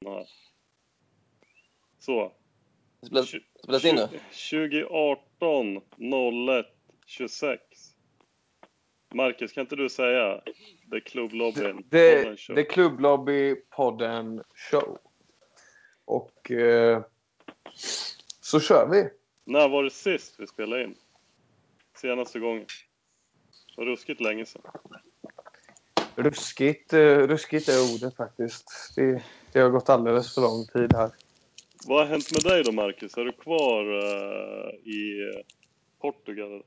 Nej. 0.00 0.26
Så. 1.98 2.32
Spelas, 3.06 3.34
spelas 3.62 3.84
in 3.84 3.94
nu? 3.94 4.08
2018 4.50 5.80
01 6.58 6.66
26. 7.06 7.60
Marcus, 9.14 9.52
kan 9.52 9.60
inte 9.60 9.76
du 9.76 9.88
säga 9.88 10.40
The 10.90 11.00
Klubblobbyn 11.00 11.84
Det, 11.90 12.22
podden 12.22 12.36
show? 12.36 12.54
det 12.54 12.60
är 12.60 12.70
Klubblobby-podden 12.70 14.42
show. 14.54 14.98
Och 16.04 16.50
eh, 16.50 17.02
så 18.40 18.60
kör 18.60 18.88
vi. 18.88 19.08
När 19.44 19.68
var 19.68 19.84
det 19.84 19.90
sist 19.90 20.34
vi 20.38 20.46
spelade 20.46 20.84
in? 20.84 20.94
Senaste 21.96 22.38
gången? 22.38 22.66
Det 23.76 23.82
var 23.82 23.84
ruskigt 23.84 24.20
länge 24.20 24.46
sedan. 24.46 24.62
Ruskigt, 26.16 26.92
eh, 26.92 27.18
ruskigt 27.18 27.68
är 27.68 27.94
ordet 27.94 28.16
faktiskt. 28.16 28.92
Det, 28.96 29.22
det 29.56 29.62
har 29.62 29.70
gått 29.70 29.88
alldeles 29.88 30.34
för 30.34 30.40
lång 30.40 30.66
tid 30.66 30.92
här. 30.92 31.10
Vad 31.86 31.98
har 31.98 32.06
hänt 32.06 32.32
med 32.32 32.42
dig 32.42 32.64
då 32.64 32.72
Marcus? 32.72 33.16
Är 33.16 33.24
du 33.24 33.32
kvar 33.32 33.82
eh, 33.82 34.74
i 34.74 35.32
Portugal? 36.00 36.62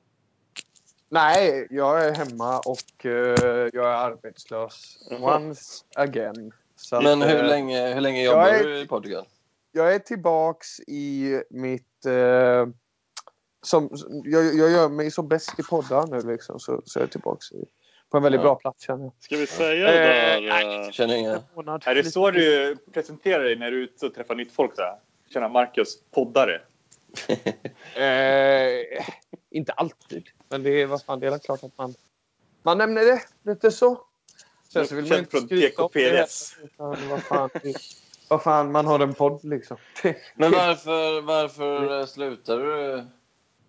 Nej, 1.09 1.67
jag 1.69 2.05
är 2.05 2.11
hemma 2.13 2.59
och 2.59 3.05
eh, 3.05 3.69
jag 3.73 3.85
är 3.85 3.95
arbetslös. 3.95 4.97
Once 5.21 5.85
again. 5.95 6.51
Så 6.75 6.95
att, 6.95 7.03
Men 7.03 7.21
hur 7.21 7.43
eh, 7.43 7.47
länge, 7.47 7.93
hur 7.93 8.01
länge 8.01 8.23
jobbar 8.23 8.47
är- 8.47 8.63
du 8.63 8.79
i 8.79 8.87
Portugal? 8.87 9.25
Jag 9.71 9.95
är 9.95 9.99
tillbaks 9.99 10.79
i 10.79 11.41
mitt... 11.49 12.05
Eh, 12.05 12.67
som, 13.61 13.89
jag, 14.23 14.55
jag 14.55 14.71
gör 14.71 14.89
mig 14.89 15.11
så 15.11 15.21
bäst 15.21 15.59
i 15.59 15.63
poddar 15.63 16.07
nu 16.07 16.31
liksom. 16.31 16.59
Så, 16.59 16.81
så 16.85 16.99
jag 16.99 17.03
är 17.03 17.11
tillbaks 17.11 17.51
i, 17.51 17.65
på 18.09 18.17
en 18.17 18.23
väldigt 18.23 18.39
Ja. 18.39 18.43
bra 18.43 18.55
plats 18.55 18.83
känner 18.83 19.03
jag. 19.03 19.13
Ska 19.19 19.37
vi 19.37 19.47
säga 19.47 19.91
det 19.91 19.99
där? 19.99 20.85
eh, 20.85 20.91
Känner 20.91 21.15
inga... 21.15 21.43
Månad, 21.55 21.83
Är 21.85 21.95
det 21.95 22.01
lite- 22.01 22.11
så 22.11 22.31
du 22.31 22.77
presenterar 22.93 23.43
dig 23.43 23.55
när 23.55 23.71
du 23.71 23.77
är 23.79 23.83
ute 23.83 24.05
och 24.05 24.13
träffar 24.13 24.35
nytt 24.35 24.51
folk? 24.51 24.71
Tjena, 25.33 25.47
Marcus, 25.49 25.97
poddare. 26.11 26.61
Eh, 27.95 29.05
inte 29.49 29.71
alltid. 29.71 30.29
Men 30.49 30.63
det 30.63 30.69
är, 30.81 30.85
vad 30.85 31.03
fan, 31.03 31.19
det 31.19 31.27
är 31.27 31.37
klart 31.37 31.63
att 31.63 31.77
man, 31.77 31.93
man 32.63 32.77
nämner 32.77 33.01
det 33.05 33.21
lite 33.51 33.71
så. 33.71 34.01
Sen 34.73 34.87
så 34.87 34.95
vill 34.95 35.09
man 35.09 35.19
inte 35.19 35.41
skryta 35.41 35.83
om 35.83 35.89
det 35.93 36.27
utan 36.63 37.09
Vad 37.09 37.23
fan, 37.23 37.49
vad 38.27 38.43
fan, 38.43 38.71
man 38.71 38.85
har 38.85 38.99
en 38.99 39.13
podd 39.13 39.43
liksom. 39.43 39.77
Men 40.35 40.51
varför, 40.51 41.21
varför 41.21 42.05
slutade 42.05 42.63
du 42.63 43.05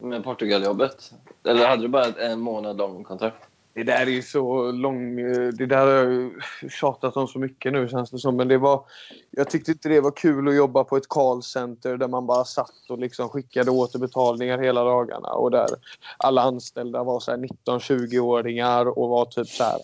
med 0.06 0.24
Portugaljobbet? 0.24 1.12
Eller 1.44 1.66
hade 1.66 1.82
du 1.82 1.88
bara 1.88 2.06
en 2.06 2.40
månad 2.40 2.76
lång 2.76 3.04
kontrakt? 3.04 3.48
Det 3.74 3.82
där 3.84 4.00
är 4.00 4.06
ju 4.06 4.22
så 4.22 4.72
lång... 4.72 5.16
Det 5.52 5.66
där 5.66 5.86
har 5.86 6.12
jag 6.12 6.32
tjatat 6.72 7.16
om 7.16 7.28
så 7.28 7.38
mycket 7.38 7.72
nu 7.72 7.88
känns 7.88 8.10
det 8.10 8.18
som. 8.18 8.36
Men 8.36 8.48
det 8.48 8.58
var... 8.58 8.84
Jag 9.30 9.50
tyckte 9.50 9.70
inte 9.70 9.88
det 9.88 10.00
var 10.00 10.10
kul 10.10 10.48
att 10.48 10.54
jobba 10.54 10.84
på 10.84 10.96
ett 10.96 11.08
callcenter 11.08 11.96
där 11.96 12.08
man 12.08 12.26
bara 12.26 12.44
satt 12.44 12.90
och 12.90 12.98
liksom 12.98 13.28
skickade 13.28 13.70
återbetalningar 13.70 14.58
hela 14.58 14.84
dagarna. 14.84 15.28
Och 15.28 15.50
där 15.50 15.68
alla 16.16 16.42
anställda 16.42 17.02
var 17.04 17.20
så 17.20 17.30
här 17.30 17.38
19-20-åringar 17.38 18.98
och 18.98 19.08
var 19.08 19.24
typ 19.24 19.48
så 19.48 19.64
här... 19.64 19.78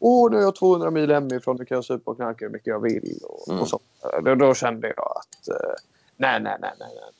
Åh, 0.00 0.30
nu 0.30 0.36
är 0.36 0.40
jag 0.42 0.56
200 0.56 0.90
mil 0.90 1.10
hemifrån. 1.10 1.56
Nu 1.56 1.64
kan 1.64 1.74
jag 1.74 1.84
supa 1.84 2.10
och 2.10 2.16
knarka 2.16 2.44
hur 2.44 2.52
mycket 2.52 2.66
jag 2.66 2.80
vill. 2.80 3.18
Och, 3.22 3.48
Mm. 3.48 3.60
och 3.62 3.68
så. 3.68 3.80
Då, 4.24 4.34
då 4.34 4.54
kände 4.54 4.88
jag 4.96 5.12
att... 5.16 5.48
eh, 5.48 5.74
nej, 6.16 6.40
nej, 6.40 6.56
nej, 6.60 6.72
nej. 6.78 6.88
nej. 6.94 7.10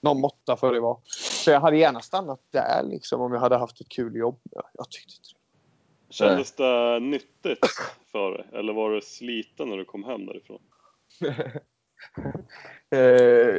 Någon 0.00 0.20
måtta 0.20 0.56
för 0.56 0.72
det 0.72 0.80
var. 0.80 0.98
Så 1.44 1.50
jag 1.50 1.60
hade 1.60 1.76
gärna 1.76 2.00
stannat 2.00 2.40
där 2.50 2.82
liksom 2.84 3.20
om 3.20 3.32
jag 3.32 3.40
hade 3.40 3.56
haft 3.56 3.80
ett 3.80 3.88
kul 3.88 4.16
jobb. 4.16 4.40
Jag 4.72 4.90
tyckte 4.90 5.12
inte 5.16 5.28
det. 5.32 5.37
Kändes 6.10 6.52
det 6.52 7.00
nyttigt 7.00 7.66
för 8.12 8.30
dig? 8.30 8.46
Eller 8.52 8.72
var 8.72 8.90
du 8.90 9.00
sliten 9.00 9.68
när 9.68 9.76
du 9.76 9.84
kom 9.84 10.04
hem 10.04 10.26
därifrån? 10.26 10.60
Eh, 12.90 12.98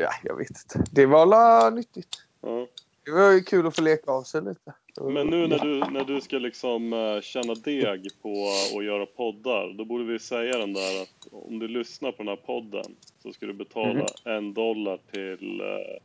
ja, 0.01 0.09
jag 0.23 0.37
vet 0.37 0.49
inte. 0.49 0.83
Det 0.91 1.05
var 1.05 1.25
la 1.25 1.69
nyttigt. 1.69 2.23
Ja. 2.41 2.67
Det 3.05 3.11
var 3.11 3.31
ju 3.31 3.41
kul 3.41 3.67
att 3.67 3.75
få 3.75 3.81
leka 3.81 4.11
av 4.11 4.23
sig 4.23 4.41
lite. 4.41 4.73
Men 5.01 5.27
nu 5.27 5.47
när 5.47 5.59
du, 5.59 5.79
när 5.79 6.03
du 6.03 6.21
ska 6.21 6.37
liksom 6.37 6.93
eh, 6.93 7.21
tjäna 7.21 7.53
deg 7.53 8.07
på 8.21 8.47
att 8.77 8.85
göra 8.85 9.05
poddar, 9.05 9.73
då 9.77 9.85
borde 9.85 10.03
vi 10.03 10.19
säga 10.19 10.57
den 10.57 10.73
där 10.73 11.01
att 11.01 11.27
om 11.31 11.59
du 11.59 11.67
lyssnar 11.67 12.11
på 12.11 12.17
den 12.17 12.27
här 12.27 12.35
podden 12.35 12.95
så 13.23 13.33
ska 13.33 13.45
du 13.45 13.53
betala 13.53 13.93
Mhm. 13.93 14.05
en 14.37 14.53
dollar 14.53 14.99
till 15.11 15.61
eh, 15.61 15.97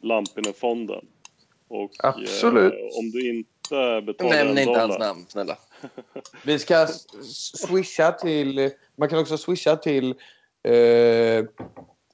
Lampinen-fonden. 0.00 1.06
Och 1.68 1.90
Absolut. 1.98 2.72
Eh, 2.72 2.78
om 3.00 3.10
du 3.10 3.30
inte 3.30 3.50
betalar 4.06 4.30
Nämn 4.30 4.58
inte 4.58 4.64
dollar... 4.64 4.80
hans 4.80 4.98
namn, 4.98 5.26
snälla. 5.28 5.58
Vi 6.44 6.58
ska 6.58 6.86
swisha 7.54 8.12
till... 8.12 8.70
Man 8.96 9.08
kan 9.08 9.18
också 9.18 9.38
swisha 9.38 9.76
till... 9.76 10.14
Eh, 10.62 11.38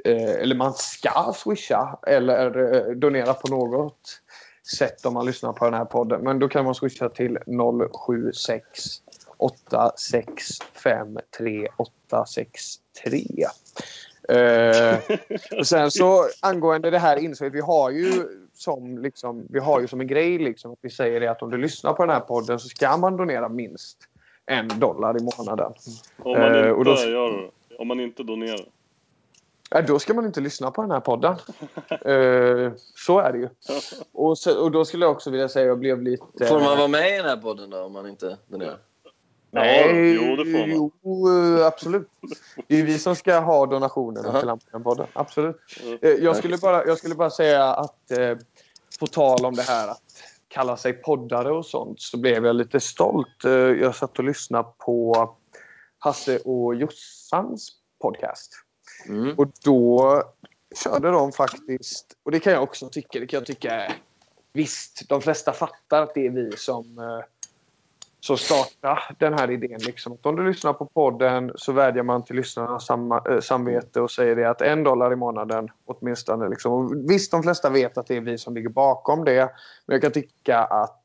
eh, 0.04 0.34
eller 0.40 0.54
man 0.54 0.74
ska 0.74 1.34
swisha 1.36 1.98
eller 2.06 2.74
eh, 2.74 2.94
donera 2.94 3.34
på 3.34 3.48
något 3.48 4.20
sätt 4.78 5.06
om 5.06 5.14
man 5.14 5.26
lyssnar 5.26 5.52
på 5.52 5.64
den 5.64 5.74
här 5.74 5.84
podden. 5.84 6.20
Men 6.20 6.38
då 6.38 6.48
kan 6.48 6.64
man 6.64 6.74
swisha 6.74 7.08
till 7.08 7.38
076 7.92 8.62
865 9.36 11.18
3863. 11.38 13.46
Eh, 14.28 14.98
och 15.58 15.66
sen 15.66 15.90
så 15.90 16.28
angående 16.40 16.90
det 16.90 16.98
här 16.98 17.16
inslaget, 17.16 17.54
vi 17.54 17.60
har 17.60 17.90
ju 17.90 18.24
som, 18.64 18.98
liksom, 18.98 19.46
vi 19.50 19.58
har 19.58 19.80
ju 19.80 19.86
som 19.88 20.00
en 20.00 20.06
grej 20.06 20.38
liksom, 20.38 20.72
att 20.72 20.78
vi 20.80 20.90
säger 20.90 21.20
det 21.20 21.28
att 21.28 21.42
om 21.42 21.50
du 21.50 21.58
lyssnar 21.58 21.92
på 21.92 22.02
den 22.06 22.14
här 22.14 22.20
podden 22.20 22.58
så 22.58 22.68
ska 22.68 22.96
man 22.96 23.16
donera 23.16 23.48
minst 23.48 23.98
en 24.46 24.68
dollar 24.80 25.16
i 25.16 25.22
månaden. 25.38 25.72
Om 26.18 26.32
man 26.32 26.52
Eh, 26.52 26.58
inte 26.58 26.72
och 26.72 26.84
då- 26.84 26.94
gör. 26.96 27.50
Om 27.78 27.88
man 27.88 28.00
inte 28.00 28.22
donerar. 28.22 28.66
Äh, 29.74 29.84
då 29.86 29.98
ska 29.98 30.14
man 30.14 30.24
inte 30.26 30.40
lyssna 30.40 30.70
på 30.70 30.82
den 30.82 30.90
här 30.90 31.00
podden. 31.00 31.32
Eh, 31.90 32.72
så 32.94 33.18
är 33.18 33.32
det 33.32 33.38
ju. 33.38 33.48
Och, 34.12 34.38
så, 34.38 34.64
och 34.64 34.70
då 34.70 34.84
skulle 34.84 35.04
jag 35.04 35.12
också 35.12 35.30
vilja 35.30 35.48
säga 35.48 35.64
att 35.64 35.68
jag 35.68 35.78
blev 35.78 36.02
lite... 36.02 36.46
Får 36.46 36.60
man 36.60 36.78
vara 36.78 36.88
med 36.88 37.08
i 37.14 37.16
den 37.16 37.24
här 37.26 37.36
podden 37.36 37.70
då, 37.70 37.78
om 37.82 37.92
man 37.92 38.08
inte 38.08 38.36
donerar? 38.48 38.78
Nej, 39.54 40.12
jo, 40.14 40.36
det 40.36 40.44
får 40.52 40.66
man. 40.66 40.90
Jo, 41.02 41.58
eh, 41.58 41.66
absolut. 41.66 42.08
Det 42.66 42.80
är 42.80 42.84
vi 42.84 42.98
som 42.98 43.16
ska 43.16 43.38
ha 43.38 43.66
donationerna 43.66 44.40
till 44.40 44.48
Lampen-podden. 44.48 45.06
Absolut. 45.12 45.56
Mm. 45.82 45.98
Eh, 46.02 46.10
Jag 46.10 46.36
skulle, 46.36 46.58
bara, 46.58 46.86
jag 46.86 46.98
skulle 46.98 47.14
bara 47.14 47.30
säga 47.30 47.64
att 47.64 48.10
eh, 48.10 48.36
på 49.00 49.06
tal 49.06 49.44
om 49.46 49.54
det 49.54 49.62
här 49.62 49.88
att 49.88 50.02
kalla 50.48 50.76
sig 50.76 50.92
poddare 50.92 51.52
och 51.52 51.66
sånt 51.66 52.00
så 52.00 52.16
blev 52.16 52.46
jag 52.46 52.56
lite 52.56 52.80
stolt. 52.80 53.44
Jag 53.80 53.94
satt 53.94 54.18
och 54.18 54.24
lyssnade 54.24 54.68
på 54.78 55.30
Hasse 55.98 56.38
och 56.38 56.74
Jossans 56.74 57.72
podcast. 58.02 58.52
Mm. 59.08 59.34
Och 59.38 59.46
då 59.64 60.22
körde 60.84 61.10
de 61.10 61.32
faktiskt, 61.32 62.06
och 62.22 62.30
det 62.30 62.40
kan 62.40 62.52
jag 62.52 62.62
också 62.62 62.88
tycka, 62.88 63.20
det 63.20 63.26
kan 63.26 63.38
jag 63.38 63.46
tycka 63.46 63.92
Visst, 64.56 65.08
de 65.08 65.22
flesta 65.22 65.52
fattar 65.52 66.02
att 66.02 66.14
det 66.14 66.26
är 66.26 66.30
vi 66.30 66.56
som, 66.56 66.98
som 68.24 68.38
startar 68.38 69.16
den 69.18 69.34
här 69.34 69.50
idén. 69.50 69.80
Liksom. 69.80 70.12
Att 70.12 70.26
om 70.26 70.36
du 70.36 70.46
lyssnar 70.46 70.72
på 70.72 70.86
podden 70.86 71.52
så 71.56 71.72
vädjar 71.72 72.02
man 72.02 72.24
till 72.24 72.36
lyssnarnas 72.36 72.86
samma, 72.86 73.22
eh, 73.30 73.40
samvete 73.40 74.00
och 74.00 74.10
säger 74.10 74.36
det 74.36 74.50
att 74.50 74.60
en 74.60 74.84
dollar 74.84 75.12
i 75.12 75.16
månaden 75.16 75.68
åtminstone. 75.84 76.48
Liksom. 76.48 76.72
Och 76.72 77.10
visst, 77.10 77.30
de 77.30 77.42
flesta 77.42 77.70
vet 77.70 77.98
att 77.98 78.06
det 78.06 78.16
är 78.16 78.20
vi 78.20 78.38
som 78.38 78.54
ligger 78.54 78.68
bakom 78.68 79.24
det. 79.24 79.50
Men 79.86 79.94
jag 79.94 80.02
kan 80.02 80.12
tycka 80.12 80.58
att 80.58 81.04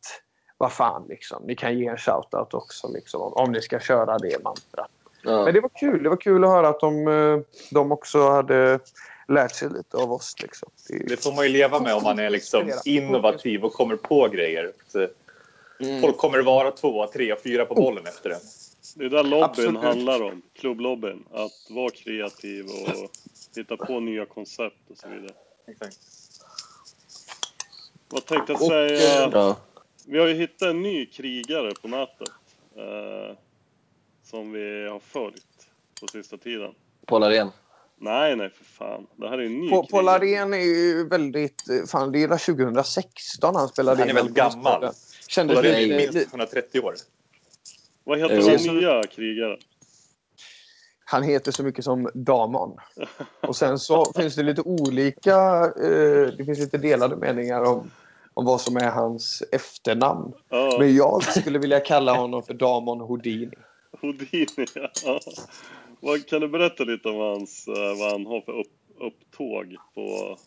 vad 0.57 0.71
fan, 0.71 1.05
liksom, 1.09 1.43
ni 1.43 1.55
kan 1.55 1.79
ge 1.79 1.87
en 1.87 1.97
shoutout 1.97 2.53
också 2.53 2.91
liksom, 2.93 3.21
om, 3.21 3.33
om 3.33 3.51
ni 3.51 3.61
ska 3.61 3.79
köra 3.79 4.17
det 4.17 4.43
mantrat. 4.43 4.91
Ja. 5.23 5.45
Men 5.45 5.53
det 5.53 5.61
var 5.61 5.69
kul. 5.69 6.03
Det 6.03 6.09
var 6.09 6.17
kul 6.17 6.43
att 6.43 6.49
höra 6.49 6.67
att 6.67 6.79
de, 6.79 7.07
eh, 7.07 7.39
de 7.71 7.91
också 7.91 8.29
hade 8.29 8.79
lärt 9.27 9.55
sig 9.55 9.69
lite 9.69 9.97
av 9.97 10.11
oss. 10.11 10.35
Liksom. 10.41 10.69
Det, 10.89 10.97
Det 11.07 11.23
får 11.23 11.33
man 11.33 11.45
ju 11.45 11.51
leva 11.51 11.79
med 11.79 11.93
om 11.95 12.03
man 12.03 12.19
är 12.19 12.29
liksom 12.29 12.71
innovativ 12.85 13.65
och 13.65 13.73
kommer 13.73 13.95
på 13.95 14.27
grejer. 14.27 14.71
Så 14.87 15.07
Mm. 15.79 16.01
folk 16.01 16.17
kommer 16.17 16.39
vara 16.41 16.71
två, 16.71 17.07
tre, 17.07 17.35
fyra 17.43 17.65
på 17.65 17.75
bollen 17.75 18.05
efter 18.05 18.29
det. 18.29 18.39
Det 18.95 19.05
är 19.05 19.09
där 19.09 19.23
lobbyn 19.23 19.43
Absolut. 19.43 19.81
handlar 19.83 20.21
om. 20.23 20.41
Klubblobbyn. 20.59 21.23
Att 21.33 21.67
vara 21.69 21.89
kreativ 21.89 22.65
och 22.65 23.09
hitta 23.55 23.77
på 23.77 23.99
nya 23.99 24.25
koncept 24.25 24.89
och 24.89 24.97
så 24.97 25.07
vidare. 25.09 25.31
Exakt. 25.67 25.97
Vad 28.09 28.25
tänkte 28.25 28.51
jag 28.53 28.61
säga? 28.61 29.23
eh, 29.25 29.29
Ja. 29.33 29.57
Vi 30.05 30.19
har 30.19 30.27
ju 30.27 30.33
hittat 30.33 30.61
en 30.61 30.81
ny 30.81 31.05
krigare 31.05 31.71
på 31.81 31.87
nätet. 31.87 32.29
Eh, 32.75 33.37
som 34.23 34.51
vi 34.51 34.87
har 34.87 34.99
följt 34.99 35.45
på 36.01 36.07
sista 36.07 36.37
tiden. 36.37 36.71
Paul 37.05 37.23
Arén. 37.23 37.49
Nej, 37.97 38.35
nej 38.35 38.49
för 38.49 38.63
fan. 38.65 39.07
Det 39.15 39.29
här 39.29 39.37
är 39.37 39.45
en 39.45 39.59
ny 39.59 39.69
På, 39.69 39.83
krigare. 39.83 39.87
Paul 39.91 40.09
Arén 40.09 40.53
är 40.53 40.57
ju 40.57 41.07
väldigt... 41.07 41.69
eh, 41.69 41.85
Fan, 41.87 42.11
det 42.11 42.23
är 42.23 42.27
2016 42.27 43.55
han 43.55 43.67
spelade 43.67 43.97
Han 44.01 44.05
är 44.09 44.09
in 44.09 44.15
Melbourne 44.15 44.49
gammal. 44.49 44.91
Och 45.37 45.45
det 45.45 45.81
lite, 45.81 45.97
minst 45.97 46.13
lite, 46.13 46.29
130 46.29 46.81
år. 46.81 46.95
Vad 48.03 48.19
heter 48.19 48.65
den 48.65 48.75
nya 48.75 49.03
krigaren? 49.03 49.57
han 51.11 51.23
heter 51.23 51.51
så 51.51 51.63
mycket 51.63 51.85
som 51.85 52.09
Damon. 52.13 52.77
Och 53.41 53.55
sen 53.55 53.79
så 53.79 54.13
finns 54.15 54.35
det 54.35 54.43
lite 54.43 54.61
olika... 54.61 55.37
Eh, 55.65 56.27
det 56.37 56.45
finns 56.45 56.59
lite 56.59 56.77
delade 56.77 57.15
meningar 57.15 57.63
om, 57.63 57.91
om 58.33 58.45
vad 58.45 58.61
som 58.61 58.77
är 58.77 58.89
hans 58.89 59.43
efternamn. 59.51 60.33
Ja, 60.49 60.75
Men 60.79 60.95
jag 60.95 61.23
skulle 61.23 61.59
vilja 61.59 61.79
kalla 61.79 62.13
honom 62.13 62.43
för 62.43 62.53
Damon 62.53 62.99
Houdini. 62.99 63.55
Houdini. 64.01 64.67
Ja. 65.05 65.19
Vad, 65.99 66.27
kan 66.27 66.41
du 66.41 66.47
berätta 66.47 66.83
lite 66.83 67.09
om 67.09 67.17
hans, 67.17 67.67
eh, 67.67 67.99
vad 67.99 68.11
han 68.11 68.25
har 68.25 68.41
för 68.41 68.59
upp, 68.59 68.73
upptåg 68.99 69.75
på 69.95 70.37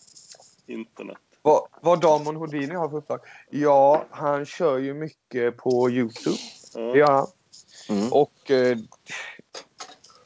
internet? 0.67 1.19
Vad, 1.43 1.67
vad 1.81 2.01
Damon 2.01 2.37
Houdini 2.37 2.75
har 2.75 2.89
för 2.89 2.97
uppdrag? 2.97 3.21
Ja, 3.51 4.05
han 4.11 4.47
kör 4.47 4.79
ju 4.79 4.95
mycket 4.95 5.57
på 5.57 5.91
Youtube. 5.91 6.37
Det 6.75 6.81
Ja. 6.81 6.97
gör 6.97 7.13
han. 7.13 7.27
Mm. 7.89 8.13
Och 8.13 8.51
eh, 8.51 8.79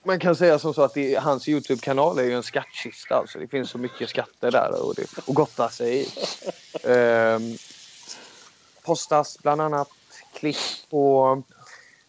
man 0.03 0.19
kan 0.19 0.37
säga 0.37 0.59
som 0.59 0.75
så 0.75 0.83
att 0.83 0.95
det, 0.95 1.15
hans 1.15 1.49
Youtube-kanal 1.49 2.19
är 2.19 2.23
ju 2.23 2.33
en 2.33 2.43
skattkista. 2.43 3.15
Alltså. 3.15 3.39
Det 3.39 3.49
finns 3.49 3.71
så 3.71 3.79
mycket 3.79 4.09
skatter 4.11 4.51
där 4.51 4.83
och, 4.87 4.95
det, 4.95 5.07
och 5.27 5.35
gotta 5.35 5.69
sig 5.69 6.03
i. 6.03 6.07
Ehm, 6.85 7.57
postas 8.83 9.39
bland 9.43 9.61
annat 9.61 9.89
klipp 10.35 10.57
på 10.91 11.43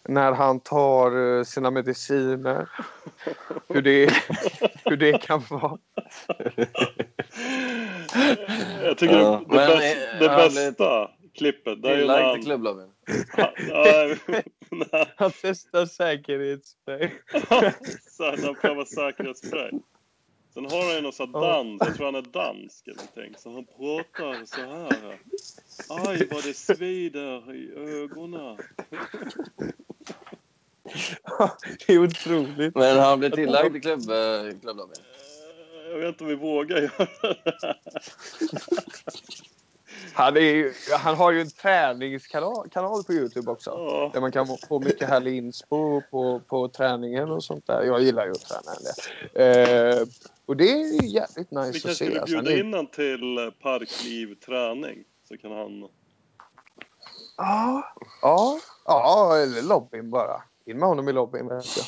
när 0.03 0.31
han 0.31 0.59
tar 0.59 1.37
eh, 1.37 1.43
sina 1.43 1.71
mediciner. 1.71 2.69
Hur 3.67 3.81
det, 3.81 4.13
hur 4.85 4.97
det 4.97 5.21
kan 5.21 5.43
vara. 5.49 5.77
Jag 8.83 8.97
tycker 8.97 9.13
Ja, 9.13 9.43
det, 9.47 9.55
men, 9.55 9.67
bäst, 9.67 9.97
eh, 10.13 10.19
det 10.19 10.29
han 10.29 10.53
bästa 10.53 11.11
klippet, 11.37 11.81
det 11.81 11.89
är 11.89 11.97
ju 11.97 12.07
när 12.07 12.13
Tillagd 12.13 12.25
han... 12.25 12.35
till 12.35 12.45
klubblobbyn. 12.45 12.91
han 15.15 15.31
testar 15.41 15.85
säkerhetsspray. 15.85 17.09
han 18.45 18.55
prövar 18.55 18.85
säkerhetsspray. 18.85 19.71
Sen 20.57 20.65
har 20.65 20.85
han 20.85 20.95
ju 20.95 21.01
någon 21.01 21.13
sån 21.13 21.31
dans, 21.31 21.81
jag 21.85 21.95
tror 21.95 22.05
han 22.05 22.15
är 22.15 22.21
dansk 22.21 22.87
eller 22.87 22.97
någonting. 22.97 23.35
Så 23.37 23.51
han 23.51 23.65
pratar 23.65 24.45
så 24.45 24.61
här. 24.61 25.19
Aj 25.89 26.27
vad 26.31 26.43
det 26.43 26.53
svider 26.53 27.55
i 27.55 27.71
ögonen. 27.75 28.57
det 31.87 31.93
är 31.93 31.99
otroligt. 32.03 32.75
Men 32.75 32.99
han 32.99 33.19
blir 33.19 33.29
tillagd 33.29 33.73
till 33.73 33.81
klubb, 33.81 34.09
eh, 34.09 34.59
klubblobbyn. 34.61 34.97
Eh, 34.99 35.26
Jag 35.91 35.97
vet 35.97 36.07
inte 36.07 36.23
om 36.23 36.29
vi 36.29 36.35
vågar 36.35 36.77
göra 36.77 37.07
det. 37.21 37.75
Han, 40.13 40.35
ju, 40.35 40.73
han 40.99 41.15
har 41.15 41.31
ju 41.31 41.41
en 41.41 41.49
träningskanal 41.49 42.69
kanal 42.69 43.03
på 43.03 43.13
Youtube 43.13 43.51
också. 43.51 43.69
Ja. 43.69 44.09
Där 44.13 44.21
man 44.21 44.31
kan 44.31 44.47
få 44.67 44.79
mycket 44.79 45.09
härlig 45.09 45.37
inspo 45.37 46.01
på, 46.11 46.41
på 46.47 46.67
träningen 46.67 47.31
och 47.31 47.43
sånt 47.43 47.67
där. 47.67 47.83
Jag 47.83 48.01
gillar 48.01 48.25
ju 48.25 48.31
att 48.31 48.41
träna 48.41 48.71
en 48.77 48.83
del. 48.83 49.99
Eh, 49.99 50.07
och 50.45 50.57
det 50.57 50.71
är 50.71 51.01
ju 51.01 51.07
jävligt 51.07 51.51
nice 51.51 51.71
Vi 51.71 51.77
att 51.77 51.83
kanske 51.83 51.89
se. 51.89 52.05
skulle 52.05 52.21
Alltså, 52.21 52.41
bjuda 52.41 52.59
in 52.59 52.73
han 52.73 52.87
till 52.87 53.37
eh, 53.37 53.49
Parkliv 53.61 54.35
träning. 54.35 55.03
Så 55.27 55.37
kan 55.37 55.51
han... 55.51 55.87
Ja, 57.37 57.93
ja, 58.21 58.59
ja, 58.85 59.37
eller 59.37 59.61
lobbyn 59.61 60.09
bara. 60.09 60.41
In 60.65 60.79
med 60.79 60.89
honom 60.89 61.09
i 61.09 61.13
lobbyn 61.13 61.47
vet 61.47 61.77
jag. 61.77 61.85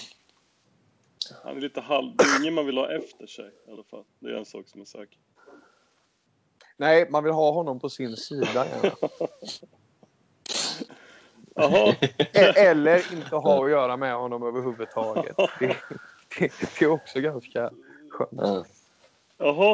Han 1.44 1.58
är 1.58 1.62
lite 1.62 1.82
halv... 1.82 2.16
Det 2.16 2.24
är 2.24 2.42
ingen 2.42 2.54
man 2.54 2.66
vill 2.66 2.78
ha 2.78 2.92
efter 2.92 3.28
sig 3.28 3.52
i 3.68 3.72
alla 3.72 3.84
fall. 3.84 4.04
Det 4.20 4.30
är 4.30 4.34
en 4.34 4.46
sak 4.46 4.68
som 4.68 4.82
är 4.82 4.86
säker. 4.86 5.18
Nej, 6.78 7.08
man 7.10 7.24
vill 7.24 7.34
ha 7.34 7.52
honom 7.52 7.80
på 7.80 7.90
sin 7.90 8.18
sida. 8.18 8.66
Jaha. 11.56 11.96
E- 12.18 12.54
Eller 12.56 13.14
inte 13.14 13.36
ha 13.36 13.66
att 13.66 13.72
göra 13.72 13.98
med 13.98 14.16
honom 14.16 14.44
överhuvudtaget. 14.44 15.36
Det, 15.60 15.78
det, 16.40 16.52
det 16.80 16.86
är 16.86 16.88
också 16.92 17.20
ganska 17.20 17.72
skönt. 18.10 18.32
Ja. 18.32 18.66
Jaha. 19.38 19.72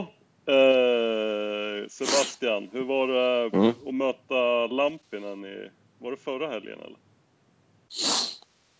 Eh, 0.47 1.87
Sebastian, 1.89 2.69
hur 2.71 2.83
var 2.85 3.07
det 3.07 3.57
Mm. 3.57 3.69
att 3.87 3.93
möta 3.93 4.67
Lampinen 4.67 5.45
i... 5.45 5.69
Var 5.99 6.11
det 6.11 6.17
förra 6.17 6.47
helgen 6.49 6.79
eller? 6.79 6.97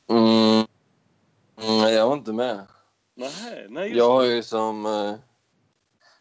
Mm. 0.09 0.64
Mm, 1.67 1.93
jag 1.93 2.07
var 2.07 2.13
inte 2.13 2.33
med. 2.33 2.59
Nej, 3.15 3.65
nej 3.69 3.83
just 3.87 3.97
Jag 3.97 4.09
har 4.11 4.23
ju 4.23 4.43
som... 4.43 4.85
eh, 4.85 5.13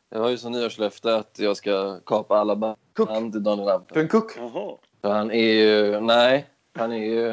Jag 0.09 0.21
har 0.21 0.29
ju 0.29 0.39
som 0.39 0.53
nyårslöfte 0.53 1.17
att 1.17 1.39
jag 1.39 1.57
ska 1.57 2.01
kapa 2.01 2.37
alla 2.37 2.57
band 2.57 2.77
Kuck. 2.95 3.09
till 3.09 3.43
Daniel 3.43 3.57
Du 3.57 3.63
är 3.63 3.67
Lampen. 3.79 4.03
en 4.03 4.09
kuck. 4.09 4.33
Jaha. 4.37 4.77
För 5.01 5.09
han 5.11 5.31
är 5.31 5.53
ju... 5.55 6.01
Nej, 6.01 6.49
han 6.75 6.93
är 6.93 7.05
ju... 7.05 7.29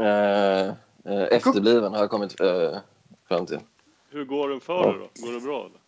Eh, 0.00 0.68
eh, 1.04 1.22
efterbliven 1.30 1.92
har 1.92 2.00
jag 2.00 2.10
kommit 2.10 2.40
eh, 2.40 2.78
fram 3.28 3.46
till. 3.46 3.58
Hur 4.10 4.24
går 4.24 4.48
den 4.48 4.60
för 4.60 4.82
dig 4.82 5.08
då? 5.14 5.26
Går 5.26 5.32
det 5.32 5.40
bra 5.40 5.60
eller? 5.60 5.80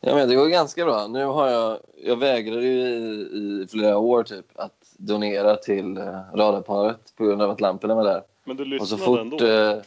Ja, 0.00 0.14
men 0.14 0.28
det 0.28 0.34
går 0.34 0.46
ganska 0.46 0.84
bra. 0.84 1.06
Nu 1.06 1.24
har 1.24 1.48
jag... 1.48 1.78
Jag 1.96 2.16
vägrade 2.16 2.62
ju 2.66 2.80
i, 2.80 3.62
i 3.62 3.66
flera 3.70 3.98
år 3.98 4.22
typ 4.22 4.46
att 4.54 4.92
donera 4.98 5.56
till 5.56 5.96
eh, 5.96 6.20
radarparet 6.34 7.12
på 7.16 7.24
grund 7.24 7.42
av 7.42 7.50
att 7.50 7.60
lamporna 7.60 7.94
var 7.94 8.04
där. 8.04 8.22
Men 8.44 8.56
du 8.56 8.62
Och 8.62 8.68
lyssnade 8.68 8.88
så 8.90 8.98
fort, 8.98 9.20
ändå? 9.20 9.44
eh, 9.46 9.82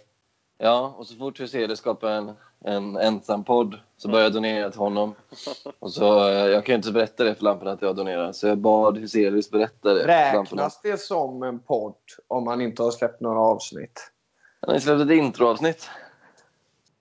ja, 0.57 0.95
och 0.97 1.07
så 1.07 1.15
fort 1.15 1.39
Huseli 1.39 1.75
skapade 1.75 2.13
en, 2.13 2.33
en 2.61 2.95
ensam 2.97 3.43
podd 3.43 3.79
så 3.97 4.07
började 4.07 4.25
jag 4.25 4.33
donera 4.33 4.69
till 4.71 4.79
honom. 4.79 5.15
Och 5.79 5.93
så, 5.93 6.27
eh, 6.29 6.33
jag 6.33 6.65
kan 6.65 6.73
ju 6.73 6.77
inte 6.77 6.91
berätta 6.91 7.23
det 7.23 7.35
för 7.35 7.43
lamporna 7.43 7.71
att 7.71 7.81
jag 7.81 7.95
donerar, 7.95 8.31
så 8.31 8.47
jag 8.47 8.57
bad 8.57 8.97
Huselius 8.97 9.51
berätta 9.51 9.93
det. 9.93 10.07
Räknas 10.07 10.81
det 10.81 10.97
som 11.01 11.43
en 11.43 11.59
podd 11.59 11.95
om 12.27 12.43
man 12.43 12.61
inte 12.61 12.83
har 12.83 12.91
släppt 12.91 13.21
några 13.21 13.39
avsnitt? 13.39 14.11
Han 14.59 14.69
har 14.69 14.75
ju 14.75 14.81
släppt 14.81 15.01
ett 15.01 15.11
introavsnitt. 15.11 15.89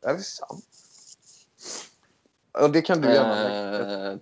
Är 0.02 0.12
det 0.14 0.20
sant? 0.20 0.64
Ja, 2.52 2.68
det 2.68 2.82
kan 2.82 3.00
du 3.00 3.08
gärna. 3.14 4.10
Eh, 4.12 4.16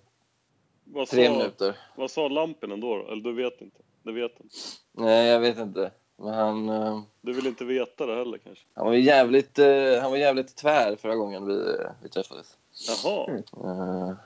Vad 0.84 1.08
tre 1.08 1.26
sa, 1.26 1.32
minuter. 1.32 1.78
vad 1.96 2.10
sa 2.10 2.28
Lampinen 2.28 2.80
då? 2.80 3.06
Eller 3.06 3.22
du 3.22 3.32
vet 3.34 3.60
inte? 3.60 3.78
Det 4.02 4.12
vet 4.12 4.40
inte. 4.40 4.54
Nej, 4.92 5.26
jag 5.28 5.40
vet 5.40 5.58
inte. 5.58 5.90
Men 6.16 6.34
han, 6.34 6.68
eh, 6.68 7.02
Du 7.20 7.32
vill 7.32 7.46
inte 7.46 7.64
veta 7.64 8.06
det 8.06 8.14
heller 8.14 8.38
kanske? 8.38 8.64
han, 8.74 8.86
var 8.86 8.94
jävligt, 8.94 9.58
eh, 9.58 10.00
han 10.02 10.10
var 10.10 10.16
jävligt 10.16 10.56
tvär 10.56 10.96
förra 10.96 11.16
gången 11.16 11.46
vi, 11.46 11.54
eh, 11.54 11.90
vi 12.02 12.08
träffades. 12.08 12.56
Jaha. 12.88 13.26
Mm. 13.26 14.16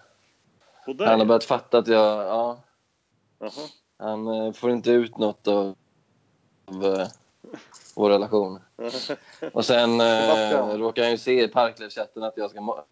Han 0.98 1.18
har 1.18 1.26
börjat 1.26 1.44
fatta 1.44 1.78
att 1.78 1.88
jag... 1.88 2.26
Ja, 2.26 2.60
Jaha. 3.38 3.68
Han 3.98 4.54
får 4.54 4.70
inte 4.70 4.90
ut 4.90 5.18
något 5.18 5.48
av, 5.48 5.74
av 6.64 7.08
vår 7.94 8.10
relation. 8.10 8.60
Och 9.52 9.64
sen 9.64 10.00
eh, 10.00 10.76
råkar 10.76 11.02
han 11.02 11.10
ju 11.10 11.18
se 11.18 11.44
i 11.44 11.48
Parklivschatten 11.48 12.22
att 12.22 12.36
jag 12.36 12.50
ska 12.50 12.84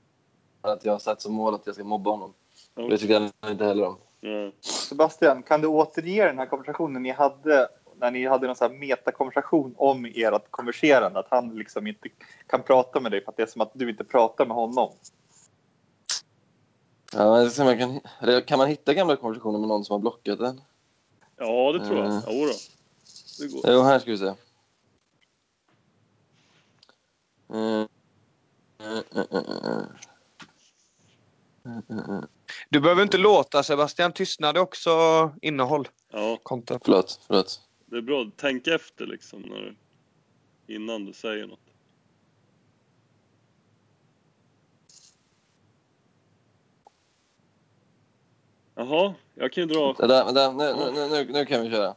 att 0.61 0.85
jag 0.85 0.93
har 0.93 0.99
satt 0.99 1.23
som 1.23 1.35
mål 1.35 1.55
att 1.55 1.67
jag 1.67 1.75
ska 1.75 1.85
mobba 1.85 2.11
honom. 2.11 2.35
Och 2.75 2.91
det 2.91 2.99
tycker 2.99 3.21
han 3.21 3.51
inte 3.51 3.65
heller 3.65 3.87
om. 3.87 3.97
Ja. 4.21 4.51
Sebastian, 4.61 5.43
kan 5.43 5.61
du 5.61 5.67
återge 5.67 6.25
den 6.25 6.39
här 6.39 6.47
konversationen 6.47 7.03
ni 7.03 7.11
hade 7.11 7.69
när 7.99 8.11
ni 8.11 8.27
hade 8.27 8.47
någon 8.47 8.57
sån 8.57 8.71
här 8.71 8.79
metakonversation 8.79 9.75
om 9.77 10.05
ert 10.15 10.51
konverserande? 10.51 11.19
Att 11.19 11.29
han 11.31 11.59
liksom 11.59 11.87
inte 11.87 12.09
kan 12.47 12.63
prata 12.63 13.01
med 13.01 13.13
dig 13.13 13.25
för 13.25 13.31
att 13.31 13.37
det 13.37 13.43
är 13.43 13.47
som 13.47 13.61
att 13.61 13.71
du 13.73 13.91
inte 13.91 14.05
pratar 14.05 14.47
med 14.47 14.57
honom. 14.57 14.93
Ja, 17.13 17.51
man 17.59 17.79
kan, 17.79 18.01
kan 18.43 18.59
man 18.59 18.69
hitta 18.69 18.95
gamla 18.95 19.17
konversationer 19.17 19.59
med 19.59 19.69
någon 19.69 19.85
som 19.85 19.95
har 19.95 19.99
blockat 20.01 20.39
den? 20.39 20.61
ja, 21.37 21.73
det 21.73 21.87
tror 21.87 21.99
jag. 21.99 22.07
Mm. 22.07 22.23
Jo 22.29 22.47
då. 22.47 22.53
Det 23.39 23.53
går. 23.53 23.73
Jo, 23.73 23.83
här 23.83 23.99
ska 23.99 24.11
vi 24.11 24.19
se. 24.19 24.35
Mm, 27.53 27.89
mm. 31.89 32.25
Du 32.69 32.81
behöver 32.81 33.03
inte 33.03 33.19
låta 33.19 33.63
Sebastian. 33.63 34.13
Tystnad 34.13 34.57
är 34.57 34.61
också 34.61 34.91
innehåll. 35.43 35.89
Ja, 36.13 36.39
Content. 36.43 36.83
Förlåt, 36.85 37.21
förlåt. 37.27 37.61
Det 37.87 37.97
är 37.97 38.03
bra. 38.03 38.31
Tänk 38.37 38.67
efter 38.67 39.07
liksom 39.07 39.43
när 39.43 39.77
innan 40.67 41.05
du 41.05 41.13
säger 41.13 41.47
något. 41.47 41.61
Jaha, 48.75 49.15
jag 49.35 49.53
kan 49.53 49.69
ju 49.69 49.75
dra... 49.75 49.93
Vänta, 49.93 50.25
vänta, 50.25 50.53
nu, 50.53 50.93
nu, 50.95 51.09
nu, 51.09 51.33
nu 51.33 51.45
kan 51.47 51.63
vi 51.63 51.71
köra. 51.71 51.95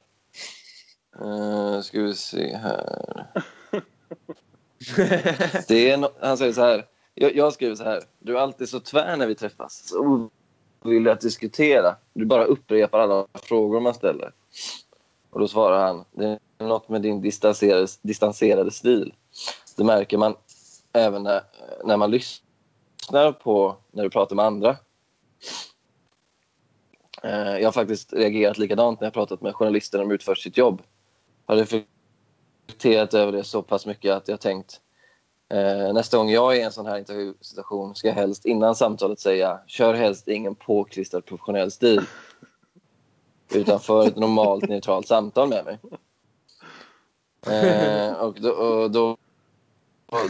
Uh, 1.22 1.82
ska 1.82 2.02
vi 2.02 2.14
se 2.14 2.58
här. 2.58 3.28
Det 5.68 5.92
är 5.92 5.98
no 5.98 6.10
han 6.20 6.38
säger 6.38 6.54
så 6.54 6.62
här. 6.62 6.86
Jag, 7.14 7.36
jag 7.36 7.54
skriver 7.54 7.76
så 7.76 7.84
här. 7.84 8.04
Du 8.20 8.38
är 8.38 8.40
alltid 8.40 8.70
så 8.70 8.80
tvär 8.80 9.18
när 9.18 9.28
vi 9.28 9.36
träffas. 9.36 9.88
Så 9.88 10.30
ovillig 10.82 11.12
att 11.12 11.22
diskutera. 11.22 11.96
Du 12.14 12.26
bara 12.26 12.44
upprepar 12.44 13.00
alla 13.00 13.28
frågor 13.34 13.80
man 13.80 13.94
ställer. 13.94 14.32
Och 15.30 15.40
då 15.40 15.48
svarar 15.48 15.88
han. 15.88 16.06
Det 16.12 16.40
är 16.58 16.66
något 16.66 16.90
med 16.90 17.02
din 17.02 17.22
distanserade, 17.22 17.88
distanserade 18.02 18.72
stil. 18.72 19.14
Det 19.78 19.84
märker 19.84 20.18
man 20.18 20.36
även 20.94 21.24
när, 21.24 21.42
när 21.84 21.98
man 21.98 22.12
lyssnar 22.12 23.32
på 23.32 23.76
när 23.92 24.04
du 24.04 24.10
pratar 24.10 24.36
med 24.36 24.46
andra. 24.46 24.78
Eh, 27.24 27.58
Jag 27.58 27.68
har 27.68 27.72
faktiskt 27.72 28.14
reagerat 28.14 28.58
likadant 28.58 29.00
när 29.00 29.06
jag 29.06 29.14
pratat 29.14 29.42
med 29.42 29.56
journalister 29.56 29.98
när 29.98 30.06
de 30.06 30.14
utfört 30.14 30.38
sitt 30.38 30.58
jobb. 30.58 30.82
Jag 31.48 31.56
har 31.56 31.60
reflekterat 31.60 33.14
över 33.14 33.32
det 33.32 33.44
så 33.44 33.62
pass 33.62 33.86
mycket 33.86 34.14
att 34.14 34.28
jag 34.28 34.42
tänkt 34.42 34.82
eh, 35.50 35.94
nästa 35.94 36.18
gång 36.18 36.30
jag 36.30 36.56
är 36.56 36.60
i 36.60 36.64
en 36.64 36.72
sån 36.72 36.86
här 36.86 36.98
intervjusituation 36.98 37.96
ska 37.96 38.08
jag 38.08 38.16
helst 38.16 38.46
innan 38.46 38.76
samtalet 38.76 39.20
säga 39.20 39.60
kör 39.68 39.94
helst 39.94 40.28
ingen 40.28 40.56
påklistrad 40.56 41.26
professionell 41.26 41.72
stil 41.72 42.02
utan 43.54 43.80
för 43.80 44.08
ett 44.08 44.16
normalt 44.16 44.70
neutralt 44.70 45.08
samtal 45.08 45.50
med 45.50 45.66
mig. 45.66 45.80
Eh, 47.48 48.14
och 48.14 48.42
då, 48.42 48.50
och 48.50 48.92
då 48.92 49.18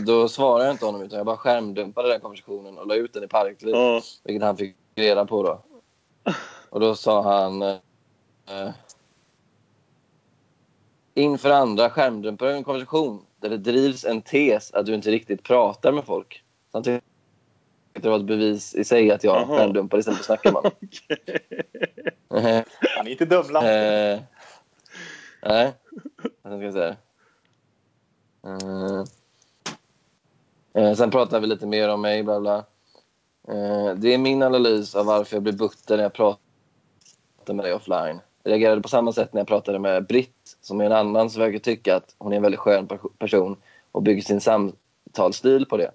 då 0.06 0.28
svarade 0.28 0.66
jag 0.66 0.74
inte 0.74 0.86
honom 0.86 1.02
utan 1.02 1.18
jag 1.18 1.26
bara 1.26 1.38
skärmdumpade 1.38 2.10
den 2.10 2.22
konversationen 2.22 2.78
och 2.78 2.88
la 2.88 2.96
ut 2.96 3.14
den 3.14 3.24
i 3.24 3.28
Parkliv. 3.28 3.76
Ja, 3.76 4.02
Vilket 4.24 4.44
han 4.44 4.58
fick 4.58 4.76
reda 4.96 5.26
på 5.26 5.44
då. 5.44 5.62
Och 6.70 6.80
då 6.80 6.96
sa 6.96 7.22
han... 7.22 7.62
Eh, 7.62 8.70
inför 11.14 11.50
andra 11.50 11.90
skärmdumpar 11.90 12.48
en 12.48 12.64
konversation 12.64 13.26
där 13.40 13.50
det 13.50 13.58
drivs 13.58 14.06
en 14.06 14.22
tes 14.22 14.74
att 14.74 14.86
du 14.86 14.96
inte 14.96 15.12
riktigt 15.12 15.44
pratar 15.44 15.92
med 15.92 16.06
folk. 16.06 16.44
Så 16.72 16.78
han 16.78 16.84
tyckte 16.84 17.06
det 17.94 18.10
var 18.10 18.20
ett 18.20 18.26
bevis 18.26 18.76
i 18.76 18.84
sig 18.84 19.12
att 19.12 19.24
jag 19.24 19.36
Aha. 19.36 19.58
skärmdumpar 19.58 19.98
istället 19.98 20.18
för 20.18 20.34
att 20.34 20.40
snacka 20.42 20.52
med 20.52 20.62
honom. 20.62 20.72
Eh, 22.02 22.12
Han 22.30 23.08
är 23.08 23.08
inte 23.08 23.26
dum. 23.26 23.56
Eh, 23.56 24.20
nej, 25.44 25.74
vad 26.42 26.60
ska 26.60 26.66
jag 26.66 26.74
säga? 26.74 26.96
Eh, 28.46 29.04
eh, 30.74 30.94
sen 30.94 31.12
pratar 31.12 31.40
vi 31.40 31.48
lite 31.48 31.66
mer 31.66 31.90
om 31.90 32.02
mig, 32.02 32.24
bla 32.24 32.40
bla. 32.40 32.58
Eh, 33.48 33.94
det 33.96 34.14
är 34.14 34.18
min 34.18 34.44
analys 34.44 34.96
av 34.96 35.06
varför 35.06 35.36
jag 35.36 35.44
blir 35.44 35.54
butter 35.54 35.98
när 35.98 36.04
jag 36.04 36.14
pratar 36.14 37.54
med 37.54 37.66
dig 37.66 37.74
offline. 37.74 38.20
Jag 38.44 38.52
reagerade 38.52 38.82
på 38.82 38.90
samma 38.90 39.14
sätt 39.14 39.34
när 39.34 39.42
jag 39.42 39.48
pratade 39.48 39.80
med 39.80 40.06
Britt, 40.06 40.58
som 40.62 40.82
är 40.82 40.86
en 40.86 40.92
annan 40.92 41.30
som 41.30 41.42
verkar 41.42 41.60
tycka 41.60 41.96
att 41.96 42.16
hon 42.18 42.32
är 42.32 42.38
en 42.38 42.44
väldigt 42.44 42.60
skön 42.60 42.88
per- 42.88 43.18
person 43.18 43.58
och 43.92 44.04
bygger 44.04 44.22
sin 44.22 44.42
samtalsstil 44.42 45.66
på 45.66 45.78
det. 45.78 45.92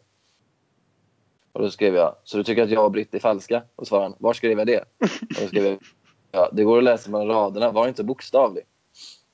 Och 1.52 1.62
då 1.62 1.70
skrev 1.70 1.94
jag, 1.94 2.14
så 2.24 2.36
du 2.36 2.44
tycker 2.44 2.62
att 2.62 2.70
jag 2.70 2.84
och 2.84 2.90
Britt 2.92 3.14
är 3.14 3.18
falska? 3.18 3.62
Och 3.76 3.86
svarade 3.86 4.06
han, 4.06 4.16
var 4.18 4.32
skrev 4.32 4.58
jag 4.58 4.66
det? 4.66 4.80
Och 5.20 5.40
då 5.40 5.46
skrev 5.46 5.64
jag, 5.66 5.78
Ja, 6.34 6.50
det 6.52 6.64
går 6.64 6.78
att 6.78 6.84
läsa 6.84 7.10
mellan 7.10 7.28
raderna. 7.28 7.70
Var 7.70 7.88
inte 7.88 8.04
bokstavlig. 8.04 8.64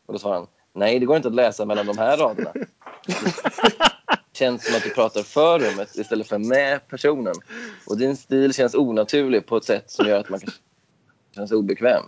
Och 0.06 0.12
då 0.12 0.18
svarade 0.18 0.40
han, 0.40 0.48
nej 0.72 0.98
det 0.98 1.06
går 1.06 1.16
inte 1.16 1.28
att 1.28 1.34
läsa 1.34 1.64
mellan 1.64 1.86
de 1.86 1.98
här 1.98 2.16
raderna. 2.16 2.52
Det 4.06 4.38
känns 4.38 4.66
som 4.66 4.76
att 4.76 4.82
du 4.82 4.90
pratar 4.90 5.22
för 5.22 5.58
rummet 5.58 5.96
istället 5.96 6.28
för 6.28 6.38
med 6.38 6.88
personen. 6.88 7.34
Och 7.86 7.98
din 7.98 8.16
stil 8.16 8.54
känns 8.54 8.74
onaturlig 8.74 9.46
på 9.46 9.56
ett 9.56 9.64
sätt 9.64 9.90
som 9.90 10.06
gör 10.06 10.18
att 10.18 10.28
man 10.28 10.40
kan 10.40 10.50
känna 11.34 11.56
obekväm. 11.56 12.02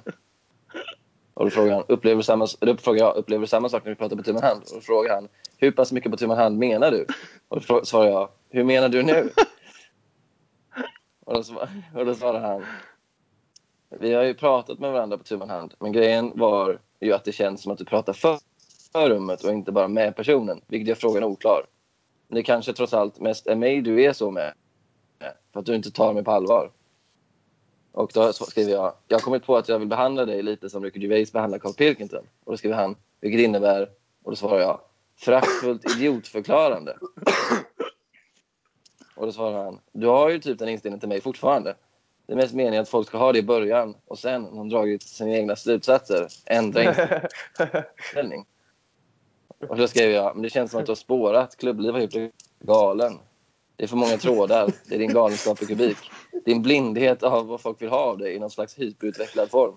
Och 1.35 1.45
då 1.45 1.51
frågar 1.51 1.75
han, 1.75 1.85
upplever 1.89 2.17
du 2.17 2.23
samma, 2.23 2.47
då 2.61 2.77
frågar 2.77 3.05
jag, 3.05 3.17
upplever 3.17 3.41
du 3.41 3.47
samma 3.47 3.69
sak 3.69 3.85
när 3.85 3.91
vi 3.91 3.97
pratar 3.97 4.17
på 4.17 4.23
tu 4.23 4.33
man 4.33 4.43
hand? 4.43 4.63
Och 4.63 4.75
då 4.75 4.81
frågar 4.81 5.15
han, 5.15 5.29
hur 5.57 5.71
pass 5.71 5.93
mycket 5.93 6.11
på 6.11 6.17
tu 6.17 6.27
man 6.27 6.39
hand 6.39 6.59
menar 6.59 6.91
du? 6.91 7.07
Och 7.49 7.63
då 7.69 7.85
svarar 7.85 8.11
jag, 8.11 8.29
hur 8.51 8.65
menar 8.65 8.89
du 8.89 9.03
nu? 9.03 9.31
Och 11.25 11.35
då, 11.35 11.67
och 11.95 12.07
då 12.07 12.15
svarar 12.15 12.41
han, 12.41 12.65
vi 14.01 14.15
har 14.15 14.23
ju 14.23 14.35
pratat 14.35 14.79
med 14.79 14.93
varandra 14.93 15.19
på 15.19 15.25
tu 15.25 15.37
man 15.37 15.51
hand, 15.51 15.75
men 15.79 15.93
grejen 15.93 16.33
var 16.35 16.79
ju 17.01 17.13
att 17.13 17.25
det 17.25 17.33
känns 17.33 17.63
som 17.63 17.73
att 17.73 17.79
du 17.79 17.85
pratar 17.85 18.13
för, 18.13 18.39
för 18.93 19.09
rummet 19.09 19.45
och 19.45 19.53
inte 19.53 19.73
bara 19.73 19.89
med 19.89 20.17
personen, 20.17 20.61
vilket 20.67 20.89
gör 20.89 20.95
frågan 20.95 21.25
oklar. 21.25 21.67
Men 22.29 22.37
det 22.37 22.43
kanske 22.43 22.73
trots 22.73 22.95
allt 22.95 23.21
mest 23.21 23.47
är 23.47 23.57
mig 23.57 23.81
du 23.81 24.05
är 24.05 24.13
så 24.13 24.31
med, 24.31 24.55
för 25.53 25.61
att 25.61 25.67
du 25.67 25.75
inte 25.75 25.91
tar 25.91 26.13
mig 26.13 26.25
på 26.25 26.31
allvar. 26.31 26.71
Och 27.93 28.11
då 28.15 28.33
skriver 28.33 28.73
jag, 28.73 28.95
jag 29.09 29.19
har 29.19 29.23
kommit 29.23 29.45
på 29.45 29.57
att 29.57 29.69
jag 29.69 29.79
vill 29.79 29.89
behandla 29.89 30.25
dig 30.25 30.43
lite 30.43 30.71
som 30.71 30.85
Ricky 30.85 31.01
Gervais 31.01 31.33
behandlar 31.33 31.59
Carl 31.59 31.73
Pilkington. 31.73 32.27
Och 32.45 32.53
då 32.53 32.57
skriver 32.57 32.77
han, 32.77 32.97
vilket 33.21 33.41
innebär, 33.41 33.91
och 34.23 34.33
då 34.33 34.37
svarar 34.37 34.61
jag, 34.61 34.81
föraktfullt 35.17 35.97
idiotförklarande. 35.97 36.97
Och 39.17 39.27
då 39.27 39.33
svarar 39.33 39.65
han, 39.65 39.79
du 39.93 40.07
har 40.07 40.31
ju 40.31 40.39
typ 40.39 40.59
den 40.59 40.69
inställningen 40.69 41.01
till 41.01 41.09
mig 41.09 41.21
fortfarande. 41.21 41.75
Det 42.27 42.33
är 42.33 42.37
mest 42.37 42.55
meningen 42.55 42.83
att 42.83 42.89
folk 42.89 43.09
ska 43.09 43.19
ha 43.19 43.33
det 43.33 43.39
i 43.39 43.43
början 43.43 43.95
och 44.07 44.19
sen, 44.19 44.43
när 44.43 44.57
de 44.57 44.69
dragit 44.69 45.03
sina 45.03 45.31
egna 45.31 45.57
slutsatser, 45.57 46.29
ändra 46.47 46.83
inställning. 46.83 48.47
Och 49.69 49.77
då 49.77 49.89
skrev 49.89 50.11
jag, 50.11 50.35
men 50.35 50.43
det 50.43 50.51
känns 50.51 50.71
som 50.71 50.81
att 50.81 50.87
du 50.87 50.91
har 50.91 50.97
spårat. 50.97 51.57
Klubbliv 51.57 51.93
har 51.93 52.01
gjort 52.01 52.11
dig 52.11 52.33
galen. 52.61 53.19
Det 53.77 53.85
är 53.85 53.89
för 53.89 53.97
många 53.97 54.17
trådar. 54.17 54.73
Det 54.89 54.95
är 54.95 54.99
din 54.99 55.13
galenskap 55.13 55.63
i 55.63 55.67
kubik. 55.67 55.99
Din 56.45 56.63
blindhet 56.63 57.23
av 57.23 57.47
vad 57.47 57.61
folk 57.61 57.83
vill 57.83 57.89
ha 57.89 57.99
av 57.99 58.19
dig 58.19 58.35
i 58.35 58.39
någon 58.39 58.51
slags 58.51 58.79
hyperutvecklad 58.79 59.51
form. 59.51 59.77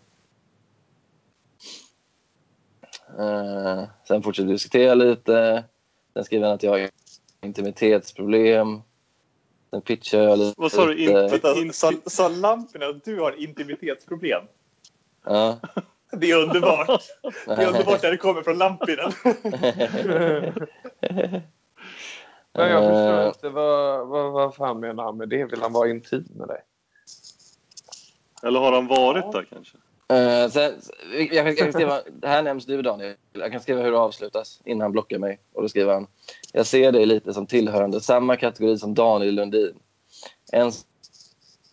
Uh, 3.20 3.84
sen 4.08 4.24
fortsätter 4.24 4.48
vi 4.48 4.54
diskutera 4.54 4.94
lite. 4.94 5.64
Sen 6.14 6.24
skriver 6.24 6.46
han 6.46 6.56
att 6.56 6.64
jag 6.64 6.72
har 6.72 6.90
intimitetsproblem. 7.42 8.82
Sen 9.75 9.82
pitchar 9.82 10.22
jag. 10.22 10.53
Vad 10.58 10.72
sa 10.72 10.86
du? 10.86 10.98
In- 11.62 11.74
sa, 11.74 11.91
sa 12.05 12.27
Lampinen 12.27 12.89
att 12.89 13.03
du 13.03 13.20
har 13.20 13.44
intimitetsproblem? 13.44 14.44
Ja. 15.25 15.60
Det 16.12 16.32
är 16.32 16.44
underbart. 16.44 17.01
Det 17.46 17.51
är 17.51 17.67
underbart 17.67 18.03
när 18.03 18.12
det 18.12 18.17
kommer 18.17 18.44
från 18.44 18.58
Lampinen. 18.58 19.12
Men 22.53 22.70
jag 22.70 22.84
förstår 22.84 23.20
Eh, 23.20 23.27
inte 23.27 23.50
vad, 23.50 24.08
vad, 24.08 24.32
vad 24.32 24.55
fan 24.55 24.79
menar 24.79 25.03
han 25.03 25.17
med 25.17 25.29
det? 25.29 25.46
Vill 25.46 25.62
han 25.62 25.74
vara 25.74 25.89
intim 25.89 26.27
med 26.36 26.48
dig? 26.48 26.62
Eller 28.44 28.60
har 28.60 28.72
han 28.72 28.88
varit 28.88 29.32
där 29.32 29.48
kanske? 29.53 29.77
Eh, 30.08 30.44
uh, 30.44 30.50
sen, 30.50 30.74
jag, 31.14 31.46
jag 31.46 31.58
kan 31.58 31.74
skriva, 31.74 32.02
det 32.22 32.28
här 32.28 32.44
nämns 32.44 32.66
du 32.66 32.82
Daniel. 32.82 33.16
Jag 33.34 33.52
kan 33.52 33.62
skriva 33.62 33.82
hur 33.82 33.92
det 33.92 33.98
avslutas 33.98 34.62
innan 34.66 34.82
han 34.82 34.92
blockar 34.92 35.18
mig. 35.20 35.40
Och 35.54 35.62
då 35.62 35.70
skriver 35.70 35.94
han. 35.94 36.08
Jag 36.52 36.66
ser 36.66 36.92
dig 36.92 37.06
lite 37.06 37.34
som 37.34 37.48
tillhörande 37.48 38.02
samma 38.02 38.36
kategori 38.36 38.78
som 38.78 38.94
Daniel 38.94 39.36
Lundin. 39.36 39.74
En 40.52 40.72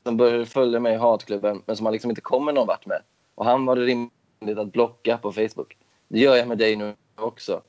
som 0.02 0.16
började 0.16 0.46
följa 0.46 0.80
mig 0.80 0.94
i 0.94 0.98
hatklubben 0.98 1.62
men 1.66 1.76
som 1.76 1.84
man 1.84 1.92
liksom 1.92 2.10
inte 2.10 2.20
kommer 2.20 2.52
någon 2.52 2.66
vart 2.66 2.86
med. 2.86 3.02
Och 3.34 3.44
han 3.44 3.66
var 3.66 3.76
det 3.76 3.82
rimligt 3.82 4.58
att 4.58 4.72
blocka 4.72 5.18
på 5.18 5.32
Facebook. 5.32 5.76
Det 6.08 6.18
gör 6.18 6.36
jag 6.36 6.48
med 6.48 6.58
dig 6.58 6.76
nu 6.76 6.94
också. 7.16 7.62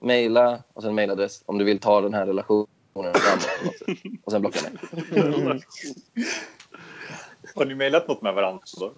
Maila 0.00 0.62
och 0.72 0.82
sen 0.82 0.94
mailadress 0.94 1.42
om 1.46 1.58
du 1.58 1.64
vill 1.64 1.78
ta 1.78 2.00
den 2.00 2.14
här 2.14 2.26
relationen 2.26 2.66
framåt. 2.94 3.98
Och 4.24 4.32
sen 4.32 4.40
blocka 4.40 4.60
mig. 4.62 4.72
Har 7.54 7.64
ni 7.64 7.74
mejlat 7.74 8.08
något 8.08 8.22
med 8.22 8.34
varandra? 8.34 8.62
Då? 8.80 8.92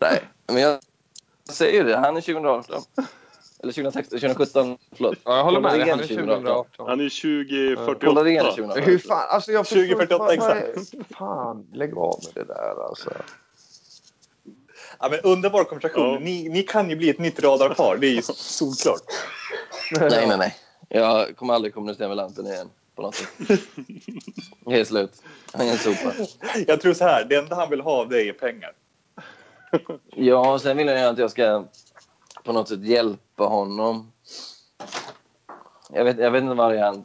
Nej, 0.00 0.20
men 0.46 0.62
jag 0.62 0.80
säger 1.50 1.84
det. 1.84 1.96
Han 1.96 2.16
är 2.16 2.20
2018. 2.20 2.82
Eller 3.62 3.72
2016, 3.72 4.18
2017. 4.20 4.78
Förlåt. 4.96 5.18
Ja, 5.24 5.36
jag 5.36 5.44
håller 5.44 5.60
med 5.60 5.70
dig. 5.72 5.80
Han 5.90 6.00
är 6.00 6.04
igen 6.04 6.18
2018. 6.26 6.88
Han 6.88 7.00
är 7.00 7.08
2048. 7.74 8.06
Kolla 8.06 8.22
det 8.22 8.30
igen 8.30 8.44
Men 8.44 8.54
2018. 8.54 8.82
Hur 8.82 8.98
fan, 8.98 9.26
alltså 9.30 9.52
jag 9.52 9.66
förstår 9.66 9.80
2048 9.82 10.34
inte, 10.34 10.46
vad- 10.46 10.56
vad 10.56 10.64
är- 10.64 11.14
Fan, 11.14 11.66
lägg 11.72 11.96
av 11.96 12.20
med 12.24 12.46
det 12.46 12.52
där 12.54 12.86
alltså. 12.88 13.10
Ja, 15.00 15.08
men 15.10 15.20
underbar 15.20 15.64
konversation. 15.64 16.12
Ja. 16.14 16.18
Ni, 16.18 16.48
ni 16.48 16.62
kan 16.62 16.90
ju 16.90 16.96
bli 16.96 17.10
ett 17.10 17.18
nytt 17.18 17.40
radarpar. 17.42 17.96
Det 18.00 18.06
är 18.06 18.10
ju 18.12 18.22
solklart. 18.22 19.02
Nej, 20.00 20.26
nej, 20.26 20.38
nej. 20.38 20.56
Jag 20.88 21.36
kommer 21.36 21.54
aldrig 21.54 21.74
kommunicera 21.74 22.08
med 22.08 22.16
lampen 22.16 22.46
igen. 22.46 22.68
På 22.94 23.02
något 23.02 23.14
sätt. 23.14 23.28
Det 24.66 24.80
är 24.80 24.84
slut. 24.84 25.22
Han 25.52 25.66
är 25.66 25.70
en 25.72 25.78
sopa. 25.78 26.12
Jag 26.66 26.80
tror 26.80 26.94
så 26.94 27.04
här. 27.04 27.24
Det 27.24 27.36
enda 27.36 27.56
han 27.56 27.70
vill 27.70 27.80
ha 27.80 27.92
av 27.92 28.08
dig 28.08 28.28
är 28.28 28.32
pengar. 28.32 28.72
Ja, 30.16 30.52
och 30.52 30.60
sen 30.60 30.76
vill 30.76 30.86
jag 30.86 31.04
att 31.04 31.18
jag 31.18 31.30
ska 31.30 31.64
på 32.44 32.52
något 32.52 32.68
sätt 32.68 32.84
hjälpa 32.84 33.44
honom. 33.44 34.12
Jag 35.90 36.04
vet, 36.04 36.18
jag 36.18 36.30
vet 36.30 36.42
inte 36.42 36.54
vad 36.54 36.70
det 36.72 36.78
är 36.78 36.84
han, 36.84 37.04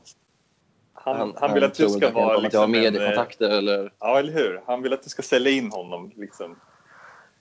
Han, 0.94 1.34
han, 1.40 1.54
vill 1.54 1.64
att 1.64 1.74
du 1.74 1.90
ska 1.90 2.08
att 2.08 2.14
vara 2.14 2.36
kan- 2.36 2.46
att 2.46 2.54
jag 2.54 2.60
har 2.60 2.68
liksom 2.68 2.74
en, 2.76 2.76
eh, 2.76 2.92
mediekontakter 2.92 3.50
eller... 3.50 3.94
Ja, 4.00 4.20
eller 4.20 4.34
hur? 4.34 4.62
Han 4.68 4.82
vill 4.82 4.94
att 4.94 5.04
du 5.04 5.10
ska 5.10 5.22
sälja 5.22 5.52
in 5.52 5.72
honom. 5.72 6.12
Liksom. 6.16 6.56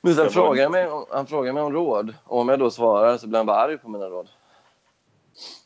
Men 0.01 0.15
sen 0.15 0.31
frågar 0.31 0.63
jag 0.63 0.73
mig, 0.73 0.89
han 1.11 1.27
frågar 1.27 1.53
mig 1.53 1.63
om 1.63 1.73
råd. 1.73 2.15
Och 2.25 2.39
om 2.41 2.49
jag 2.49 2.59
då 2.59 2.71
svarar 2.71 3.19
så 3.19 3.27
blir 3.27 3.39
han 3.39 3.47
bara 3.47 3.57
arg 3.57 3.79
på 3.79 3.89
mina 3.89 4.07
råd. 4.07 4.29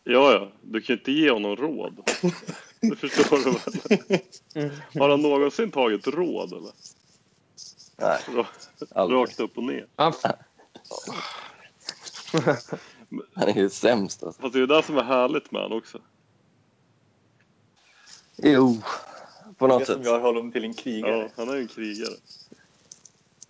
Ja, 0.04 0.32
ja. 0.32 0.48
Du 0.62 0.80
kan 0.80 0.94
ju 0.94 0.98
inte 0.98 1.12
ge 1.12 1.30
honom 1.30 1.56
råd. 1.56 2.10
Det 2.80 2.96
förstår 2.96 3.36
du 3.36 3.50
väl? 3.50 4.70
Har 5.00 5.08
han 5.08 5.22
någonsin 5.22 5.70
tagit 5.70 6.06
råd 6.06 6.52
eller? 6.52 6.70
Nej. 7.96 8.18
Rakt 8.94 9.40
upp 9.40 9.56
och 9.58 9.64
ner. 9.64 9.86
Han, 9.96 10.12
Han 13.34 13.48
är 13.48 13.54
ju 13.56 13.68
sämst 13.70 14.22
alltså. 14.22 14.40
Fast 14.42 14.52
det 14.52 14.58
är 14.58 14.60
ju 14.60 14.66
det 14.66 14.82
som 14.82 14.96
är 14.98 15.02
härligt 15.02 15.52
med 15.52 15.62
honom 15.62 15.78
också. 15.78 15.98
Jo, 18.36 18.76
på 19.58 19.66
Det 19.66 19.72
något 19.74 19.86
som 19.86 19.94
sätt. 19.96 20.04
gör 20.06 20.20
honom 20.20 20.52
till 20.52 20.64
en 20.64 20.74
krigare. 20.74 21.16
Ja, 21.16 21.28
han 21.36 21.48
är 21.48 21.54
ju 21.54 21.60
en 21.60 21.68
krigare. 21.68 22.14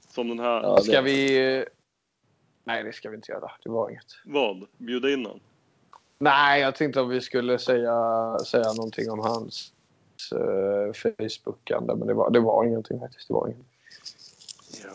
Som 0.09 0.29
den 0.29 0.38
här. 0.38 0.62
Ja, 0.62 0.76
det- 0.76 0.83
ska 0.83 1.00
vi... 1.00 1.65
Nej, 2.65 2.85
det 2.85 2.93
ska 2.93 3.11
vi 3.11 3.17
inte 3.17 3.33
göra. 3.33 3.50
Det 3.62 3.69
var 3.71 3.91
inget. 3.91 4.07
Vad? 4.25 4.67
Bjuda 4.79 5.11
in 5.11 5.25
honom? 5.26 5.41
Nej, 6.19 6.61
jag 6.61 6.75
tänkte 6.75 7.00
om 7.00 7.09
vi 7.09 7.21
skulle 7.21 7.59
säga, 7.59 8.38
säga 8.47 8.73
någonting 8.73 9.11
om 9.11 9.19
hans 9.19 9.73
uh, 10.35 10.93
Facebookande. 10.93 11.95
Men 11.97 12.09
det 12.09 12.15
var, 12.15 12.31
det 12.31 12.41
var 12.41 12.65
ingenting 12.65 13.00
faktiskt. 13.00 13.29
Det 13.29 13.35
var 13.35 13.47
ingenting. 13.49 13.75
Ja. 14.85 14.90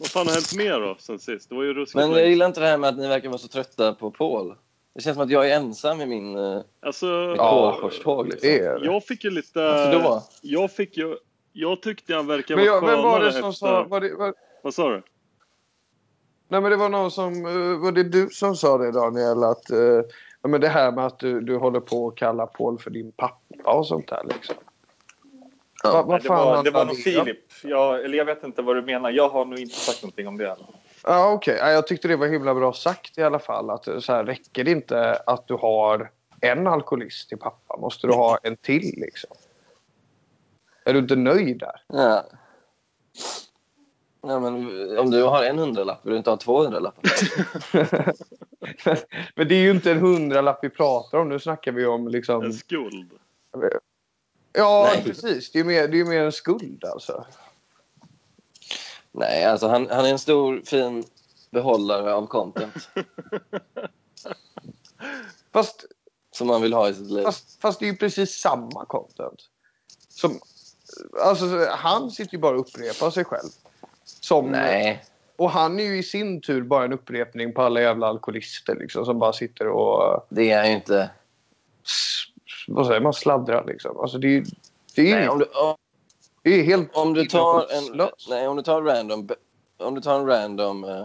Vad 0.00 0.08
fan 0.08 0.26
har 0.26 0.34
hänt 0.34 0.54
mer 0.56 0.80
då 0.80 0.96
sen 0.98 1.18
sist? 1.18 1.48
Det 1.48 1.54
var 1.54 1.62
ju 1.62 1.86
Men 1.94 2.10
jag 2.10 2.28
gillar 2.28 2.46
inte 2.46 2.60
det 2.60 2.66
här 2.66 2.78
med 2.78 2.88
att 2.88 2.98
ni 2.98 3.08
verkar 3.08 3.28
vara 3.28 3.38
så 3.38 3.48
trötta 3.48 3.94
på 3.94 4.10
Paul. 4.10 4.54
Det 4.94 5.00
känns 5.00 5.14
som 5.14 5.24
att 5.24 5.30
jag 5.30 5.50
är 5.50 5.56
ensam 5.56 6.00
i 6.00 6.06
min 6.06 6.36
uh, 6.36 6.62
Alltså, 6.80 7.34
Paul-korståg. 7.38 8.28
Liksom. 8.28 8.50
Jag 8.82 9.04
fick 9.04 9.24
ju 9.24 9.30
lite... 9.30 9.60
Varför 9.60 9.92
då? 9.92 10.22
Jag 10.42 10.72
fick 10.72 10.96
ju... 10.96 11.16
Jag 11.52 11.82
tyckte 11.82 12.14
han 12.14 12.26
verkade 12.26 12.54
vara 12.54 12.66
jag, 12.66 12.86
vem 12.86 13.02
var 13.02 13.20
det 13.20 13.26
skönare 13.26 13.32
som 13.32 13.50
efter... 13.50 13.66
sa... 13.66 13.84
Var 13.84 14.00
det, 14.00 14.14
var, 14.14 14.34
Vad 14.62 14.74
sa 14.74 14.90
du? 14.90 15.02
nej, 16.48 16.60
men 16.60 16.70
det 16.70 16.76
var 16.76 16.88
någon 16.88 17.10
som... 17.10 17.46
eh, 17.46 17.80
var 17.80 17.92
det 17.92 18.02
du 18.02 18.28
som 18.30 18.56
sa 18.56 18.78
det, 18.78 18.92
Daniel? 18.92 19.44
Att 19.44 19.70
uh, 19.70 20.02
Ja, 20.42 20.48
men 20.48 20.60
det 20.60 20.68
här 20.68 20.92
med 20.92 21.06
att 21.06 21.18
du, 21.18 21.40
du 21.40 21.56
håller 21.56 21.80
på 21.80 22.08
att 22.08 22.16
kalla 22.16 22.46
Paul 22.46 22.78
för 22.78 22.90
din 22.90 23.12
pappa 23.12 23.72
och 23.72 23.86
sånt 23.86 24.08
där 24.08 24.22
liksom. 24.28 24.56
Ja. 25.82 26.02
Vad 26.02 26.08
Nej, 26.08 26.20
det, 26.22 26.28
var, 26.28 26.64
det 26.64 26.70
var 26.70 26.84
nog? 26.84 26.96
Filip. 26.96 27.38
Jag, 27.62 28.04
eller 28.04 28.18
jag 28.18 28.24
vet 28.24 28.44
inte 28.44 28.62
vad 28.62 28.76
du 28.76 28.82
menar. 28.82 29.10
Jag 29.10 29.28
har 29.28 29.44
nog 29.44 29.58
inte 29.58 29.74
sagt 29.74 30.02
någonting 30.02 30.28
om 30.28 30.38
det. 30.38 30.56
Ja, 31.04 31.32
okej. 31.32 31.56
Ja, 31.60 31.70
Jag 31.70 31.86
tyckte 31.86 32.08
det 32.08 32.16
var 32.16 32.26
himla 32.26 32.54
bra 32.54 32.72
sagt 32.72 33.18
i 33.18 33.22
alla 33.22 33.38
fall. 33.38 33.70
Att 33.70 33.84
så 33.84 34.12
här, 34.12 34.24
räcker 34.24 34.64
det 34.64 34.70
inte 34.70 35.14
att 35.26 35.48
du 35.48 35.54
har 35.54 36.10
en 36.40 36.66
alkoholist 36.66 37.28
till 37.28 37.38
pappa? 37.38 37.76
Måste 37.76 38.06
du 38.06 38.12
ha 38.12 38.38
en 38.42 38.56
till 38.56 38.94
liksom? 38.96 39.30
Är 40.84 40.92
du 40.92 40.98
inte 40.98 41.16
nöjd 41.16 41.58
där? 41.58 41.82
Ja. 41.86 42.24
Ja, 44.22 44.40
men 44.40 44.54
om 44.98 45.10
du 45.10 45.22
har 45.22 45.44
en 45.44 45.58
hundralapp, 45.58 46.00
vill 46.06 46.12
du 46.12 46.18
inte 46.18 46.30
ha 46.30 46.36
två 46.36 46.62
hundralappar? 46.62 47.02
Men 49.34 49.48
det 49.48 49.54
är 49.54 49.62
ju 49.62 49.70
inte 49.70 49.90
en 49.90 49.98
hundralapp 49.98 50.58
vi 50.62 50.70
pratar 50.70 51.18
om. 51.18 51.28
Nu 51.28 51.38
snackar 51.38 51.72
vi 51.72 51.86
om 51.86 52.08
liksom... 52.08 52.42
En 52.42 52.52
skuld. 52.52 53.10
Ja, 54.52 54.90
Nej. 54.94 55.04
precis. 55.04 55.52
Det 55.52 55.58
är 55.58 55.60
ju 55.60 55.68
mer, 55.68 55.88
det 55.88 55.94
är 55.96 55.98
ju 55.98 56.04
mer 56.04 56.24
en 56.24 56.32
skuld 56.32 56.84
alltså. 56.84 57.26
Nej, 59.12 59.44
alltså 59.44 59.68
han, 59.68 59.88
han 59.90 60.04
är 60.04 60.10
en 60.10 60.18
stor 60.18 60.62
fin 60.64 61.04
behållare 61.50 62.14
av 62.14 62.26
content 62.26 62.88
Fast, 65.52 65.84
som 66.30 66.46
man 66.46 66.62
vill 66.62 66.72
ha 66.72 66.88
i 66.88 66.94
sitt 66.94 67.10
liv. 67.10 67.22
fast, 67.22 67.60
fast 67.62 67.80
det 67.80 67.86
är 67.86 67.90
ju 67.90 67.96
precis 67.96 68.40
samma 68.40 68.84
content. 68.84 69.48
Som, 70.08 70.40
alltså, 71.20 71.66
han 71.70 72.10
sitter 72.10 72.32
ju 72.32 72.38
bara 72.38 72.54
och 72.54 72.60
upprepar 72.60 73.10
sig 73.10 73.24
själv. 73.24 73.48
Som, 74.04 74.50
Nej. 74.50 75.04
Och 75.36 75.50
han 75.50 75.80
är 75.80 75.84
ju 75.84 75.98
i 75.98 76.02
sin 76.02 76.40
tur 76.40 76.62
bara 76.62 76.84
en 76.84 76.92
upprepning 76.92 77.52
på 77.52 77.62
alla 77.62 77.80
jävla 77.80 78.06
alkoholister 78.06 78.74
liksom, 78.74 79.04
som 79.04 79.18
bara 79.18 79.32
sitter 79.32 79.68
och... 79.68 80.26
Det 80.28 80.50
är 80.50 80.58
han 80.58 80.68
ju 80.68 80.74
inte. 80.74 81.10
Vad 82.68 82.86
säger 82.86 83.00
man? 83.00 83.12
Sladdrar 83.14 83.64
liksom. 83.66 84.00
Alltså 84.00 84.18
det 84.18 84.26
är 84.26 84.30
ju... 84.30 84.44
Det 84.94 85.10
är, 85.10 85.14
Nej, 85.14 85.22
ju- 85.22 85.28
om 85.28 85.38
du, 85.38 85.44
om, 85.44 85.76
det 86.42 86.50
är 86.60 86.62
helt 86.64 86.96
om 86.96 87.14
du 87.14 87.24
tar 87.26 87.60
en, 87.60 88.08
nej, 88.28 88.48
om 88.48 88.56
du 88.56 88.62
tar 88.62 88.82
random, 88.82 89.28
om 89.78 89.94
du 89.94 90.00
tar 90.00 90.18
en 90.20 90.26
random 90.26 90.84
eh, 90.84 91.00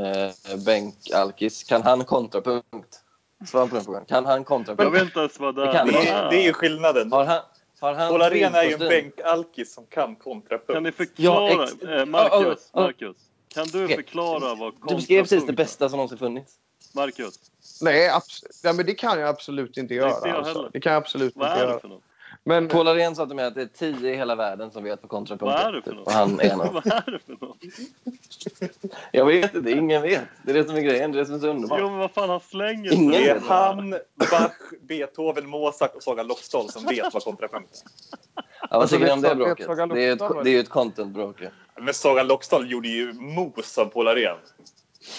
eh, 0.00 0.30
bänkalkis, 0.66 1.64
kan 1.64 1.82
han 1.82 2.04
kontra 2.04 2.40
punkt? 2.40 3.00
Svara 3.46 3.66
på 3.66 3.74
den 3.74 3.84
frågan. 3.84 4.04
Kan 4.04 4.26
han 4.26 4.44
kontra 4.44 4.74
Jag 4.78 4.90
vet 4.90 5.02
inte 5.02 5.18
ens 5.18 5.40
vad 5.40 5.54
det 5.54 5.62
är. 5.66 5.72
är, 5.74 6.30
det 6.30 6.36
är 6.36 6.42
ju 6.42 6.52
skillnaden. 6.52 7.12
Har 7.12 7.24
han, 7.24 7.40
har 7.80 7.94
han 7.94 8.08
Paul 8.08 8.22
Arena 8.22 8.62
är 8.62 8.66
ju 8.68 8.72
en 8.72 8.78
bänkalkis 8.78 9.74
som 9.74 9.86
kan 9.86 10.16
kontrapunkt. 10.16 10.72
Kan 10.72 10.82
ni 10.82 10.92
förklara? 10.92 11.50
Ja, 11.52 11.64
ex- 11.64 11.82
eh, 11.82 12.06
Marcus. 12.06 12.70
Marcus. 12.74 13.16
Kan 13.54 13.66
du 13.66 13.88
förklara 13.88 14.54
vad 14.54 14.72
Du 14.88 14.94
beskrev 14.94 15.22
precis 15.22 15.30
det 15.30 15.36
kontrapunkt 15.36 15.60
är? 15.60 15.64
bästa 15.64 15.88
som 15.88 15.96
någonsin 15.96 16.18
funnits. 16.18 16.52
Marcus, 16.94 17.34
Nej, 17.80 18.08
abs- 18.10 18.44
nej, 18.64 18.74
men 18.74 18.86
det 18.86 18.94
kan 18.94 19.20
jag 19.20 19.28
absolut 19.28 19.76
inte 19.76 19.94
göra. 19.94 20.10
inte 20.16 20.28
jag 20.28 20.36
alltså. 20.36 20.70
Det 20.72 20.80
kan 20.80 20.92
jag 20.92 21.00
absolut 21.02 21.36
vad 21.36 21.48
inte 21.48 21.60
är 21.60 21.64
det 21.66 21.70
göra. 21.70 21.80
för 21.80 21.88
något? 21.88 22.02
Men 22.44 22.68
Paul 22.68 22.88
Arén 22.88 23.16
sa 23.16 23.26
till 23.26 23.36
mig 23.36 23.44
att 23.44 23.54
det 23.54 23.62
är 23.62 23.66
tio 23.66 24.10
i 24.12 24.16
hela 24.16 24.34
världen 24.34 24.70
som 24.70 24.84
vet 24.84 25.02
vad 25.02 25.10
kontrapunkt 25.10 25.54
Vad 25.54 25.66
är 25.66 25.72
det 25.72 25.82
för 25.82 25.92
något? 25.92 26.06
Och 26.06 26.12
han 26.12 26.40
är 26.40 26.44
en 26.52 26.60
av 26.60 26.72
vad 26.74 26.86
är 26.86 27.10
det 27.10 27.18
för 27.26 27.36
något? 27.46 27.56
Jag 29.12 29.26
vet 29.26 29.54
inte, 29.54 29.70
ingen 29.70 30.02
vet. 30.02 30.20
Det 30.42 30.50
är 30.50 30.54
det 30.54 30.64
som 30.64 30.76
är 30.76 30.80
grejen, 30.80 31.12
det 31.12 31.18
är 31.18 31.20
det 31.20 31.26
som 31.26 31.34
är 31.34 31.38
så 31.38 31.46
underbart. 31.48 31.78
Jo, 31.80 31.90
men 31.90 31.98
vad 31.98 32.10
fan, 32.10 32.28
han 32.30 32.40
slänger 32.40 32.92
Ingen 32.92 33.10
Det 33.10 33.16
sig. 33.18 33.28
är 33.28 33.40
han, 33.40 33.90
Bach, 34.30 34.52
Beethoven, 34.80 35.48
Mozart 35.48 35.94
och 35.94 36.02
Saga 36.02 36.22
Lockstall 36.22 36.68
som 36.70 36.84
vet 36.86 37.14
vad 37.14 37.24
kontrapunkt 37.24 37.70
är. 37.84 37.90
Ja, 38.36 38.42
vad 38.70 38.80
Alltså, 38.82 38.96
tycker 38.96 39.06
ni 39.06 39.12
om 39.12 39.20
det 39.22 39.28
vet 39.28 39.38
bråket? 39.38 39.66
Det 39.94 40.04
är, 40.04 40.10
Lockstall, 40.10 40.38
ett, 40.38 40.44
det 40.44 40.50
är 40.50 40.52
ju 40.52 40.60
ett 40.60 40.68
content-bråk. 40.70 41.40
ju. 41.40 41.48
Men 41.80 41.94
Saga 41.94 42.22
Lockstall 42.22 42.70
gjorde 42.70 42.88
ju 42.88 43.12
mos 43.12 43.78
av 43.78 43.84
Paul 43.84 44.08
Arén. 44.08 44.36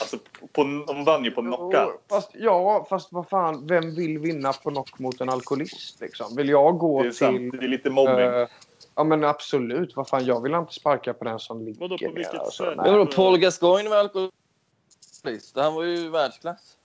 Alltså, 0.02 0.18
på, 0.54 0.63
de 0.88 1.06
vann 1.06 1.25
ju 1.25 1.32
på 1.32 1.42
knockout. 1.42 2.02
Fast, 2.10 2.32
ja, 2.34 2.86
fast 2.90 3.13
vad 3.13 3.30
fan, 3.30 3.68
vem 3.68 3.96
vill 3.96 4.20
vinna 4.20 4.54
på 4.54 4.70
knock 4.70 5.00
mot 5.00 5.22
en 5.22 5.30
alkoholist? 5.30 6.02
Liksom? 6.02 6.36
Vill 6.36 6.50
jag 6.50 6.78
gå 6.78 7.02
Det 7.04 7.08
är 7.08 7.12
sant. 7.12 7.38
till... 7.38 7.50
Det 7.60 7.66
är 7.66 7.68
lite 7.70 7.90
mobbing. 7.90 8.20
eh, 8.20 8.48
ja, 8.96 9.04
men 9.04 9.24
absolut. 9.24 9.96
Vad 9.96 10.08
fan, 10.08 10.25
jag 10.25 10.42
vill 10.42 10.54
inte 10.54 10.74
sparka 10.74 11.13
på 11.13 11.24
den 11.24 11.40
som 11.40 11.66
ligger 11.66 11.80
Vadå, 11.80 11.98
på 11.98 12.12
vilket 12.12 12.34
alltså. 12.34 12.63
sätt? 12.63 12.77
Vadå, 12.77 13.05
Paul 13.05 13.38
Gascoigne 13.38 13.90
var 13.90 13.98
alkoholist? 13.98 15.55
Han 15.55 15.74
var 15.75 15.84
ju 15.84 16.10
världsklass. 16.10 16.77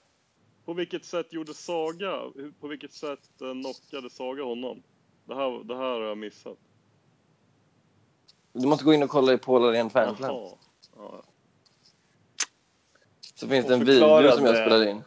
På 0.64 0.72
vilket 0.74 1.04
sätt 1.04 1.32
gjorde 1.32 1.54
Saga, 1.54 2.20
på 2.60 2.68
vilket 2.68 2.92
sätt 2.92 3.40
eh, 3.40 3.52
knockade 3.52 4.10
Saga 4.10 4.44
honom? 4.44 4.82
Det 5.24 5.34
här, 5.34 5.64
det 5.64 5.76
här 5.76 5.84
har 5.84 6.00
jag 6.00 6.18
missat. 6.18 6.56
Du 8.52 8.66
måste 8.66 8.84
gå 8.84 8.94
in 8.94 9.02
och 9.02 9.10
kolla 9.10 9.32
i 9.32 9.38
Paul. 9.38 9.74
Jaha. 9.74 10.14
Ja. 10.96 11.22
Så 13.38 13.48
finns 13.48 13.66
det 13.66 13.74
en 13.74 13.84
video 13.84 14.32
som 14.32 14.44
jag 14.44 14.56
spelade 14.56 14.90
in. 14.90 15.02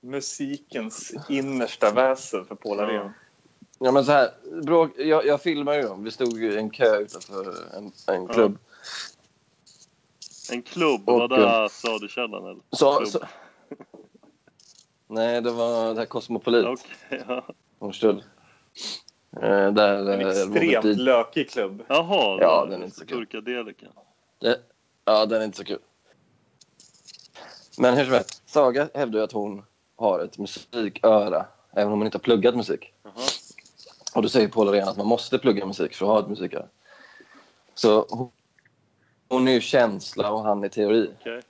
Musikens 0.00 1.12
innersta 1.28 1.92
väsen 1.92 2.44
för 2.44 2.54
Paul 2.54 2.80
Arén. 2.80 3.10
Ja, 3.78 3.92
men 3.92 4.04
så 4.04 4.12
här, 4.12 4.30
bråk, 4.62 4.90
jag, 4.96 5.26
jag 5.26 5.42
filmade 5.42 5.76
ju 5.76 5.82
dem. 5.82 6.04
Vi 6.04 6.10
stod 6.10 6.42
i 6.42 6.56
en 6.56 6.70
kö 6.70 6.98
utanför 6.98 7.54
en, 7.76 7.92
en 8.06 8.28
klubb. 8.28 8.58
En 10.52 10.62
klubb, 10.62 11.08
Och, 11.08 11.18
var 11.18 11.28
det 11.28 11.68
Söderkällan 11.68 12.44
eller? 12.44 12.62
Så, 12.70 13.06
så, 13.06 13.18
nej, 15.06 15.40
det 15.40 15.50
var 15.50 15.94
det 15.94 16.00
här 16.00 16.06
Cosmopolit. 16.06 16.66
Okej, 16.66 17.24
ja. 17.28 17.44
Eh, 19.42 19.72
där 19.72 20.12
En 20.12 20.20
eh, 20.20 20.26
Robert 20.26 20.62
extremt 20.62 20.98
lökig 20.98 21.50
klubb. 21.50 21.82
Jaha, 21.88 22.38
Ja, 22.40 22.66
den 22.70 22.80
är 22.80 22.84
inte 22.84 22.98
så 22.98 23.06
kul. 23.06 23.26
Turkadelika. 23.26 23.86
det, 24.40 24.60
Ja, 25.04 25.26
den 25.26 25.40
är 25.40 25.44
inte 25.44 25.58
så 25.58 25.64
kul. 25.64 25.78
Men 27.78 27.96
hur 27.96 28.04
som 28.04 28.12
helst, 28.12 28.42
Saga 28.46 28.88
hävdar 28.94 29.18
ju 29.18 29.24
att 29.24 29.32
hon 29.32 29.62
har 29.96 30.20
ett 30.20 30.38
musiköra, 30.38 31.46
även 31.72 31.92
om 31.92 31.98
hon 31.98 32.06
inte 32.06 32.18
har 32.18 32.22
pluggat 32.22 32.56
musik. 32.56 32.92
Jaha. 33.02 33.12
Och 34.14 34.22
då 34.22 34.28
säger 34.28 34.48
Paul 34.48 34.68
Arén 34.68 34.88
att 34.88 34.96
man 34.96 35.06
måste 35.06 35.38
plugga 35.38 35.66
musik 35.66 35.94
för 35.94 36.06
att 36.06 36.12
ha 36.12 36.20
ett 36.20 36.28
musiköra. 36.28 36.66
Så 37.74 38.06
hon, 38.10 38.30
hon 39.28 39.48
är 39.48 39.52
ju 39.52 39.60
känsla 39.60 40.30
och 40.30 40.42
han 40.42 40.64
är 40.64 40.68
teori. 40.68 41.10
Okej. 41.20 41.42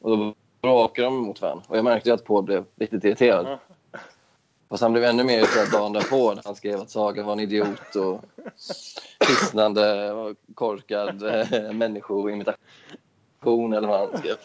Och 0.00 0.18
då 0.18 0.34
bråkar 0.62 1.02
de 1.02 1.16
mot 1.16 1.40
varandra. 1.40 1.64
Och 1.68 1.76
jag 1.76 1.84
märkte 1.84 2.14
att 2.14 2.24
Paul 2.24 2.44
blev 2.44 2.64
riktigt 2.76 3.04
irriterad. 3.04 3.46
Ja. 3.46 3.58
Fast 4.68 4.82
han 4.82 4.92
blev 4.92 5.04
ännu 5.04 5.24
mer 5.24 5.38
irriterad 5.38 5.70
dagen 5.72 5.92
därpå 5.92 6.34
när 6.34 6.42
han 6.44 6.54
skrev 6.54 6.80
att 6.80 6.90
Saga 6.90 7.22
var 7.22 7.32
en 7.32 7.40
idiot 7.40 7.96
och 7.96 8.24
hisnande 9.28 10.12
och 10.12 10.36
korkad 10.54 11.22
eh, 11.22 11.72
människoimitation 11.72 13.72
eller 13.72 13.88
vad 13.88 14.00
han 14.00 14.18
skrev. 14.18 14.36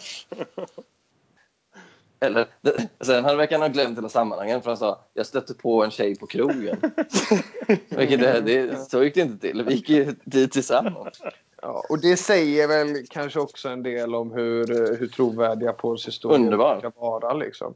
Eller, 2.19 2.47
det, 2.61 2.89
sen 3.01 3.25
han 3.25 3.37
verkar 3.37 3.59
han 3.59 3.61
ha 3.61 3.73
glömt 3.73 3.97
hela 3.97 4.09
sammanhanget 4.09 4.63
för 4.63 4.69
han 4.69 4.77
sa 4.77 4.99
jag 5.13 5.25
stötte 5.25 5.53
på 5.53 5.83
en 5.83 5.91
tjej 5.91 6.15
på 6.15 6.27
krogen. 6.27 6.77
Vilket 7.89 8.19
det, 8.19 8.41
det, 8.41 8.89
så 8.89 9.03
gick 9.03 9.15
det 9.15 9.21
inte 9.21 9.47
till. 9.47 9.63
Vi 9.63 9.73
gick 9.73 9.89
ju 9.89 10.15
dit 10.23 10.51
tillsammans. 10.51 11.21
Ja, 11.61 11.85
och 11.89 12.01
det 12.01 12.17
säger 12.17 12.67
väl 12.67 13.07
kanske 13.09 13.39
också 13.39 13.69
en 13.69 13.83
del 13.83 14.15
om 14.15 14.31
hur, 14.31 14.67
hur 14.97 15.07
trovärdiga 15.07 15.73
Pauls 15.73 16.07
historier 16.07 16.79
ska 16.79 16.91
vara. 16.95 17.33
Liksom. 17.33 17.73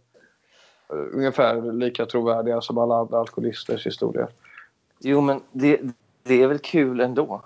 Ungefär 0.87 1.71
lika 1.71 2.05
trovärdiga 2.05 2.61
som 2.61 2.77
alla 2.77 2.95
andra 2.95 3.19
alkoholisters 3.19 3.85
historier. 3.85 4.27
Jo, 4.99 5.21
men 5.21 5.41
det, 5.51 5.79
det 6.23 6.43
är 6.43 6.47
väl 6.47 6.59
kul 6.59 6.99
ändå. 6.99 7.41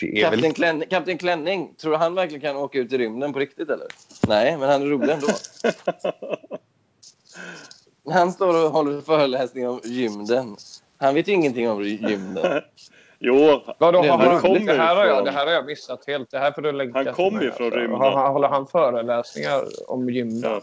Det 0.00 0.22
är 0.22 0.30
väl... 0.30 0.40
Kapten, 0.40 0.54
Klänning, 0.54 0.88
Kapten 0.88 1.18
Klänning, 1.18 1.74
tror 1.74 1.92
du 1.92 1.98
han 1.98 2.14
verkligen 2.14 2.40
kan 2.40 2.56
åka 2.56 2.78
ut 2.78 2.92
i 2.92 2.98
rymden 2.98 3.32
på 3.32 3.38
riktigt 3.38 3.70
eller? 3.70 3.86
Nej, 4.28 4.56
men 4.56 4.68
han 4.68 4.82
är 4.82 4.86
rolig 4.86 5.10
ändå. 5.12 5.28
Han 8.10 8.32
står 8.32 8.64
och 8.66 8.70
håller 8.72 9.00
föreläsning 9.00 9.68
om 9.68 9.80
gymden. 9.84 10.56
Han 10.98 11.14
vet 11.14 11.28
ju 11.28 11.32
ingenting 11.32 11.70
om 11.70 11.82
gymden. 11.82 12.62
Jo, 13.22 13.62
Vadå, 13.78 14.02
han 14.02 14.20
han, 14.20 14.40
kommer 14.40 14.60
det, 14.60 14.72
här 14.72 14.96
har 14.96 15.06
jag, 15.06 15.24
det 15.24 15.30
här 15.30 15.46
har 15.46 15.52
jag 15.52 15.66
missat 15.66 16.06
helt. 16.06 16.30
Det 16.30 16.38
här 16.38 16.52
får 16.52 16.62
du 16.62 16.72
länka 16.72 16.98
Han 17.04 17.14
kommer 17.14 17.42
ju 17.42 17.52
från 17.52 17.70
rymden. 17.70 18.00
Har, 18.00 18.10
han- 18.12 18.32
håller 18.32 18.48
han 18.48 18.66
föreläsningar 18.66 19.62
om 19.90 20.10
gymden? 20.10 20.60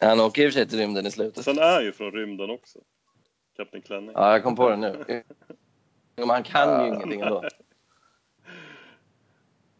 ja. 0.00 0.08
Han 0.08 0.20
åker 0.20 0.42
i 0.42 0.48
och 0.48 0.52
för 0.52 0.60
sig 0.60 0.68
till 0.68 0.78
rymden 0.78 1.06
i 1.06 1.10
slutet. 1.10 1.44
Sen 1.44 1.58
är 1.58 1.80
ju 1.80 1.92
från 1.92 2.12
rymden 2.12 2.50
också. 2.50 2.78
Kapten 3.56 3.82
Klänning. 3.82 4.10
Ja, 4.14 4.32
jag 4.32 4.42
kom 4.42 4.56
på 4.56 4.68
det 4.70 4.76
nu. 4.76 5.04
Men 6.16 6.30
han 6.30 6.42
kan 6.42 6.82
ju 6.82 6.88
ingenting 6.88 7.20
ändå. 7.20 7.44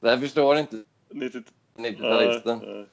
Det 0.01 0.11
här 0.11 0.19
förstår 0.19 0.59
inte 0.59 0.77
90... 1.11 1.43
90-talisten. 1.77 2.59
Nej, 2.59 2.75
nej. 2.75 2.87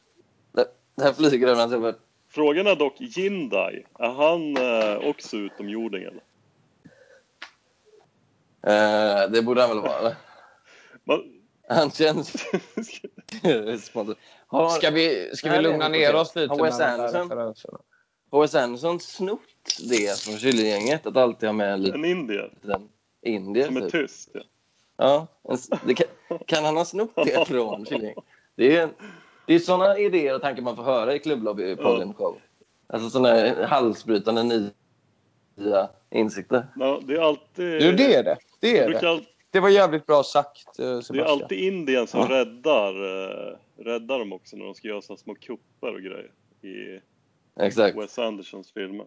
Det 0.51 0.65
det 0.95 1.03
här 1.03 1.13
flyger 1.13 1.47
över 1.47 1.61
hans 1.61 1.73
huvud. 1.73 1.95
Frågan 2.29 2.67
är 2.67 2.75
dock 2.75 2.95
Jindai. 2.99 3.83
Är 3.99 4.09
han 4.09 4.57
eh, 4.57 5.09
också 5.09 5.37
utomjording 5.37 6.03
eller? 6.03 6.21
Eh, 8.67 9.29
det 9.31 9.41
borde 9.41 9.61
han 9.61 9.69
väl 9.69 9.79
vara? 9.79 10.15
Man... 11.03 11.31
Han 11.69 11.91
känns... 11.91 12.35
Har, 14.47 14.69
Ska 14.69 14.91
vi, 14.91 15.31
ska 15.33 15.51
vi 15.51 15.61
lugna 15.61 15.87
ner 15.87 16.15
oss 16.15 16.35
lite 16.35 16.53
här 16.55 16.93
Anderson? 16.99 17.29
snott 18.99 19.39
det 19.89 20.19
från 20.19 20.37
Killinggänget? 20.37 21.05
Att 21.05 21.17
alltid 21.17 21.49
ha 21.49 21.53
med 21.53 21.73
en 21.73 21.81
liten 21.81 22.05
En 22.05 22.11
indier. 22.11 22.53
indier? 23.21 23.65
Som 23.65 23.77
är 23.77 23.81
Typ. 23.81 23.91
tyst. 23.91 24.29
Ja. 24.33 24.41
Ja, 24.97 25.27
en 25.43 25.55
s- 25.55 25.69
det 25.85 25.93
kan, 25.93 26.07
kan 26.45 26.63
han 26.65 26.77
ha 26.77 26.85
snott 26.85 27.15
det 27.15 27.47
från 27.47 27.85
Killinggänget? 27.85 28.23
Det 28.55 28.77
är, 28.77 28.89
det 29.47 29.53
är 29.55 29.59
sådana 29.59 29.97
idéer 29.99 30.35
och 30.35 30.41
tankar 30.41 30.61
man 30.63 30.75
får 30.75 30.83
höra 30.83 31.15
i 31.15 31.19
klubblobbypodden. 31.19 32.13
Ja. 32.19 32.35
Alltså 32.87 33.09
sådana 33.09 33.65
halsbrytande 33.65 34.71
nya 35.55 35.89
insikter. 36.11 36.67
Ja, 36.75 36.99
det 37.07 37.13
är 37.13 37.21
alltid... 37.21 37.81
Jo, 37.81 37.91
det 37.91 38.15
är 38.15 38.23
det. 38.23 38.37
Det 38.59 38.77
är 38.79 38.89
det. 38.89 39.09
all, 39.09 39.25
Det 39.51 39.59
var 39.59 39.69
jävligt 39.69 40.05
bra 40.05 40.23
sagt, 40.23 40.79
eh, 40.79 40.85
det 40.85 40.91
är 40.91 41.01
Sebastian. 41.01 41.27
alltid 41.41 41.59
Indien 41.59 42.07
som 42.07 42.27
räddar, 42.27 42.89
eh, 42.93 43.57
räddar 43.77 44.19
dem 44.19 44.33
också 44.33 44.57
när 44.57 44.65
de 44.65 44.75
ska 44.75 44.87
göra 44.87 45.01
såna 45.01 45.17
små 45.17 45.35
kupper 45.35 45.93
och 45.93 46.01
grejer 46.01 46.31
i 46.61 47.01
Exakt. 47.59 47.97
Wes 47.97 48.19
Andersons 48.19 48.71
filmer. 48.73 49.05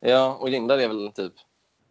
Ja, 0.00 0.36
och 0.40 0.48
Lindar 0.50 0.78
är 0.78 0.88
väl 0.88 1.12
typ 1.12 1.32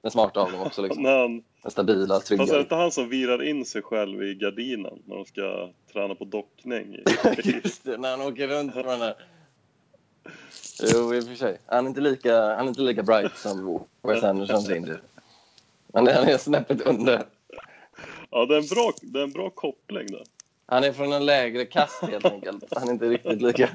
den 0.02 0.12
smarta 0.12 0.40
av 0.42 0.52
dem 0.52 0.62
också. 0.62 0.82
Liksom. 0.82 1.04
Stabila, 1.68 2.16
fast 2.16 2.28
trygga. 2.28 2.60
inte 2.60 2.76
han 2.76 2.92
som 2.92 3.10
virar 3.10 3.44
in 3.44 3.66
sig 3.66 3.82
själv 3.82 4.24
i 4.24 4.36
gardinen 4.36 5.00
när 5.06 5.16
de 5.16 5.26
ska 5.26 5.70
träna 5.94 6.16
på 6.16 6.26
dockning? 6.26 6.98
Just 7.44 7.84
det, 7.84 7.98
när 7.98 8.12
han 8.12 8.22
åker 8.22 8.48
runt 8.48 8.74
på 8.74 8.82
den 8.84 9.02
här... 9.02 9.16
Jo, 10.94 11.16
i 11.16 11.20
och 11.20 11.24
för 11.24 11.36
sig. 11.36 11.60
Han 11.66 11.86
är 11.86 11.90
inte 11.90 12.02
lika, 12.02 12.56
han 12.56 12.66
är 12.66 12.68
inte 12.68 12.82
lika 12.82 13.04
bright 13.04 13.38
som 13.38 13.86
Wes 14.02 14.24
Andersons 14.24 14.70
Indier. 14.70 15.02
Men 15.88 16.08
han 16.08 16.28
är 16.28 16.38
snäppet 16.38 16.82
under. 16.82 17.26
ja, 18.30 18.46
det 18.46 18.56
är, 18.56 18.60
en 18.60 18.68
bra, 18.68 18.94
det 19.02 19.20
är 19.20 19.24
en 19.24 19.32
bra 19.32 19.50
koppling 19.50 20.08
där. 20.08 20.24
Han 20.66 20.84
är 20.84 20.92
från 20.92 21.14
en 21.14 21.26
lägre 21.26 21.66
kast 21.66 22.02
helt 22.02 22.26
enkelt. 22.26 22.64
Han 22.76 22.88
är 22.88 22.92
inte 22.92 23.10
riktigt 23.10 23.42
lika... 23.42 23.70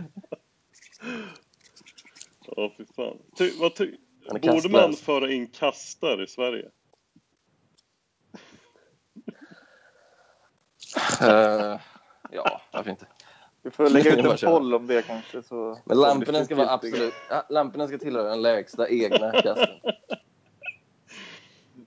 Ja, 2.57 2.73
fy 2.77 2.85
fan. 2.97 3.17
Ty, 3.37 3.51
vad 3.61 3.75
ty, 3.75 3.97
borde 4.43 4.69
man 4.69 4.95
föra 4.95 5.33
in 5.33 5.47
kastar 5.47 6.23
i 6.23 6.27
Sverige? 6.27 6.69
Eh, 11.23 11.79
ja, 12.31 12.61
varför 12.73 12.91
inte? 12.91 13.07
Vi 13.63 13.71
får 13.71 13.91
lägga 13.91 14.11
ut 14.17 14.23
Det 14.23 14.47
en 14.47 14.53
poll 14.53 14.75
om 14.75 14.87
det 14.87 15.03
kanske. 15.07 15.43
Så 15.43 15.79
Men 15.85 16.01
lamporna 16.01 16.45
ska 16.45 16.55
vara 16.55 16.71
absolut... 16.71 17.15
Lamporna 17.49 17.89
ska 17.89 17.99
tillhöra 17.99 18.29
den 18.29 18.43
lägsta 18.43 18.89
egna 18.89 19.33
kasten. 19.33 19.69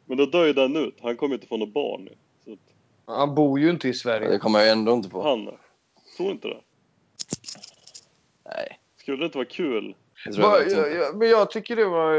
Men 0.06 0.18
då 0.18 0.26
dör 0.26 0.46
ju 0.46 0.54
den 0.54 0.76
ut. 0.76 0.98
Han 1.02 1.18
kommer 1.18 1.36
inte 1.36 1.48
få 1.48 1.58
något 1.58 1.74
barn 1.74 2.04
nu. 2.04 2.16
Så 2.46 2.54
att 2.54 2.60
Han 3.18 3.36
bor 3.36 3.60
ju 3.60 3.70
inte 3.70 3.88
i 3.88 3.92
Det 3.92 3.98
Sverige. 3.98 4.40
kommer 4.40 4.60
jag 4.60 4.70
ändå 4.70 4.94
inte 4.94 5.10
på. 5.10 5.24
han? 5.24 5.50
Tror 6.18 6.32
inte 6.32 6.48
det? 6.48 6.58
Nej, 8.46 8.80
Skulle 8.98 9.18
det 9.18 9.26
inte 9.26 9.38
vara 9.38 9.48
kul? 9.48 9.96
det 10.26 10.38
jag 10.38 10.72
jag, 10.72 10.94
jag, 10.96 11.16
men 11.18 11.30
jag 11.30 11.52
tycker 11.52 11.76
det 11.76 11.86
var 11.86 12.14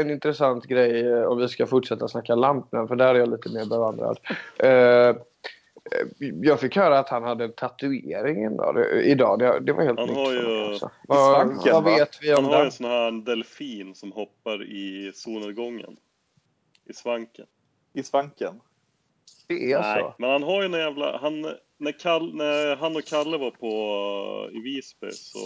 en 0.00 0.10
intressant 0.10 0.64
grej 0.64 1.06
eh, 1.06 1.22
om 1.24 1.38
vi 1.38 1.48
ska 1.48 1.66
fortsätta 1.66 2.08
snacka 2.08 2.34
lamporna, 2.34 2.86
för 2.88 2.96
där 2.96 3.14
är 3.14 3.18
jag 3.18 3.30
lite 3.30 3.48
mer 3.48 3.66
bevandrad. 3.66 4.18
Eh, 4.58 5.16
jag 6.42 6.60
fick 6.60 6.76
höra 6.76 6.98
att 6.98 7.08
han 7.08 7.22
hade 7.22 7.44
en 7.44 7.52
tatuering 7.52 8.44
idag. 9.02 9.38
Det, 9.38 9.60
det, 9.60 9.72
var 9.72 9.82
helt 9.84 9.98
Han 9.98 10.08
nytt 10.08 10.16
har 10.16 10.32
ju- 10.32 10.64
alltså. 10.64 10.90
Vad, 11.08 11.34
svanken, 11.34 11.72
vad 11.72 11.84
va? 11.84 11.96
vet 11.96 12.18
vi 12.22 12.30
Han 12.30 12.38
om 12.38 12.44
har 12.44 12.52
ju 12.52 12.56
den? 12.58 12.66
en 12.66 12.72
sån 12.72 12.86
här 12.86 13.10
delfin 13.24 13.94
som 13.94 14.12
hoppar 14.12 14.62
i 14.62 15.12
solnedgången. 15.14 15.96
I 16.88 16.92
svanken. 16.92 17.46
I 17.92 18.02
svanken. 18.02 18.60
Det 19.46 19.72
är 19.72 19.80
Nej, 19.80 20.00
så? 20.02 20.14
men 20.18 20.30
han 20.30 20.42
har 20.42 20.62
ju 20.62 20.66
en 20.66 20.72
jävla... 20.72 21.18
Han, 21.18 21.40
när, 21.78 21.92
Kall, 21.98 22.34
när 22.36 22.76
han 22.76 22.96
och 22.96 23.04
Kalle 23.04 23.38
var 23.38 23.50
på, 23.50 24.50
i 24.52 24.60
Visby 24.60 25.10
så, 25.10 25.38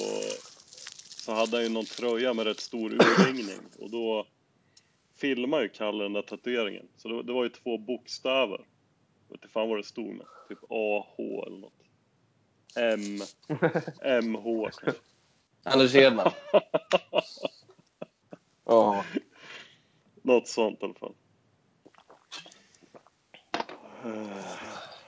så 1.09 1.33
hade 1.33 1.57
han 1.57 1.64
ju 1.64 1.68
någon 1.72 1.85
tröja 1.85 2.35
med 2.35 2.46
rätt 2.46 2.61
stor 2.61 2.90
urringning. 2.92 3.59
Och 3.79 3.90
då 3.90 4.27
filmade 5.20 5.62
ju 5.62 5.68
Kalle 5.68 6.03
den 6.05 6.12
där 6.12 6.22
tatueringen. 6.22 6.87
Så 6.96 7.09
det, 7.09 7.22
det 7.22 7.33
var 7.33 7.42
ju 7.44 7.48
två 7.51 7.79
bokstäver. 7.79 8.61
Jag 9.28 9.32
vet 9.32 9.42
inte 9.42 9.48
fan 9.48 9.68
vad 9.68 9.78
det 9.78 9.82
stod 9.82 10.14
med. 10.14 10.26
Typ 10.48 10.58
AH 10.68 11.14
eller 11.46 11.58
något. 11.58 11.72
M, 12.76 13.18
MH 14.22 14.70
kanske. 14.70 15.02
Anders 15.62 15.94
Hedman. 15.94 16.30
Ja, 18.64 19.04
Något 20.22 20.48
sånt 20.48 20.82
i 20.82 20.84
alla 20.84 20.94
fall. 20.94 21.14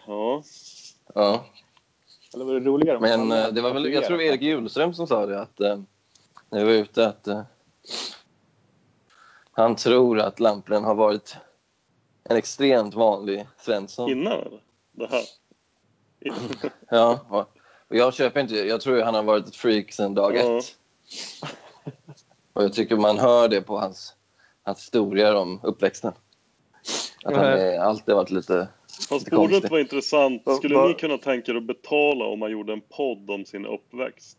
Ja. 0.06 0.42
ja. 1.14 1.44
Eller 2.34 2.44
var 2.44 2.54
det 2.54 2.60
roligare? 2.60 2.96
om 2.96 3.02
Men 3.02 3.32
eh, 3.32 3.48
det 3.48 3.60
var 3.60 3.74
väl, 3.74 3.92
jag 3.92 4.04
tror 4.04 4.18
det 4.18 4.24
var 4.24 4.30
Erik 4.30 4.42
Hjulström 4.42 4.94
som 4.94 5.06
sa 5.06 5.26
det 5.26 5.40
att 5.40 5.60
eh, 5.60 5.80
när 6.50 6.58
vi 6.58 6.64
var 6.64 6.72
ute 6.72 7.08
att 7.08 7.26
eh, 7.26 7.42
han 9.52 9.76
tror 9.76 10.20
att 10.20 10.40
lamporna 10.40 10.80
har 10.80 10.94
varit 10.94 11.36
en 12.24 12.36
extremt 12.36 12.94
vanlig 12.94 13.46
Svensson. 13.58 14.10
Innan? 14.10 14.60
Det 14.92 15.06
här? 15.10 15.22
Ja, 16.90 17.20
och 17.88 17.96
jag 17.96 18.14
köper 18.14 18.40
inte 18.40 18.54
Jag 18.56 18.80
tror 18.80 19.02
han 19.02 19.14
har 19.14 19.22
varit 19.22 19.46
ett 19.46 19.56
freak 19.56 19.92
sedan 19.92 20.14
dag 20.14 20.36
ett. 20.36 20.76
Och 22.52 22.64
jag 22.64 22.72
tycker 22.72 22.96
man 22.96 23.18
hör 23.18 23.48
det 23.48 23.62
på 23.62 23.78
hans, 23.78 24.14
hans 24.62 24.78
historier 24.78 25.34
om 25.34 25.60
uppväxten. 25.62 26.12
Att 27.24 27.36
han 27.36 27.44
är, 27.44 27.78
alltid 27.78 28.14
varit 28.14 28.30
lite... 28.30 28.68
Fast 29.08 29.12
Lite 29.12 29.36
borde 29.36 29.46
det 29.46 29.52
konstigt. 29.52 29.70
vara 29.70 29.80
intressant? 29.80 30.42
Skulle 30.56 30.88
ni 30.88 30.94
kunna 30.94 31.18
tänka 31.18 31.52
er 31.52 31.56
att 31.56 31.66
betala 31.66 32.24
om 32.24 32.38
man 32.38 32.50
gjorde 32.50 32.72
en 32.72 32.80
podd 32.80 33.30
om 33.30 33.44
sin 33.44 33.66
uppväxt? 33.66 34.38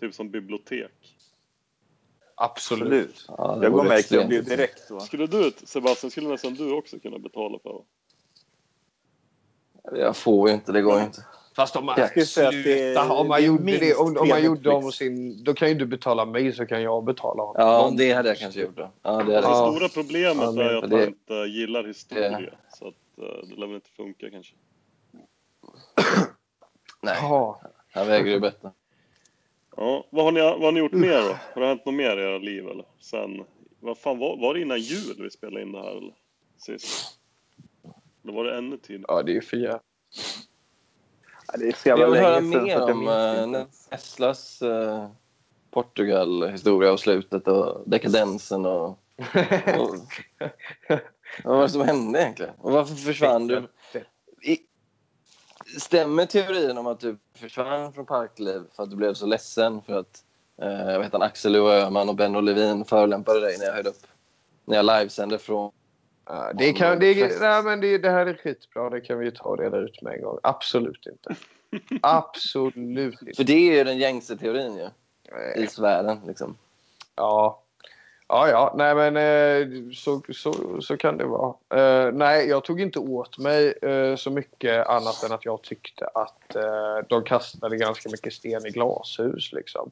Typ 0.00 0.14
som 0.14 0.30
bibliotek. 0.30 1.11
Absolut. 2.42 2.82
Absolut. 2.82 3.24
Ja, 3.28 3.56
det 3.56 3.62
Jag 3.66 3.72
går 3.72 3.84
med 3.84 3.98
extremt. 3.98 4.30
Club 4.30 4.44
direkt. 4.44 4.86
Så. 4.88 5.00
Skulle 5.00 5.26
du, 5.26 5.52
Sebastian, 5.64 6.10
skulle 6.10 6.28
nästan 6.28 6.54
du 6.54 6.72
också 6.72 6.98
kunna 6.98 7.18
betala 7.18 7.58
för 7.62 7.72
det? 9.92 10.00
Jag 10.00 10.16
får 10.16 10.48
ju 10.48 10.54
inte, 10.54 10.72
det 10.72 10.82
går 10.82 10.98
ju 10.98 11.04
inte. 11.04 11.24
Fast 11.56 11.76
om 11.76 11.84
man, 11.86 11.94
Jag 11.98 12.08
skulle 12.10 12.26
säga 12.26 12.48
att 12.48 12.54
det 12.64 12.72
är- 12.82 12.94
sluta, 12.94 13.12
om 13.12 13.28
man 13.28 13.40
det 13.40 13.46
gjorde 13.46 13.78
det, 13.78 13.94
om, 13.94 14.16
om 14.16 14.28
man 14.28 14.44
gjorde 14.44 14.70
om 14.70 14.92
sin, 14.92 15.44
då 15.44 15.54
kan 15.54 15.68
ju 15.68 15.74
du 15.74 15.86
betala 15.86 16.24
mig 16.24 16.52
så 16.52 16.66
kan 16.66 16.82
jag 16.82 17.04
betala 17.04 17.42
honom. 17.42 17.54
Ja, 17.58 17.92
det 17.98 18.12
hade 18.12 18.28
jag 18.28 18.38
kanske 18.38 18.60
gjort 18.60 18.76
då. 18.76 18.90
Ja, 19.02 19.10
det 19.10 19.16
hade 19.16 19.30
Det 19.30 19.32
jag. 19.32 19.74
Stora 19.74 19.88
problemet 19.88 20.44
Ja, 20.44 20.52
men- 20.52 20.66
är 20.66 20.74
att 20.74 20.90
det- 20.90 20.96
han 20.96 21.08
inte 21.08 21.34
gillar 21.34 21.84
historia. 21.84 22.50
Så 22.78 22.88
att 22.88 22.94
eh, 23.18 23.48
det 23.48 23.54
lär 23.56 23.66
väl 23.66 23.74
inte 23.74 23.90
funka 23.90 24.30
kanske. 24.30 24.54
Nej, 27.02 27.16
han 27.92 28.06
väger 28.06 28.30
ju 28.30 28.40
bättre. 28.40 28.70
Ja, 29.76 30.06
vad 30.10 30.24
har 30.24 30.32
ni, 30.32 30.40
vad 30.40 30.62
har 30.62 30.72
ni 30.72 30.80
gjort 30.80 30.92
mer 30.92 31.22
då? 31.22 31.38
Har 31.54 31.60
det 31.60 31.66
hänt 31.66 31.86
något 31.86 31.94
mer 31.94 32.16
i 32.16 32.22
era 32.22 32.38
liv 32.38 32.68
eller? 32.68 32.84
Sen, 33.00 33.44
vad 33.80 33.98
fan 33.98 34.18
var, 34.18 34.36
var 34.36 34.54
det 34.54 34.60
innan 34.60 34.80
jul 34.80 35.22
vi 35.22 35.30
spelade 35.30 35.62
in 35.62 35.72
det 35.72 35.78
här 35.78 35.96
eller? 35.96 36.14
Sist? 36.56 37.18
Eller 38.24 38.32
var 38.32 38.44
det 38.44 38.58
ännu 38.58 38.76
tidigare? 38.76 39.04
Ja, 39.08 39.22
det 39.22 39.36
är 39.36 39.40
för 39.40 39.56
jävligt. 39.56 39.82
Ja, 41.46 41.58
det 41.58 41.68
är 41.68 41.72
så 41.72 41.88
jävla 41.88 42.04
Jag 42.04 42.10
vill 42.10 42.20
höra 42.20 42.40
länge 42.40 42.52
sedan 42.52 42.60
så 42.60 42.66
mer 42.66 42.76
att 42.76 42.88
jag 42.88 42.96
om 42.96 43.54
inte. 43.54 43.66
Nesslas 43.90 44.62
uh, 44.62 45.06
Portugal-historia 45.70 46.92
och 46.92 47.00
slutet 47.00 47.48
och 47.48 47.82
dekadensen 47.86 48.66
och... 48.66 48.88
och 48.88 48.96
vad 51.44 51.56
var 51.56 51.62
det 51.62 51.68
som 51.68 51.80
hände 51.80 52.20
egentligen? 52.20 52.54
Och 52.58 52.72
varför 52.72 52.94
försvann 52.94 53.46
du? 53.46 53.68
I, 54.42 54.58
stämmer 55.80 56.26
teorin 56.26 56.78
om 56.78 56.86
att 56.86 57.00
du 57.00 57.18
försvann 57.34 57.92
från 57.92 58.06
Parkliv 58.06 58.62
för 58.76 58.82
att 58.82 58.90
du 58.90 58.96
blev 58.96 59.14
så 59.14 59.26
ledsen 59.26 59.82
för 59.82 59.98
att 59.98 60.24
eh, 60.62 60.92
jag 60.92 60.98
vet, 60.98 61.12
han, 61.12 61.22
Axel 61.22 61.56
O. 61.56 61.68
Öhman 61.68 62.08
och 62.08 62.16
Benno 62.16 62.40
Levin 62.40 62.84
förolämpade 62.84 63.40
dig 63.40 63.58
när 63.58 63.66
jag 63.66 63.74
höll 63.74 63.86
upp 63.86 64.06
när 64.64 64.76
jag 64.76 64.84
livesände 64.84 65.38
från... 65.38 65.72
Ja, 66.26 66.52
det, 66.54 66.72
kan, 66.72 66.98
det, 66.98 67.40
nej, 67.40 67.62
men 67.62 67.80
det, 67.80 67.98
det 67.98 68.10
här 68.10 68.26
är 68.26 68.34
skitbra. 68.34 68.90
Det 68.90 69.00
kan 69.00 69.18
vi 69.18 69.24
ju 69.24 69.30
ta 69.30 69.44
och 69.44 69.58
reda 69.58 69.78
ut 69.78 70.02
med 70.02 70.14
en 70.14 70.22
gång. 70.22 70.38
Absolut 70.42 71.06
inte. 71.06 71.34
Absolut 72.02 73.22
inte. 73.22 73.36
För 73.36 73.44
det 73.44 73.52
är 73.52 73.78
ju 73.78 73.84
den 73.84 73.98
gängse 73.98 74.36
teorin 74.36 74.76
ju, 74.76 74.88
i 75.62 75.66
sfären. 75.66 76.20
Liksom. 76.26 76.56
Ja. 77.16 77.62
Ja, 78.34 78.48
ja. 78.48 78.74
Nej, 78.76 78.94
men 78.94 79.16
eh, 79.16 79.92
så, 79.94 80.22
så, 80.32 80.80
så 80.82 80.96
kan 80.96 81.16
det 81.16 81.24
vara. 81.24 81.54
Eh, 81.74 82.12
nej, 82.12 82.48
jag 82.48 82.64
tog 82.64 82.80
inte 82.80 82.98
åt 82.98 83.38
mig 83.38 83.74
eh, 83.82 84.16
så 84.16 84.30
mycket 84.30 84.86
annat 84.86 85.22
än 85.22 85.32
att 85.32 85.44
jag 85.44 85.62
tyckte 85.62 86.06
att 86.14 86.56
eh, 86.56 86.98
de 87.08 87.22
kastade 87.24 87.76
ganska 87.76 88.08
mycket 88.08 88.32
sten 88.32 88.66
i 88.66 88.70
glashus. 88.70 89.52
Liksom. 89.52 89.90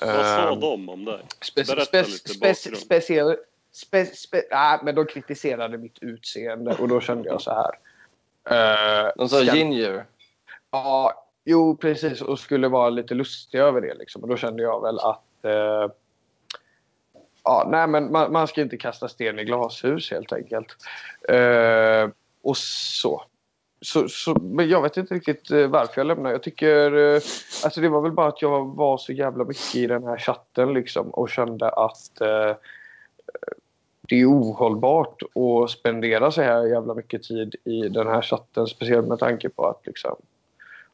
Vad 0.00 0.26
sa 0.26 0.50
Eh, 0.52 0.58
de 0.58 0.88
om 0.88 1.04
det? 1.04 1.18
Speci 1.42 1.74
Berätta 1.74 1.98
lite 2.02 2.38
bakgrund. 2.38 2.78
speciell, 2.78 3.36
spe 3.72 4.06
spe 4.06 4.42
nej, 4.50 4.78
men 4.82 4.94
de 4.94 5.06
kritiserade 5.06 5.78
mitt 5.78 5.98
utseende 6.00 6.76
och 6.80 6.88
då 6.88 7.00
kände 7.00 7.28
jag 7.28 7.42
så 7.42 7.50
här. 7.50 7.74
Eh, 9.04 9.10
De 9.16 9.28
sa 9.28 9.36
ska- 9.44 9.56
ginger. 9.56 10.04
Ja, 10.70 11.24
jo 11.44 11.76
precis. 11.76 12.20
Och 12.22 12.38
skulle 12.38 12.68
vara 12.68 12.90
lite 12.90 13.14
lustig 13.14 13.58
över 13.58 13.80
det. 13.80 13.94
Liksom. 13.94 14.22
Och 14.22 14.28
då 14.28 14.36
kände 14.36 14.62
jag 14.62 14.82
väl 14.82 14.98
att... 14.98 15.20
Ja, 17.44 17.68
nej, 17.70 17.86
men 17.86 18.12
man, 18.12 18.32
man 18.32 18.48
ska 18.48 18.60
inte 18.60 18.76
kasta 18.76 19.08
sten 19.08 19.38
i 19.38 19.44
glashus 19.44 20.10
helt 20.10 20.32
enkelt. 20.32 20.76
Eh, 21.28 22.10
och 22.42 22.56
så. 22.56 23.22
Så, 23.80 24.08
så. 24.08 24.34
Men 24.34 24.68
jag 24.68 24.82
vet 24.82 24.96
inte 24.96 25.14
riktigt 25.14 25.50
eh, 25.50 25.66
varför 25.66 26.00
jag 26.00 26.06
lämnade. 26.06 26.34
Jag 26.34 26.42
tycker... 26.42 26.92
Eh, 26.94 27.20
alltså 27.64 27.80
det 27.80 27.88
var 27.88 28.00
väl 28.00 28.12
bara 28.12 28.28
att 28.28 28.42
jag 28.42 28.74
var 28.76 28.98
så 28.98 29.12
jävla 29.12 29.44
mycket 29.44 29.74
i 29.74 29.86
den 29.86 30.04
här 30.04 30.18
chatten 30.18 30.74
liksom. 30.74 31.10
Och 31.10 31.30
kände 31.30 31.68
att... 31.68 32.20
Eh, 32.20 32.56
det 34.08 34.20
är 34.20 34.26
ohållbart 34.26 35.22
att 35.22 35.70
spendera 35.70 36.30
så 36.30 36.42
här 36.42 36.66
jävla 36.66 36.94
mycket 36.94 37.22
tid 37.22 37.54
i 37.64 37.88
den 37.88 38.06
här 38.06 38.22
chatten. 38.22 38.66
Speciellt 38.66 39.08
med 39.08 39.18
tanke 39.18 39.48
på 39.48 39.66
att 39.66 39.86
liksom, 39.86 40.16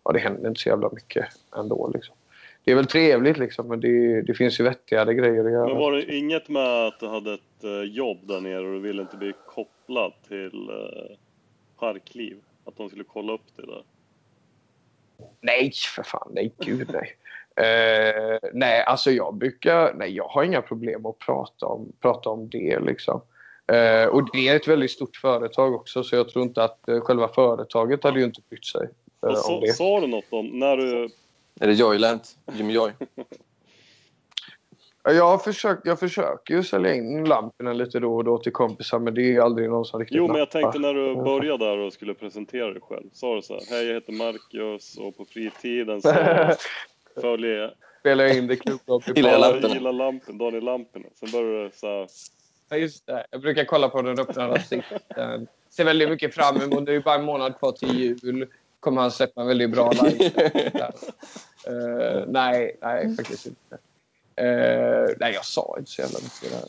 ja, 0.05 0.13
det 0.13 0.19
händer 0.19 0.49
inte 0.49 0.61
så 0.61 0.69
jävla 0.69 0.91
mycket 0.93 1.27
ändå. 1.57 1.91
Liksom 1.95 2.15
det 2.65 2.71
är 2.71 2.75
väl 2.75 2.87
trevligt 2.87 3.39
liksom, 3.39 3.69
men 3.69 3.81
det, 3.81 4.23
det 4.23 4.35
finns 4.35 4.61
ju 4.61 4.65
vettigare 4.65 5.15
grejer 5.15 5.45
att 5.45 5.53
göra. 5.53 5.67
Men 5.67 5.77
var 5.77 5.93
det 5.93 6.17
inget 6.17 6.49
med 6.49 6.87
att 6.87 7.01
du 7.01 7.07
hade 7.07 7.35
ett 7.35 7.65
eh, 7.65 7.83
jobb 7.83 8.19
där 8.23 8.41
nere 8.41 8.67
och 8.67 8.73
du 8.73 8.81
ville 8.81 9.03
inte 9.03 9.17
bli 9.17 9.33
kopplad 9.47 10.13
till 10.29 10.71
uh, 10.71 11.17
Parkliv? 11.79 12.37
Att 12.65 12.77
de 12.77 12.89
skulle 12.89 13.05
kolla 13.05 13.33
upp 13.33 13.57
det 13.57 13.67
där? 13.67 13.83
Nej, 15.41 15.73
för 15.97 16.03
fan. 16.03 16.29
Nej, 16.35 16.53
gud 16.59 16.91
nej. 16.93 17.17
Eh, 17.57 18.39
nej, 18.53 18.83
alltså 18.83 19.11
jag 19.11 19.35
brukar... 19.35 19.95
Nej, 19.95 20.17
jag 20.17 20.29
har 20.29 20.45
inga 20.45 20.63
problem 20.63 21.07
att 21.07 21.19
prata 21.19 21.67
om, 21.67 21.93
prata 22.01 22.31
om 22.31 22.49
det 22.49 22.81
liksom. 22.81 23.21
Eh, 23.73 24.07
och 24.07 24.29
det 24.33 24.49
är 24.49 24.57
ett 24.57 24.69
väldigt 24.69 24.91
stort 24.91 25.17
företag 25.17 25.75
också 25.75 26.03
så 26.03 26.17
jag 26.17 26.29
tror 26.29 26.45
inte 26.45 26.65
att 26.65 26.89
eh, 26.89 27.01
själva 27.01 27.29
företaget 27.29 28.05
hade 28.05 28.19
ju 28.19 28.25
inte 28.25 28.41
brytt 28.49 28.67
sig 28.67 28.89
eh, 29.23 29.29
Och 29.29 29.31
om 29.31 29.37
så, 29.37 29.61
det. 29.61 29.73
sa 29.73 30.01
du 30.01 30.07
något 30.07 30.25
om 30.31 30.47
när 30.47 30.77
du... 30.77 31.09
Är 31.61 31.67
det 31.67 31.73
Joyland? 31.73 32.21
Jimmy 32.53 32.73
Joy? 32.73 32.93
Ja, 35.03 35.13
Jag, 35.13 35.45
försöker, 35.45 35.89
jag 35.89 35.99
försöker 35.99 36.55
ju 36.55 36.63
sälja 36.63 36.95
in 36.95 37.25
lamporna 37.25 37.73
lite 37.73 38.01
då 38.01 38.17
och 38.17 38.25
då 38.25 38.39
till 38.39 38.53
kompisar 38.53 38.99
men 38.99 39.15
det 39.15 39.35
är 39.35 39.41
aldrig 39.41 39.71
någon 39.71 39.85
som 39.85 40.01
riktigt 40.01 40.17
Jo, 40.17 40.29
men 40.29 40.37
jag 40.37 40.51
tänkte 40.51 40.79
när 40.79 40.95
du 40.95 41.15
började 41.15 41.65
där 41.65 41.79
och 41.79 41.93
skulle 41.93 42.15
presentera 42.15 42.71
dig 42.71 42.83
själv. 42.83 43.09
Sa 43.13 43.35
du 43.35 43.43
så 43.43 43.55
här, 43.55 43.63
hej 43.71 43.87
jag 43.87 43.95
heter 43.95 44.13
Marcus 44.13 44.99
och 44.99 45.17
på 45.17 45.25
fritiden 45.25 46.03
så 46.03 46.13
följer 47.21 47.51
jag... 47.51 47.71
Spelar 48.01 48.25
jag 48.25 48.37
in 48.37 48.47
det 48.47 48.57
klubblopp 48.57 49.09
i 49.09 49.13
Gillar 49.13 49.39
lamporna? 49.39 49.75
Gillar 49.75 49.93
lampen, 49.93 50.39
Daniel 50.39 50.65
Lamporna. 50.65 51.07
Sen 51.15 51.29
började 51.33 51.65
du 51.65 51.71
så 51.75 51.87
här, 51.87 52.09
Ja, 52.69 52.77
just 52.77 53.07
det. 53.07 53.27
Jag 53.31 53.41
brukar 53.41 53.65
kolla 53.65 53.89
på 53.89 54.03
den 54.03 54.19
öppna 54.19 54.45
ansikten. 54.45 55.47
Ser 55.71 55.85
väldigt 55.85 56.09
mycket 56.09 56.35
fram 56.35 56.57
emot. 56.57 56.87
Det 56.87 56.93
är 56.93 56.95
ju 56.95 57.03
bara 57.03 57.15
en 57.15 57.25
månad 57.25 57.59
kvar 57.59 57.73
till 57.73 57.99
jul. 57.99 58.49
Kommer 58.81 59.01
han 59.01 59.11
släppa 59.11 59.41
en 59.41 59.47
väldigt 59.47 59.71
bra 59.71 59.93
live. 59.93 60.31
uh, 61.69 62.25
nej, 62.27 62.77
nej, 62.83 63.17
faktiskt 63.17 63.47
inte. 63.47 63.75
Uh, 64.41 65.17
nej, 65.21 65.33
jag 65.35 65.45
sa 65.45 65.77
inte 65.79 65.91
så 65.91 66.01
jävla 66.03 66.19
mycket 66.19 66.51
där. 66.51 66.69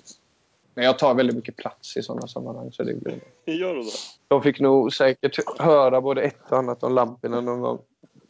Men 0.73 0.85
jag 0.85 0.99
tar 0.99 1.13
väldigt 1.13 1.35
mycket 1.35 1.55
plats 1.55 1.97
i 1.97 2.03
sådana 2.03 2.27
sammanhang. 2.27 2.71
Så 2.71 2.83
det 2.83 2.93
blir... 2.93 3.19
gör 3.45 3.75
du 3.75 3.81
det? 3.81 3.91
De 4.27 4.43
fick 4.43 4.59
nog 4.59 4.93
säkert 4.93 5.59
höra 5.59 6.01
både 6.01 6.21
ett 6.21 6.51
och 6.51 6.57
annat 6.57 6.83
om 6.83 6.93
lamporna 6.93 7.41
någon 7.41 7.61
gång. 7.61 7.79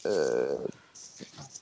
Eh, 0.05 0.59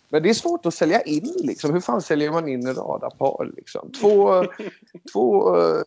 Men 0.09 0.23
det 0.23 0.29
är 0.29 0.33
svårt 0.33 0.65
att 0.65 0.73
sälja 0.73 1.01
in. 1.01 1.33
Liksom. 1.43 1.73
Hur 1.73 1.81
fan 1.81 2.01
säljer 2.01 2.31
man 2.31 2.47
in 2.47 2.67
radarpar? 2.67 3.51
Liksom? 3.57 3.91
Två, 3.91 4.43
två, 5.13 5.57
eh, 5.57 5.81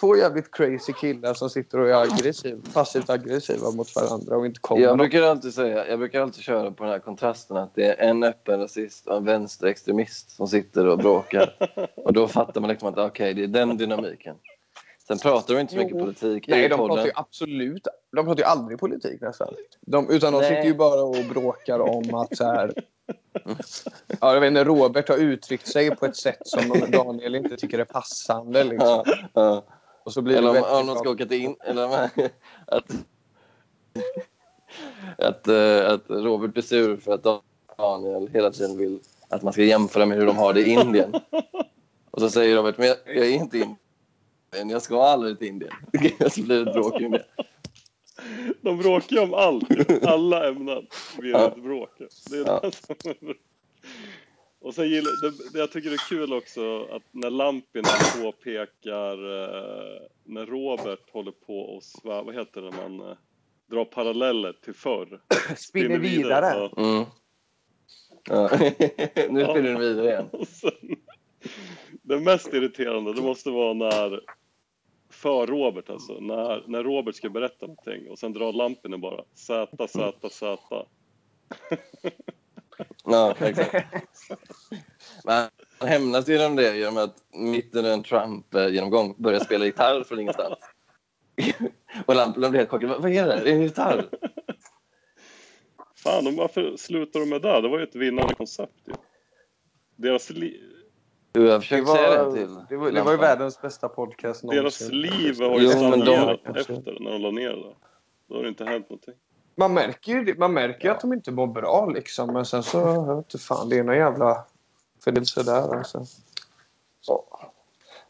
två 0.00 0.16
jävligt 0.16 0.50
crazy 0.50 0.92
killar 0.92 1.34
som 1.34 1.50
sitter 1.50 1.80
och 1.80 1.88
är 1.88 1.94
aggressiv, 1.94 2.72
passivt 2.74 3.10
aggressiva 3.10 3.70
mot 3.70 3.96
varandra 3.96 4.36
och 4.36 4.46
inte 4.46 4.60
kommer 4.60 4.82
Jag 4.82 4.98
brukar 4.98 5.22
alltid 5.22 5.54
säga, 5.54 5.88
jag 5.88 5.98
brukar 5.98 6.20
alltid 6.20 6.42
köra 6.42 6.70
på 6.70 6.84
den 6.84 6.92
här 6.92 6.98
kontrasten 6.98 7.56
att 7.56 7.74
det 7.74 7.84
är 7.84 8.08
en 8.08 8.22
öppen 8.22 8.60
rasist 8.60 9.06
och 9.06 9.16
en 9.16 9.24
vänsterextremist 9.24 10.30
som 10.30 10.48
sitter 10.48 10.86
och 10.86 10.98
bråkar. 10.98 11.56
Och 11.96 12.12
då 12.12 12.28
fattar 12.28 12.60
man 12.60 12.70
liksom 12.70 12.88
att 12.88 12.98
okej, 12.98 13.34
det 13.34 13.42
är 13.42 13.48
den 13.48 13.76
dynamiken. 13.76 14.36
Sen 15.06 15.18
pratar 15.18 15.54
de 15.54 15.60
inte 15.60 15.72
så 15.72 15.78
mycket 15.78 15.92
Jo. 15.94 16.00
politik 16.00 16.48
Nej, 16.48 16.64
i 16.64 16.68
de 16.68 16.76
pratar 16.76 17.04
ju 17.04 17.12
absolut 17.14 17.86
de 18.16 18.24
pratar 18.24 18.42
ju 18.42 18.44
aldrig 18.44 18.78
politik 18.78 19.20
nästan. 19.20 19.54
De, 19.80 20.10
utan 20.10 20.32
de 20.32 20.40
Nej. 20.40 20.48
sitter 20.48 20.64
ju 20.64 20.74
bara 20.74 21.02
och 21.02 21.24
bråkar 21.30 21.80
om 21.80 22.14
att 22.14 22.36
så 22.36 22.44
här... 22.44 22.72
Ja, 24.20 24.34
jag 24.34 24.40
vet 24.40 24.48
inte, 24.48 24.64
Robert 24.64 25.08
har 25.08 25.16
uttryckt 25.16 25.68
sig 25.68 25.96
på 25.96 26.06
ett 26.06 26.16
sätt 26.16 26.40
som 26.44 26.90
Daniel 26.90 27.34
inte 27.34 27.56
tycker 27.56 27.78
är 27.78 27.84
passande. 27.84 28.64
Liksom. 28.64 29.02
Ja, 29.06 29.16
ja. 29.34 29.64
Och 30.02 30.12
så 30.12 30.22
blir 30.22 30.36
Eller 30.36 30.50
om, 30.50 30.80
om 30.80 30.86
de 30.86 30.96
ska 30.96 31.10
åka 31.10 31.26
till 31.26 31.40
in, 31.40 31.56
eller 31.64 31.84
om, 31.84 31.92
att, 32.66 32.84
att, 35.18 35.48
eh, 35.48 35.90
att 35.92 36.02
Robert 36.08 36.52
blir 36.52 36.62
sur 36.62 36.96
för 36.96 37.14
att 37.14 37.42
Daniel 37.78 38.28
hela 38.32 38.50
tiden 38.50 38.78
vill 38.78 39.00
att 39.28 39.42
man 39.42 39.52
ska 39.52 39.62
jämföra 39.62 40.06
med 40.06 40.18
hur 40.18 40.26
de 40.26 40.36
har 40.36 40.52
det 40.52 40.60
i 40.60 40.70
Indien. 40.70 41.14
Och 42.10 42.20
så 42.20 42.30
säger 42.30 42.56
Robert, 42.56 42.78
men 42.78 42.86
jag, 42.86 42.96
jag 43.06 43.26
är 43.26 43.30
inte 43.30 43.58
Indien, 43.58 43.76
jag 44.50 44.82
ska 44.82 45.02
aldrig 45.02 45.38
till 45.38 45.48
Indien. 45.48 45.72
så 46.30 46.42
blir 46.42 46.64
det 46.64 46.70
ett 46.70 46.74
bråk 46.74 46.94
om 46.94 47.10
det. 47.10 47.24
De 48.60 48.78
bråkar 48.78 49.16
ju 49.16 49.22
om 49.22 49.34
allt, 49.34 50.04
alla 50.06 50.48
ämnen 50.48 50.86
blir 51.18 51.32
det 51.32 51.38
Ja. 51.38 51.48
ett 51.48 51.62
bråk. 51.62 51.90
Det 52.30 52.36
är 52.36 52.44
Ja. 52.46 52.60
det 52.62 52.74
som 52.74 52.94
är... 53.04 53.36
Och 54.60 54.74
sen 54.74 54.88
gillar, 54.88 55.22
det, 55.22 55.52
det 55.52 55.58
jag 55.58 55.72
tycker 55.72 55.90
det 55.90 55.96
är 55.96 56.08
kul 56.08 56.32
också 56.32 56.82
att 56.84 57.02
när 57.10 57.30
Lampinen 57.30 57.90
påpekar 58.22 59.12
eh, 59.42 60.00
när 60.24 60.46
Robert 60.46 61.10
håller 61.12 61.32
på 61.32 61.58
och 61.60 61.82
svär, 61.82 62.22
vad 62.22 62.34
heter 62.34 62.60
det 62.62 62.70
när 62.70 62.88
man 62.88 63.10
eh, 63.10 63.16
drar 63.70 63.84
paralleller 63.84 64.52
till 64.52 64.74
förr. 64.74 65.20
Spinner 65.56 65.98
vidare. 65.98 66.70
Mm. 66.76 67.04
Ja. 68.28 68.48
nu 69.30 69.44
spelar 69.44 69.62
du 69.62 69.78
vidare 69.78 70.06
igen. 70.08 70.28
Och 70.32 70.48
sen, 70.48 70.96
det 72.02 72.20
mest 72.20 72.54
irriterande 72.54 73.14
det 73.14 73.22
måste 73.22 73.50
vara 73.50 73.74
när 73.74 74.20
för 75.10 75.46
Robert 75.46 75.90
alltså, 75.90 76.12
när, 76.20 76.64
när 76.66 76.84
Robert 76.84 77.14
ska 77.14 77.30
berätta 77.30 77.66
någonting 77.66 78.10
och 78.10 78.18
sen 78.18 78.32
drar 78.32 78.52
Lampinen 78.52 79.00
bara 79.00 79.24
Z, 79.34 79.88
Z, 79.88 80.30
Z. 80.30 80.58
Ja, 83.04 83.34
exakt. 83.40 83.86
Men 85.24 85.48
han 85.78 85.88
hämnas 85.88 86.28
genom 86.28 86.56
det 86.56 86.76
genom 86.76 86.96
att 86.96 87.16
mitt 87.32 87.74
under 87.74 87.92
en 87.92 88.02
Trump-genomgång 88.02 89.14
börja 89.18 89.40
spela 89.40 89.64
gitarr 89.64 90.04
från 90.04 90.20
ingenstans. 90.20 90.58
Och 92.06 92.14
Lampen 92.14 92.50
blir 92.50 92.60
helt 92.60 92.70
chockad. 92.70 92.88
Vad 92.88 93.12
är 93.12 93.26
det? 93.26 93.34
Är 93.34 93.44
det 93.44 93.50
en 93.50 93.62
gitarr? 93.62 94.08
Fan, 95.96 96.36
varför 96.36 96.76
slutar 96.76 97.20
de 97.20 97.28
med 97.28 97.42
det? 97.42 97.60
Det 97.60 97.68
var 97.68 97.78
ju 97.78 97.84
ett 97.84 97.94
vinnande 97.94 98.34
koncept 98.34 98.82
ju. 98.84 98.94
Deras, 99.96 100.30
li 100.30 100.75
Du, 101.36 101.42
jag 101.42 101.52
har 101.52 101.58
Det 101.58 101.60
försökt 101.60 101.88
säga 101.88 102.24
var, 102.24 102.26
det 102.26 102.32
till 102.32 102.54
det, 102.68 102.76
var, 102.76 102.90
det 102.90 103.02
var 103.02 103.12
ju 103.12 103.18
världens 103.18 103.62
bästa 103.62 103.88
podcast 103.88 104.42
deras 104.42 104.52
någonsin. 104.80 105.00
liv 105.00 105.40
har 105.40 105.60
ju 105.60 105.70
Jo, 105.72 105.90
men 105.90 106.00
de- 106.00 106.06
stagnerat 106.06 106.56
efter 106.56 107.00
när 107.00 107.10
de 107.10 107.22
la 107.22 107.30
ner 107.30 107.50
det. 107.50 107.74
Då 108.28 108.36
har 108.36 108.42
det 108.42 108.48
inte 108.48 108.64
hänt 108.64 108.90
någonting. 108.90 109.14
Man 109.54 109.74
märker 109.74 110.12
ju 110.12 110.34
man 110.38 110.52
märker 110.54 110.88
ju 110.88 110.94
att 110.94 111.00
de 111.00 111.12
inte 111.12 111.32
mår 111.32 111.46
bra 111.46 111.86
liksom. 111.86 112.32
Men 112.32 112.44
sen 112.46 112.62
så, 112.62 112.78
jag 112.78 113.16
vet 113.16 113.24
inte 113.34 113.38
fan, 113.38 113.68
det 113.68 113.78
är 113.78 113.84
någon 113.84 113.96
jävla... 113.96 114.44
För 115.04 115.12
det 115.12 115.20
är 115.20 115.24
sådär 115.24 115.76
alltså. 115.76 116.04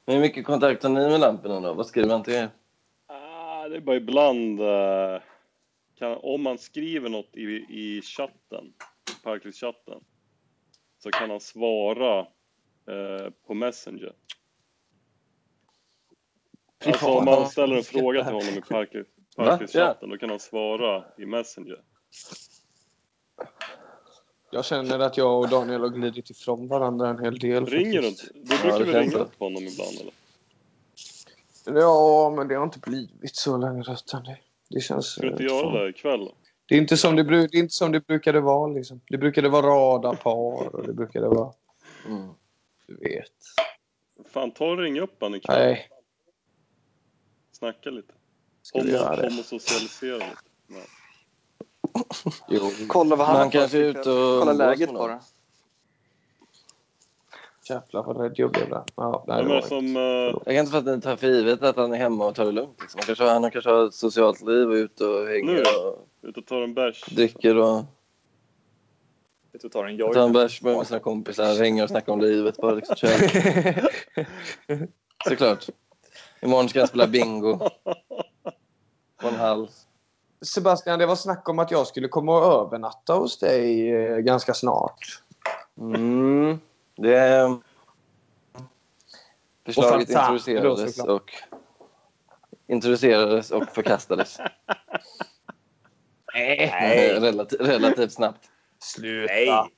Hur 0.07 0.21
mycket 0.21 0.47
kontakt 0.47 0.83
har 0.83 0.91
ni 0.91 1.09
med 1.09 1.21
Lampen 1.21 1.62
då? 1.62 1.73
Vad 1.75 1.87
skriver 1.87 2.11
han 2.11 2.23
till 2.23 2.35
er? 2.35 2.49
Ah, 3.07 3.69
det 3.69 3.77
är 3.77 3.81
bara 3.81 3.97
ibland, 3.97 4.61
eh, 4.61 5.21
kan, 5.99 6.19
om 6.23 6.43
man 6.43 6.59
skriver 6.59 7.09
något 7.09 7.37
i, 7.37 7.43
i 7.69 8.03
chatten, 8.03 8.73
Parklivschatten, 9.25 10.01
så 11.03 11.11
kan 11.11 11.31
han 11.31 11.41
svara 11.41 12.27
på 13.46 13.55
Messenger. 13.55 14.12
Alltså 16.87 17.07
om 17.07 17.25
man 17.25 17.49
ställer 17.49 17.77
en 17.77 17.83
fråga 17.83 18.25
till 18.25 18.33
honom 18.33 18.49
i 18.49 18.61
Parklivschatten, 19.37 20.11
då 20.11 20.18
kan 20.18 20.31
han 20.31 20.40
svara 20.40 21.05
i 21.18 21.27
Messenger. 21.27 21.81
Jag 24.51 24.64
känner 24.64 24.99
att 24.99 25.16
jag 25.16 25.40
och 25.40 25.49
Daniel 25.49 25.81
har 25.81 25.88
glidit 25.88 26.31
ifrån 26.31 26.68
varandra 26.68 27.09
en 27.09 27.18
hel 27.18 27.38
del. 27.38 27.66
Ringer 27.66 28.03
du 28.03 28.09
inte? 28.09 28.22
Du 28.35 28.40
brukar 28.40 28.79
väl 28.79 28.92
känns 28.92 29.12
ringa 29.12 29.25
upp 29.25 29.38
honom 29.38 29.62
ibland 29.62 30.01
eller? 30.01 30.12
Ja, 31.81 32.35
men 32.37 32.49
det 32.49 32.55
har 32.55 32.64
inte 32.64 32.79
blivit 32.79 33.37
så 33.37 33.57
längre. 33.57 33.92
Utan 33.92 34.25
det, 34.25 34.38
det 34.70 34.81
känns... 34.81 35.07
Ska 35.07 35.22
du 35.22 35.29
inte 35.29 35.42
eh, 35.42 35.49
göra 35.49 35.83
det 35.83 35.88
ikväll 35.88 36.25
då? 36.25 36.35
Det 36.68 36.75
är 36.75 36.79
inte 36.79 36.96
som 36.96 37.16
det, 37.16 37.22
det, 37.22 37.37
är 37.37 37.57
inte 37.57 37.75
som 37.75 37.92
det 37.92 38.07
brukade 38.07 38.40
vara. 38.40 38.72
Liksom. 38.72 39.01
Det 39.09 39.18
brukade 39.18 39.49
vara 39.49 39.66
radarpar 39.66 40.35
och 40.35 40.87
det 40.87 40.92
brukade 40.92 41.29
vara... 41.29 41.53
Mm. 42.07 42.29
Du 42.87 42.96
vet. 42.96 43.33
Fan, 44.33 44.51
ta 44.51 44.64
och 44.66 44.79
ring 44.79 45.01
upp 45.01 45.20
honom 45.20 45.35
ikväll. 45.35 45.59
Nej, 45.59 45.88
Snacka 47.53 47.90
lite. 47.90 48.14
ska 48.62 48.81
vi 48.83 48.92
göra 48.92 49.16
det? 49.16 49.29
homosocialisera 49.29 50.14
lite. 50.16 50.37
Nej. 50.66 50.87
Jo, 52.49 52.70
Kolla 52.88 53.16
vad 53.16 53.27
han 53.27 53.35
Men 53.35 53.37
har 53.37 53.42
han 53.42 53.51
för 53.51 53.59
kanske 53.59 53.79
är 53.79 53.83
ute 53.83 53.99
och 53.99 54.05
Kolla 54.40 54.53
umgås 54.53 54.59
läget 54.59 54.88
med 54.88 54.94
någon. 54.94 55.09
bara. 55.09 55.20
jävlar 57.68 58.03
vad 58.03 58.20
rädd 58.20 58.33
jag 58.37 58.51
blev 58.53 58.68
där. 58.70 58.83
Ja, 58.96 59.25
nej, 59.29 59.42
det 59.42 59.49
var 59.49 59.57
det 59.57 59.62
som... 59.66 59.87
inte. 59.87 60.01
eh, 60.01 60.07
Jag 60.07 60.44
kan 60.44 60.55
inte 60.57 60.72
fatta 60.72 60.90
att 60.90 60.96
ni 60.96 61.03
tar 61.03 61.16
för 61.16 61.27
givet 61.27 61.62
att 61.62 61.77
han 61.77 61.92
är 61.92 61.96
hemma 61.99 62.27
och 62.27 62.35
tar 62.35 62.44
det 62.44 62.53
lugnt. 62.53 62.81
Liksom. 62.81 62.99
Han, 62.99 63.07
kanske, 63.07 63.25
har- 63.25 63.40
han 63.40 63.51
kanske 63.51 63.70
har 63.70 63.87
ett 63.87 63.94
socialt 63.94 64.40
liv 64.40 64.68
och 64.68 64.75
är 64.77 64.79
ute 64.79 65.05
och 65.07 65.25
Nu? 65.25 65.31
hänger 65.33 65.61
och 65.87 66.09
Ute 66.22 66.40
och 66.40 66.46
tar 66.46 66.62
en 66.62 66.75
bärs? 66.75 67.05
dricker 67.05 67.57
och 67.57 67.85
Vet 69.57 69.62
du, 69.62 69.69
tar 69.69 69.85
en 69.85 69.99
tar 69.99 70.05
en 70.07 70.14
joint. 70.14 70.35
bärs 70.35 70.62
med 70.62 70.87
sina 70.87 71.01
kompisar, 71.01 71.59
hänger 71.59 71.83
och 71.83 71.88
snackar 71.88 72.12
om 72.12 72.21
livet. 72.21 72.57
Bara 72.57 72.75
liksom. 72.75 72.97
Såklart. 75.29 75.66
Imorgon 76.40 76.69
ska 76.69 76.79
jag 76.79 76.88
spela 76.88 77.07
bingo. 77.07 77.59
På 79.21 79.29
en 79.29 79.35
halv. 79.35 79.66
Sebastian, 80.40 80.99
det 80.99 81.07
var 81.07 81.16
snack 81.16 81.49
om 81.49 81.59
att 81.59 81.71
jag 81.71 81.87
skulle 81.87 82.09
komma 82.09 82.38
och 82.38 82.66
övernatta 82.66 83.14
hos 83.14 83.38
dig 83.38 83.92
eh, 83.92 84.16
ganska 84.16 84.55
snart. 84.55 85.23
Mm. 85.79 86.61
Det. 86.97 87.57
Förslaget 89.66 90.09
Och 90.09 90.14
introducerades 90.14 90.99
och 90.99 91.33
introducerades 92.66 93.51
och 93.51 93.69
förkastades. 93.69 94.38
Nej. 96.35 96.59
Eh, 96.59 97.21
Relativt, 97.21 97.61
relativt 97.61 98.12
snabbt. 98.12 98.51
Sluta. 98.94 99.33
Nej. 99.35 99.70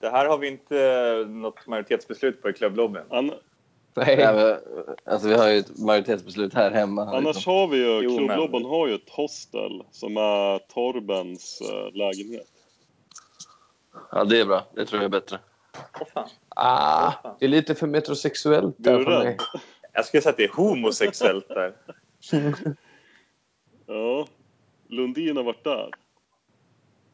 Det 0.00 0.10
här 0.10 0.26
har 0.26 0.38
vi 0.38 0.48
inte 0.48 1.24
något 1.28 1.66
majoritetsbeslut 1.66 2.42
på 2.42 2.50
i 2.50 2.52
klubblobbyn. 2.52 3.02
An 3.10 3.32
Nej. 3.94 4.16
Men, 4.16 4.56
alltså, 5.04 5.28
vi 5.28 5.34
har 5.34 5.48
ju 5.48 5.58
ett 5.58 5.78
majoritetsbeslut 5.78 6.54
här 6.54 6.70
hemma. 6.70 7.02
annars 7.02 7.36
liksom. 7.36 7.52
har 7.52 7.68
vi 7.68 7.76
ju, 7.76 8.00
Jo, 8.02 8.10
men- 8.10 8.26
klubblobben 8.26 8.64
har 8.64 8.86
ju 8.88 8.94
ett 8.94 9.10
hostel 9.10 9.82
som 9.90 10.16
är 10.16 10.58
Torbens 10.58 11.60
eh, 11.60 11.92
lägenhet. 11.96 12.46
Ja, 14.12 14.24
det 14.24 14.40
är 14.40 14.44
bra. 14.44 14.66
Det 14.74 14.86
tror 14.86 15.02
jag 15.02 15.04
är 15.04 15.20
bättre. 15.20 15.38
Åh 16.00 16.06
fan. 16.14 16.28
Ah, 16.48 17.12
det 17.38 17.44
är 17.44 17.48
lite 17.48 17.74
för 17.74 17.86
metrosexuellt 17.86 18.74
där 18.78 19.04
för 19.04 19.24
mig. 19.24 19.36
Jag 19.92 20.04
skulle 20.04 20.20
säga 20.20 20.30
att 20.30 20.36
det 20.36 20.44
är 20.44 20.52
homosexuellt 20.52 21.48
där. 21.48 21.74
Ja. 23.86 24.26
Lundin 24.88 25.36
har 25.36 25.44
varit 25.44 25.64
där. 25.64 25.90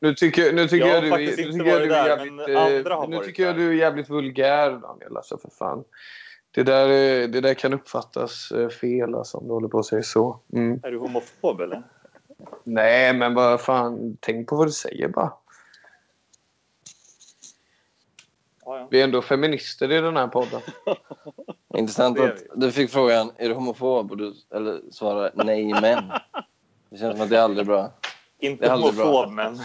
Nu 0.02 0.14
tycker, 0.14 0.52
nu 0.52 0.68
tycker 0.68 0.86
Jag 0.86 0.96
jag, 0.96 1.02
du, 1.02 1.10
faktiskt 1.10 1.38
nu 1.38 1.44
inte 1.44 1.58
tycker 1.58 1.70
jag 1.70 1.78
varit 1.78 1.88
du 1.88 1.94
är 1.94 2.02
där, 2.02 2.08
jävligt, 2.08 2.32
men 2.32 2.56
andra 2.56 2.94
har 2.94 3.02
eh, 3.02 3.08
nu 3.08 3.16
varit 3.16 3.26
tycker 3.26 3.46
jag 3.46 3.56
du 3.56 3.68
är 3.68 3.72
jävligt 3.72 4.10
vulgär 4.10 4.70
Daniel. 4.70 5.16
Alltså 5.16 5.38
för 5.38 5.50
fan. 5.50 5.84
Det 6.50 6.62
där, 6.62 6.88
eh, 6.88 7.28
det 7.28 7.40
där 7.40 7.54
kan 7.54 7.72
uppfattas 7.72 8.50
eh, 8.50 8.68
fel 8.68 9.14
alltså, 9.14 9.38
om 9.38 9.46
du 9.46 9.52
håller 9.52 9.68
på 9.68 9.78
att 9.78 9.86
säga 9.86 10.02
så. 10.02 10.40
Mm. 10.52 10.80
Är 10.82 10.90
du 10.90 10.98
homofob 10.98 11.60
eller? 11.60 11.82
Nej, 12.64 13.14
men 13.14 13.34
vad 13.34 13.60
fan. 13.60 14.16
Tänk 14.20 14.48
på 14.48 14.56
vad 14.56 14.66
du 14.66 14.72
säger 14.72 15.08
bara. 15.08 15.32
Ja, 18.64 18.78
ja. 18.78 18.88
Vi 18.90 19.00
är 19.00 19.04
ändå 19.04 19.22
feminister 19.22 19.92
i 19.92 20.00
den 20.00 20.16
här 20.16 20.28
podden. 20.28 20.60
Intressant 21.74 22.20
att 22.20 22.42
du 22.54 22.72
fick 22.72 22.90
frågan 22.90 23.32
är 23.36 23.48
du 23.48 23.54
homofob 23.54 24.10
och 24.10 24.16
du 24.16 24.34
eller 24.54 24.80
svarar 24.90 25.30
nej 25.34 25.80
men. 25.80 26.04
Det 26.90 26.98
känns 26.98 27.16
som 27.16 27.24
att 27.24 27.30
det 27.30 27.38
är 27.38 27.42
aldrig 27.42 27.66
bra. 27.66 27.92
Inte 28.42 28.70
homofob, 28.70 29.30
men... 29.32 29.54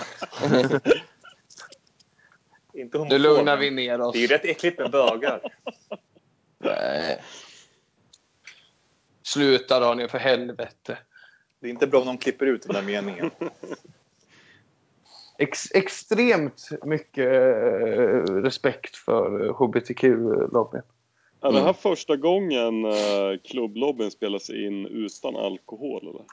inte 2.74 2.98
homofob. 2.98 3.12
Nu 3.12 3.20
lugnar 3.20 3.58
men 3.58 3.60
vi 3.60 3.72
ner 3.72 4.02
oss. 4.02 4.14
Det 4.14 4.20
är 4.20 4.22
ju 4.22 4.28
rätt 4.28 4.46
äckligt 4.46 4.80
med 4.80 4.92
bögar. 4.92 5.42
Nej. 6.58 7.22
Sluta 9.24 9.80
Daniel, 9.80 10.10
för 10.10 10.18
helvete. 10.18 10.98
Det 11.60 11.68
är 11.68 11.72
inte 11.72 11.88
bra 11.88 12.00
om 12.00 12.06
de 12.06 12.18
klipper 12.18 12.46
ut 12.46 12.62
den 12.62 12.74
där 12.74 12.82
meningen. 12.82 13.32
Ex 15.40 15.72
extremt 15.72 16.70
mycket 16.84 17.28
eh, 17.28 18.34
respekt 18.34 18.96
för 18.96 19.46
eh, 19.46 19.54
hbtq-lobbyn. 19.54 20.82
Är 21.42 21.52
det 21.52 21.58
här 21.58 21.62
Mm. 21.62 21.74
första 21.74 22.16
gången 22.16 22.86
eh, 22.86 23.40
klubblobbyn 23.44 24.12
spelas 24.12 24.50
in 24.50 24.86
utan 24.86 25.36
alkohol 25.36 26.08
eller? 26.10 26.26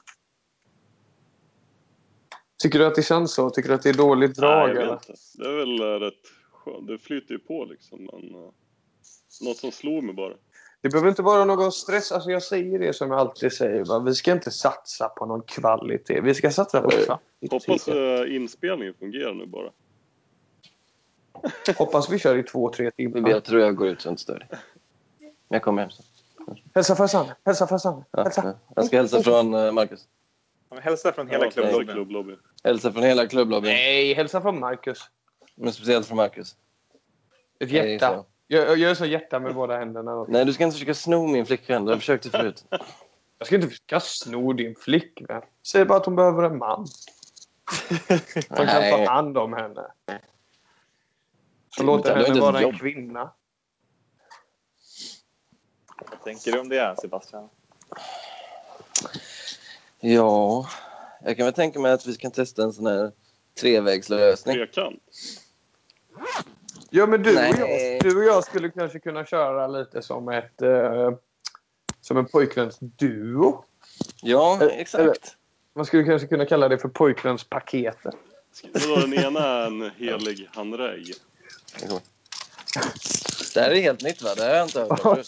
Tycker 2.65 2.79
du 2.79 2.85
att 2.85 2.95
det 2.95 3.03
känns 3.03 3.33
så? 3.33 3.49
Tycker 3.49 3.69
du 3.69 3.75
att 3.75 3.81
det 3.81 3.89
är 3.89 3.93
dåligt 3.93 4.35
drag? 4.35 4.67
Nej, 4.67 4.75
jag 4.75 4.83
eller? 4.83 4.93
vet 4.93 5.09
inte. 5.09 5.21
Det 5.33 5.49
är 5.49 5.53
väl 5.53 5.81
eh, 5.81 6.05
rätt 6.05 6.13
skönt. 6.51 6.87
Det 6.87 6.97
flyter 6.97 7.33
ju 7.33 7.39
på 7.39 7.65
liksom. 7.65 7.99
Men, 7.99 8.35
eh, 8.35 8.49
något 9.41 9.57
som 9.57 9.71
slog 9.71 10.03
mig 10.03 10.15
bara. 10.15 10.33
Det 10.81 10.89
behöver 10.89 11.09
inte 11.09 11.21
vara 11.21 11.45
någon 11.45 11.71
stress. 11.71 12.11
Alltså 12.11 12.31
jag 12.31 12.43
säger 12.43 12.79
det 12.79 12.93
som 12.93 13.11
jag 13.11 13.19
alltid 13.19 13.51
säger. 13.51 13.85
Va? 13.85 13.99
Vi 13.99 14.13
ska 14.13 14.31
inte 14.31 14.51
satsa 14.51 15.09
på 15.09 15.25
någon 15.25 15.41
kvalitet. 15.41 16.21
Vi 16.21 16.33
ska 16.33 16.51
satsa 16.51 16.81
på 16.81 16.89
kvalitet. 16.89 17.17
Hoppas 17.51 17.87
eh, 17.87 18.35
inspelningen 18.35 18.93
fungerar 18.99 19.33
nu 19.33 19.45
bara. 19.45 19.71
Hoppas 21.77 22.09
vi 22.09 22.19
kör 22.19 22.37
i 22.37 22.43
två, 22.43 22.69
tre 22.69 22.91
timmar. 22.91 23.29
Jag 23.29 23.43
tror 23.43 23.61
jag 23.61 23.75
går 23.75 23.87
ut 23.87 24.05
inte 24.05 24.21
stör 24.21 24.47
jag 25.47 25.61
kommer 25.61 25.81
hem 25.81 25.91
sen. 25.91 26.05
Hälsa 26.75 26.95
farsan. 26.95 27.25
Hälsa 27.45 27.67
farsan. 27.67 28.03
Hälsa. 28.17 28.41
ja. 28.45 28.73
Jag 28.75 28.85
ska 28.85 28.97
hälsa 28.97 29.23
från 29.23 29.53
eh, 29.53 29.71
Marcus. 29.71 30.07
Hälsa 30.71 31.13
från 31.13 31.27
hela 31.27 31.45
Ja, 31.45 31.51
klubblobbyn. 31.51 31.87
klubblobbyn. 31.87 32.39
Hälsa 32.63 32.91
från 32.91 33.03
hela 33.03 33.27
klubblobbyn. 33.27 33.71
Nej, 33.71 34.13
hälsa 34.13 34.41
från 34.41 34.59
Marcus. 34.59 34.99
Men 35.55 35.73
speciellt 35.73 36.07
från 36.07 36.17
Marcus. 36.17 36.55
Ett 37.59 37.71
hjärta. 37.71 38.15
så. 38.15 38.25
Jag, 38.47 38.77
gör 38.77 38.93
så 38.95 39.05
hjärta 39.05 39.39
med 39.39 39.55
båda 39.55 39.77
händerna. 39.77 40.25
Nej, 40.27 40.45
du 40.45 40.53
ska 40.53 40.63
inte 40.63 40.73
försöka 40.73 40.93
sno 40.93 41.27
min 41.27 41.45
flickvän. 41.45 41.85
Du 41.85 41.91
har 41.91 41.97
försökt 41.97 42.23
det 42.23 42.29
förut. 42.29 42.65
Jag 43.37 43.47
ska 43.47 43.55
inte 43.55 43.67
försöka 43.67 43.99
sno 43.99 44.53
din 44.53 44.75
flickvän. 44.75 45.41
Säg 45.67 45.85
bara 45.85 45.97
att 45.97 46.05
hon 46.05 46.15
behöver 46.15 46.43
en 46.43 46.57
man. 46.57 46.87
Som 48.47 48.65
kan 48.67 48.67
ta 48.91 49.05
hand 49.11 49.37
om 49.37 49.53
henne. 49.53 49.91
Så 51.69 51.83
Men 51.83 51.85
låter 51.85 52.15
henne 52.15 52.39
vara 52.39 52.59
en 52.59 52.77
kvinna. 52.77 53.31
Vad 56.11 56.23
tänker 56.23 56.51
du 56.51 56.59
om 56.59 56.69
det, 56.69 56.95
Sebastian? 57.01 57.49
Ja, 60.07 60.69
jag 61.23 61.37
kan 61.37 61.45
väl 61.45 61.53
tänka 61.53 61.79
mig 61.79 61.91
att 61.91 62.05
vi 62.05 62.15
kan 62.15 62.31
testa 62.31 62.63
en 62.63 62.73
sån 62.73 62.85
här 62.85 63.11
trevägslösning. 63.59 64.55
Trekant. 64.55 65.03
Ja, 66.89 67.05
men 67.05 67.23
du 67.23 67.37
och, 67.37 67.59
jag, 67.59 68.01
du 68.03 68.17
och 68.17 68.23
jag 68.23 68.43
skulle 68.43 68.69
kanske 68.69 68.99
kunna 68.99 69.25
köra 69.25 69.67
lite 69.67 70.01
som 70.01 70.29
ett... 70.29 70.61
Eh, 70.61 71.11
som 72.01 72.17
en 72.17 72.25
pojkvänsduo. 72.25 73.63
Ja, 74.21 74.57
Eller- 74.61 74.71
exakt. 74.71 75.35
Man 75.75 75.85
skulle 75.85 76.03
kanske 76.03 76.27
kunna 76.27 76.45
kalla 76.45 76.69
det 76.69 76.77
för 76.77 76.89
pojkvänspaketet. 76.89 78.15
Den 78.73 79.13
ena 79.13 79.39
är 79.39 79.65
en 79.65 79.91
helig 79.97 80.49
handrej. 80.53 81.13
Det 83.55 83.61
här 83.61 83.71
är 83.71 83.81
helt 83.81 84.01
nytt 84.01 84.21
va? 84.21 84.35
Det 84.35 84.43
har 84.43 84.49
jag 84.49 84.65
inte 84.67 84.79
hört 84.79 85.03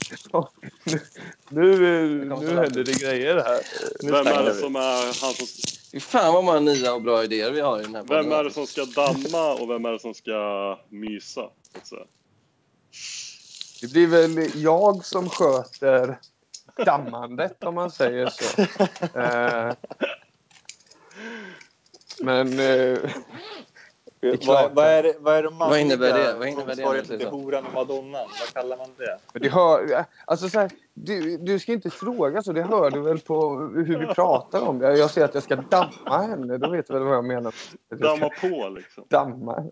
nu, 1.50 2.30
kommer 2.30 2.48
nu 2.48 2.56
händer 2.56 2.84
det 2.84 2.94
grejer 2.94 3.36
här. 3.36 3.60
Vem 4.04 4.28
är 4.28 4.44
det 4.44 4.54
som 4.54 4.76
är 4.76 5.22
han 5.22 5.34
som... 5.34 5.48
Fy 5.92 6.00
fan 6.00 6.34
vad 6.34 6.44
många 6.44 6.60
nya 6.60 6.94
och 6.94 7.02
bra 7.02 7.24
idéer 7.24 7.52
vi 7.52 7.62
har 7.62 7.80
i 7.80 7.84
den 7.84 7.96
här 7.96 8.04
Vem 8.04 8.32
är 8.32 8.44
det 8.44 8.52
som 8.52 8.68
ska 8.68 8.86
damma 8.86 9.54
och 9.54 9.70
vem 9.70 9.86
är 9.86 9.92
det 9.92 10.00
som 10.00 10.14
ska 10.14 10.80
mysa? 10.90 11.42
Så 11.42 11.78
att 11.78 11.88
säga. 11.88 12.06
Det 13.82 13.88
blir 13.88 14.08
väl 14.08 14.62
jag 14.64 15.06
som 15.06 15.30
sköter 15.30 16.20
dammandet 16.86 17.64
om 17.64 17.76
man 17.76 17.92
säger 17.92 18.30
så. 18.30 18.62
Eh, 19.20 19.74
men 22.20 22.60
eh, 22.60 23.00
Vad, 24.22 24.42
klart. 24.42 24.72
vad, 24.76 24.86
är 24.86 25.04
det, 25.04 25.16
vad 25.20 25.36
är 25.36 25.44
de 25.44 25.58
Vad 25.58 25.80
innebär 25.80 26.14
det? 26.14 26.36
Vad 26.40 26.48
innebär 26.48 26.76
det, 26.76 26.82
jag 26.82 27.06
till 27.06 27.28
horan 27.28 27.66
och 27.66 27.74
madonnan? 27.74 28.28
Vad 28.40 28.54
kallar 28.54 28.78
man 28.78 28.90
det? 28.98 29.20
men 29.34 29.42
det 29.42 29.50
hör, 29.50 30.06
alltså 30.26 30.50
så 30.50 30.60
här, 30.60 30.72
du, 30.94 31.38
du 31.38 31.60
ska 31.60 31.74
inte 31.74 31.90
fråga 31.90 32.42
så. 32.42 32.54
Det 32.54 32.64
hör 32.64 32.92
du 32.92 33.02
väl 33.02 33.20
på 33.20 33.60
hur 33.60 34.00
vi 34.00 34.06
pratar 34.06 34.62
om 34.62 34.80
det. 34.80 34.98
Jag 34.98 35.12
säger 35.12 35.28
att 35.28 35.34
jag 35.34 35.44
ska 35.44 35.56
damma 35.56 36.22
henne. 36.22 36.58
Då 36.58 36.70
vet 36.70 36.88
du 36.88 36.94
väl 36.94 37.04
vad 37.04 37.16
jag 37.16 37.26
menar. 37.26 37.56
Jag 37.90 38.00
Damma 38.00 38.30
på 38.42 38.70
liksom. 38.70 39.04
damma 39.08 39.56
henne. 39.56 39.72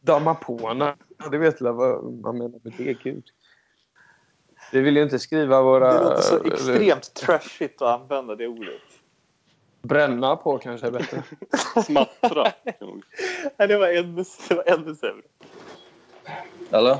Damma 0.00 0.34
på 0.34 0.68
henne. 0.68 0.96
Det 1.30 1.38
vet 1.38 1.58
du 1.58 1.64
väl 1.64 1.74
vad 1.74 2.04
man 2.04 2.38
menar 2.38 2.60
med 2.62 2.72
det. 2.76 2.94
Gud. 3.02 3.24
Vi 4.72 4.80
vill 4.80 4.96
ju 4.96 5.02
inte 5.02 5.18
skriva 5.18 5.62
våra... 5.62 5.92
Det 5.92 6.04
låter 6.04 6.22
så 6.22 6.44
extremt 6.44 7.14
trashigt 7.14 7.82
att 7.82 8.00
använda 8.00 8.34
det 8.34 8.46
ordet. 8.46 8.82
Bränna 9.84 10.36
på 10.36 10.58
kanske 10.58 10.86
är 10.86 10.90
bättre. 10.90 11.22
Smattra. 11.84 12.52
Nej, 13.56 13.68
det 13.68 13.76
var 13.76 13.88
ännu, 13.88 14.24
det 14.48 14.54
var 14.54 14.64
ännu 14.66 14.94
sämre. 14.94 15.22
Hallå? 16.70 16.98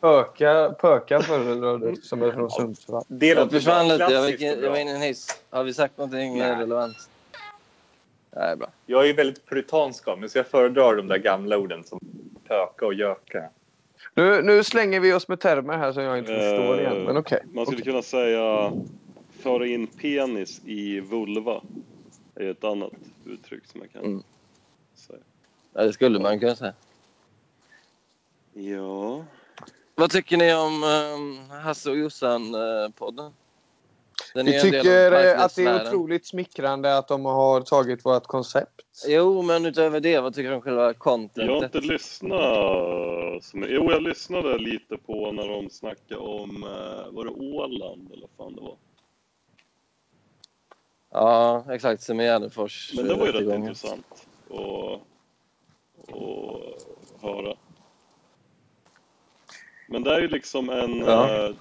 Pöka, 0.00 0.74
pöka 0.80 1.20
föredrar 1.20 1.78
du 1.78 1.96
som 1.96 2.22
är 2.22 2.32
från 2.32 2.50
Sundsvall. 2.50 3.04
Det 3.08 3.26
Jag 3.26 3.50
försvann 3.50 3.88
lite. 3.88 4.04
Jag, 4.04 4.30
gick, 4.30 4.40
var 4.62 4.76
inne 4.76 4.90
i 4.90 4.94
en 4.94 5.02
hiss. 5.02 5.40
Har 5.50 5.64
vi 5.64 5.74
sagt 5.74 5.98
någonting 5.98 6.38
Nej. 6.38 6.50
relevant? 6.50 6.96
Nej, 8.36 8.56
bra. 8.56 8.68
Jag 8.86 9.08
är 9.08 9.14
väldigt 9.14 9.46
puritansk 9.46 10.08
av 10.08 10.20
mig, 10.20 10.28
så 10.28 10.38
jag 10.38 10.46
föredrar 10.46 10.96
de 10.96 11.08
där 11.08 11.18
gamla 11.18 11.58
orden 11.58 11.84
som 11.84 12.00
pöka 12.48 12.86
och 12.86 12.94
göka. 12.94 13.44
Nu, 14.14 14.42
nu 14.42 14.64
slänger 14.64 15.00
vi 15.00 15.12
oss 15.12 15.28
med 15.28 15.40
termer 15.40 15.76
här 15.78 15.92
som 15.92 16.02
jag 16.02 16.18
inte 16.18 16.34
förstår 16.34 16.80
igen. 16.80 17.04
Men 17.04 17.16
okej. 17.16 17.40
Eh, 17.44 17.50
Man 17.54 17.66
skulle 17.66 17.80
Okej. 17.80 17.92
kunna 17.92 18.02
säga 18.02 18.72
föra 19.42 19.66
in 19.66 19.86
penis 19.86 20.60
i 20.64 21.00
vulva. 21.00 21.60
Är 22.36 22.50
ett 22.50 22.64
annat 22.64 22.92
uttryck 23.24 23.66
som 23.66 23.80
jag 23.80 23.92
kan 23.92 24.04
Mm. 24.04 24.22
säga. 24.94 25.18
Ja, 25.72 25.82
det 25.84 25.92
skulle 25.92 26.18
man 26.18 26.40
kunna 26.40 26.56
säga. 26.56 26.74
Ja. 28.52 29.24
Vad 29.94 30.10
tycker 30.10 30.36
ni 30.36 30.54
om 30.54 30.84
um, 30.84 31.50
Hasse 31.50 31.90
och 31.90 31.96
Jossan-podden? 31.96 33.32
Den 34.34 34.46
Vi 34.46 34.60
tycker 34.60 35.12
eh, 35.12 35.44
att 35.44 35.54
det 35.56 35.64
är 35.64 35.86
otroligt 35.88 36.26
smickrande 36.26 36.98
att 36.98 37.08
de 37.08 37.24
har 37.24 37.60
tagit 37.60 38.04
vårt 38.04 38.26
koncept. 38.26 38.82
Jo, 39.06 39.42
men 39.42 39.66
utöver 39.66 40.00
det, 40.00 40.20
vad 40.20 40.34
tycker 40.34 40.50
du 40.50 40.56
om 40.56 40.62
själva 40.62 40.80
Jag 40.80 40.86
har 40.88 40.92
contentet? 40.94 41.74
inte 41.74 41.92
lyssnat. 41.92 42.40
Jo, 43.54 43.90
jag 43.92 44.02
lyssnade 44.02 44.58
lite 44.58 44.96
på 44.96 45.32
när 45.32 45.48
de 45.48 45.70
snackade 45.70 46.20
om, 46.20 46.62
eh, 46.62 47.12
var 47.14 47.24
det 47.24 47.30
Åland 47.30 48.12
eller 48.12 48.26
vad 48.36 48.46
fan 48.46 48.54
det 48.54 48.60
var? 48.62 48.76
Ja, 51.10 51.64
exakt. 51.70 52.02
Som 52.02 52.20
i 52.20 52.24
Gärdenfors 52.24 52.92
Men 52.96 53.08
det 53.08 53.14
var 53.14 53.20
ju 53.20 53.26
rätt 53.26 53.34
rättegången. 53.34 53.60
intressant 53.62 54.26
att, 54.50 55.00
att 56.08 57.22
höra. 57.22 57.54
Men 59.88 60.02
det 60.02 60.14
är 60.14 60.20
ju 60.20 60.28
liksom 60.28 60.70
en... 60.70 60.98
Ja. 60.98 61.46
eh, 61.46 61.54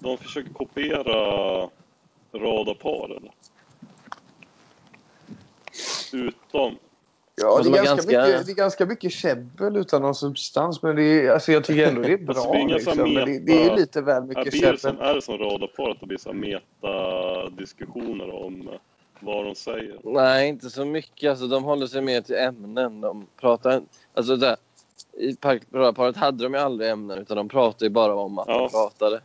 De 0.00 0.18
försöker 0.18 0.52
kopiera 0.52 1.68
radarpar 2.32 3.16
eller? 3.16 3.32
Utom... 6.12 6.78
Ja, 7.36 7.60
det 7.62 7.68
är, 7.68 7.72
ganska 7.72 7.94
ganska- 7.94 8.06
mycket, 8.26 8.46
det 8.46 8.52
är 8.52 8.56
ganska 8.56 8.86
mycket 8.86 9.12
käbbel 9.12 9.76
utan 9.76 10.02
någon 10.02 10.14
substans. 10.14 10.82
Men 10.82 10.96
det 10.96 11.02
är, 11.04 11.30
alltså 11.32 11.52
jag 11.52 11.64
tycker 11.64 11.86
ändå 11.88 12.02
det 12.02 12.12
är 12.12 12.16
bra. 12.18 12.34
Alltså, 12.34 12.52
det 12.52 12.58
är 12.58 12.68
liksom. 12.68 12.96
Men 12.96 13.14
det, 13.14 13.26
meta- 13.26 13.44
det 13.46 13.52
är 13.52 13.64
ju 13.70 13.76
lite 13.76 14.00
väl 14.00 14.24
mycket 14.24 14.52
det 14.52 14.78
som, 14.78 14.90
käbbel. 14.90 15.06
är 15.08 15.14
det 15.14 15.22
som 15.22 15.38
radarpar 15.38 15.90
att 15.90 16.00
det 16.00 16.06
blir 16.06 16.18
så 16.18 16.32
metadiskussioner 16.32 18.44
om 18.44 18.68
vad 19.20 19.44
de 19.44 19.54
säger? 19.54 19.96
Nej, 20.04 20.48
inte 20.48 20.70
så 20.70 20.84
mycket. 20.84 21.30
Alltså, 21.30 21.46
de 21.46 21.64
håller 21.64 21.86
sig 21.86 22.02
mer 22.02 22.20
till 22.20 22.36
ämnen. 22.36 23.00
De 23.00 23.26
pratar... 23.40 23.82
Alltså, 24.14 24.36
där, 24.36 24.56
I 25.18 25.36
parkparet 25.36 26.16
hade 26.16 26.44
de 26.44 26.54
ju 26.54 26.60
aldrig 26.60 26.90
ämnen 26.90 27.18
utan 27.18 27.36
de 27.36 27.48
pratade 27.48 27.84
ju 27.84 27.90
bara 27.90 28.14
om 28.14 28.38
att 28.38 28.48
Ja. 28.48 28.58
de 28.58 28.68
pratade. 28.68 29.20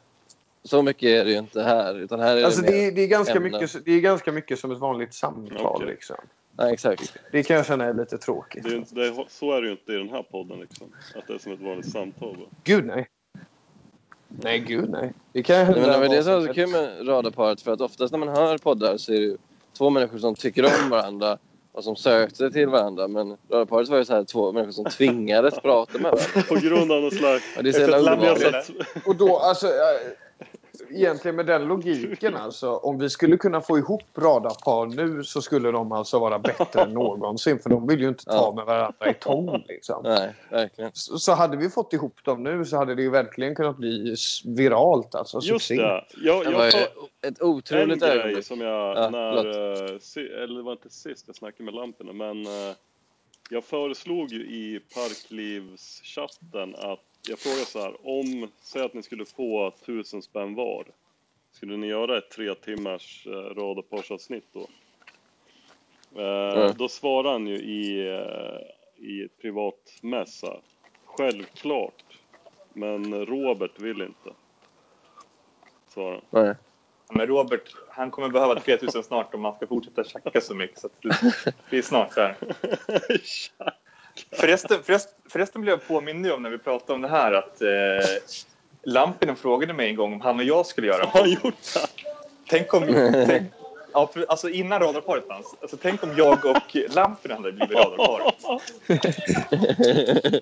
Så 0.64 0.82
mycket 0.82 1.04
är 1.10 1.26
det 1.26 1.32
ju 1.32 1.38
inte 1.38 1.62
här. 1.62 2.00
Utan 2.00 2.20
här 2.20 2.38
är 2.38 2.44
Alltså 2.46 2.62
det 2.62 2.72
det, 2.72 2.86
är, 2.86 2.92
det, 2.92 3.02
är 3.02 3.08
ganska 3.08 3.34
ämnen. 3.34 3.52
mycket, 3.52 3.86
det 3.86 3.92
är 3.92 4.00
ganska 4.00 4.32
mycket 4.32 4.60
som 4.60 4.72
ett 4.72 4.78
vanligt 4.80 5.14
samtal. 5.14 5.66
Okej. 5.66 5.88
Liksom. 5.88 6.16
Nej, 6.58 6.74
exakt. 6.74 7.18
Det 7.32 7.44
kan 7.44 7.56
jag 7.56 7.66
känna 7.66 7.86
är 7.86 7.94
lite 7.94 8.18
tråkigt. 8.18 8.64
Det 8.64 8.70
är, 8.70 8.76
inte- 8.76 8.96
det 8.96 9.08
är, 9.08 9.26
så 9.30 9.52
är 9.52 9.62
det 9.62 9.68
ju 9.68 9.72
inte 9.72 9.94
i 9.94 9.96
den 9.96 10.10
här 10.10 10.24
podden 10.24 10.60
liksom. 10.60 10.88
Att 11.16 11.28
det 11.28 11.34
är 11.34 11.38
som 11.38 11.52
ett 11.52 11.62
vanligt 11.62 11.92
samtal. 11.92 12.38
va? 12.38 12.46
Gud 12.64 12.86
nej. 12.86 13.08
Nej, 14.28 14.60
gud 14.60 14.90
nej. 14.90 15.14
Det 15.34 15.44
kan 15.44 15.66
hända 15.66 15.82
men 15.82 16.00
vad 16.00 16.10
det 16.10 16.16
var 16.16 16.24
så 16.24 16.40
helst. 16.40 16.54
kul 16.54 16.70
med 16.70 17.08
radarparet. 17.08 17.62
För 17.62 17.74
att 17.74 17.82
oftast 17.82 18.12
när 18.12 18.20
man 18.20 18.30
hör 18.30 18.58
poddar 18.58 18.98
så 18.98 19.14
är 19.14 19.16
det 19.18 19.24
ju 19.26 19.38
två 19.78 19.90
människor 19.90 20.18
som 20.18 20.36
tycker 20.36 20.66
om 20.66 20.90
varandra 20.90 21.38
och 21.72 21.84
som 21.84 21.96
sökte 21.96 22.36
sig 22.36 22.52
till 22.52 22.68
varandra. 22.68 23.08
Men 23.08 23.38
radarparet 23.50 23.90
var 23.90 23.98
ju 23.98 24.06
så 24.06 24.14
här 24.14 24.24
två 24.24 24.52
människor 24.52 24.72
som 24.72 24.86
tvingades 24.86 25.60
prata 25.60 25.94
med 25.94 26.12
varandra. 26.12 26.42
På 26.50 26.56
grund 26.56 26.92
av 26.92 27.02
någon 27.02 27.12
slags... 27.12 27.58
Och 27.58 27.64
det 27.64 27.70
är 27.70 27.74
så 27.74 27.80
jävla 27.80 28.36
Och 29.06 29.16
då, 29.16 29.38
alltså, 29.38 29.68
egentligen 30.92 31.36
med 31.36 31.46
den 31.46 31.66
logiken 31.68 32.36
alltså. 32.38 32.70
Om 32.76 32.98
vi 33.00 33.10
skulle 33.10 33.38
kunna 33.38 33.62
få 33.62 33.78
ihop 33.78 34.02
radarpar 34.18 34.86
nu 34.86 35.24
så 35.24 35.42
skulle 35.42 35.72
de 35.72 35.92
alltså 35.92 36.20
vara 36.20 36.40
bättre 36.40 36.82
än 36.82 36.90
någonsin. 36.94 37.60
För 37.60 37.70
de 37.70 37.88
vill 37.88 38.02
ju 38.02 38.08
inte 38.08 38.26
ta 38.26 38.32
Ja. 38.36 38.54
med 38.56 38.66
varandra 38.66 39.10
i 39.10 39.14
tång 39.14 39.64
liksom. 39.68 40.04
Nej, 40.04 40.34
verkligen. 40.52 40.92
Så, 40.94 41.20
så 41.20 41.32
hade 41.32 41.58
vi 41.58 41.70
fått 41.70 41.94
ihop 41.94 42.24
dem 42.24 42.44
nu 42.44 42.66
så 42.66 42.78
hade 42.78 42.96
det 42.96 43.02
ju 43.02 43.10
verkligen 43.10 43.56
kunnat 43.56 43.78
bli 43.78 44.16
viralt 44.46 45.16
alltså. 45.16 45.38
just 45.38 45.68
Succé. 45.68 45.76
det. 45.82 46.04
Jag, 46.18 46.46
Det 46.46 46.52
var 46.52 46.58
jag 46.60 46.66
ju 46.66 46.72
tar 46.72 46.80
ett 46.80 46.88
en 47.22 47.36
otroligt 47.48 48.00
grej 48.00 48.10
ögonblick. 48.20 48.46
som 48.46 48.62
jag, 48.62 48.98
Ja, 48.98 49.10
när, 49.10 49.38
eh, 49.94 50.00
si, 50.00 50.20
eller 50.20 50.56
det 50.58 50.64
var 50.64 50.72
inte 50.72 50.90
sist 50.90 51.24
jag 51.28 51.36
snackade 51.36 51.64
med 51.64 51.74
lamporna, 51.74 52.14
men 52.14 52.46
eh, 52.46 52.76
jag 53.50 53.64
föreslog 53.64 54.32
ju 54.32 54.40
i 54.42 54.80
Parklivschatten 54.96 56.76
att 56.76 57.00
jag 57.28 57.40
frågade 57.40 57.66
så 57.66 57.80
här, 57.82 57.96
om, 58.08 58.48
säg 58.62 58.82
att 58.82 58.94
ni 58.94 59.04
skulle 59.04 59.26
få 59.26 59.72
tusen 59.86 60.22
spänn 60.22 60.56
var, 60.56 60.86
skulle 61.52 61.78
ni 61.78 61.88
göra 61.88 62.18
ett 62.18 62.30
tre 62.32 62.56
timmars 62.56 63.28
eh, 63.28 63.32
radarparsavsnitt 63.32 64.48
då? 64.54 64.60
Eh, 66.22 66.54
Mm. 66.58 66.74
Då 66.78 66.88
svarade 66.90 67.30
han 67.30 67.48
ju 67.48 67.56
i, 67.58 68.08
eh, 68.08 69.06
i 69.08 69.24
ett 69.24 69.38
privat 69.42 70.00
mässa, 70.02 70.58
självklart, 71.06 72.04
men 72.74 73.26
Robert 73.26 73.80
vill 73.80 74.02
inte. 74.02 74.30
Svarade 75.88 76.22
han. 76.32 76.44
Nej. 76.46 76.56
Men 77.10 77.28
Robert, 77.28 77.76
han 77.90 78.12
kommer 78.12 78.30
behöva 78.30 78.60
3000 78.60 79.04
snart 79.04 79.34
om 79.34 79.46
han 79.46 79.56
ska 79.56 79.68
fortsätta 79.68 80.04
tjacka 80.04 80.42
så 80.42 80.56
mycket. 80.56 80.80
Så 80.80 80.88
att 80.88 81.02
det- 81.70 81.78
är 81.78 81.82
snart 81.82 82.16
där. 82.16 82.36
Förresten, 84.32 84.84
förresten, 84.84 85.14
förresten 85.30 85.62
blev 85.62 85.74
jag 85.74 85.88
påmind 85.88 86.32
om 86.32 86.44
när 86.44 86.50
vi 86.50 86.58
pratade 86.58 86.94
om 86.94 87.02
det 87.02 87.08
här 87.08 87.32
att 87.32 87.62
eh, 87.62 87.68
Lampinen 88.84 89.36
frågade 89.36 89.74
mig 89.74 89.90
en 89.90 89.96
gång 89.96 90.14
om 90.14 90.22
han 90.22 90.38
och 90.40 90.44
jag 90.44 90.66
skulle 90.66 90.88
göra 90.88 91.06
Har 91.06 91.20
han 91.20 91.30
gjort 91.32 91.74
det? 91.74 91.80
Tänk 92.50 92.74
om... 92.74 92.84
tänk, 93.28 93.52
ja, 93.94 94.08
för, 94.14 94.26
alltså 94.30 94.50
innan 94.50 94.80
radarparet 94.80 95.28
fanns. 95.28 95.56
Alltså, 95.62 95.78
tänk 95.82 96.04
om 96.04 96.14
jag 96.18 96.46
och 96.46 96.76
Lampinen 96.96 97.38
hade 97.38 97.52
blivit 97.52 97.78
radarpar. 97.78 98.32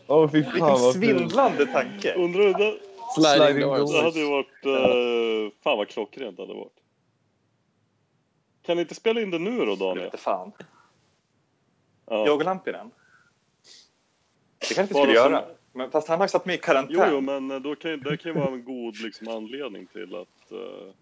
Åh 0.08 0.30
fy 0.32 0.38
Vilken 0.42 0.60
fan 0.60 0.80
fint. 0.80 0.94
svindlande 0.94 1.66
tanke. 1.66 2.14
Undrar 2.14 2.44
hur 2.44 2.54
det, 2.54 2.78
Sliding 3.16 3.46
Sliding 3.46 3.62
doors. 3.62 3.92
det 3.92 4.02
hade 4.02 4.20
ju 4.20 4.30
varit... 4.30 4.66
Uh, 4.66 5.52
fan 5.64 5.78
vad 5.78 5.88
klockrent 5.88 6.38
det 6.38 6.44
hade 6.44 6.54
varit. 6.54 6.74
Kan 8.66 8.76
ni 8.78 8.82
inte 8.82 8.96
spela 8.96 9.22
in 9.22 9.32
det 9.32 9.40
nu 9.40 9.58
då 9.58 9.66
Jag 9.66 9.80
Daniel? 9.80 10.10
vet 10.12 10.20
fan. 10.20 10.52
Ja. 12.10 12.26
Jag 12.26 12.36
och 12.36 12.44
Lampinen. 12.46 12.92
Det 14.70 14.76
kanske 14.76 14.94
vi 14.94 15.00
Bara 15.00 15.04
skulle 15.06 15.20
som- 15.20 15.32
göra. 15.32 15.44
Men, 15.74 15.92
fast 15.92 16.08
han 16.08 16.18
har 16.20 16.26
ju 16.26 16.30
satt 16.30 16.46
mig 16.46 16.56
i 16.56 16.58
karantän. 16.60 16.96
Jo, 17.00 17.04
jo, 17.12 17.22
men 17.22 17.62
då 17.64 17.76
kan, 17.76 17.92
ju- 17.92 17.98
det 17.98 18.18
kan 18.18 18.32
ju 18.34 18.40
vara 18.40 18.52
en 18.52 18.64
god 18.66 18.98
liksom, 19.00 19.28
anledning 19.28 19.86
till 19.88 20.16
att... 20.16 20.52
eh, 20.52 20.94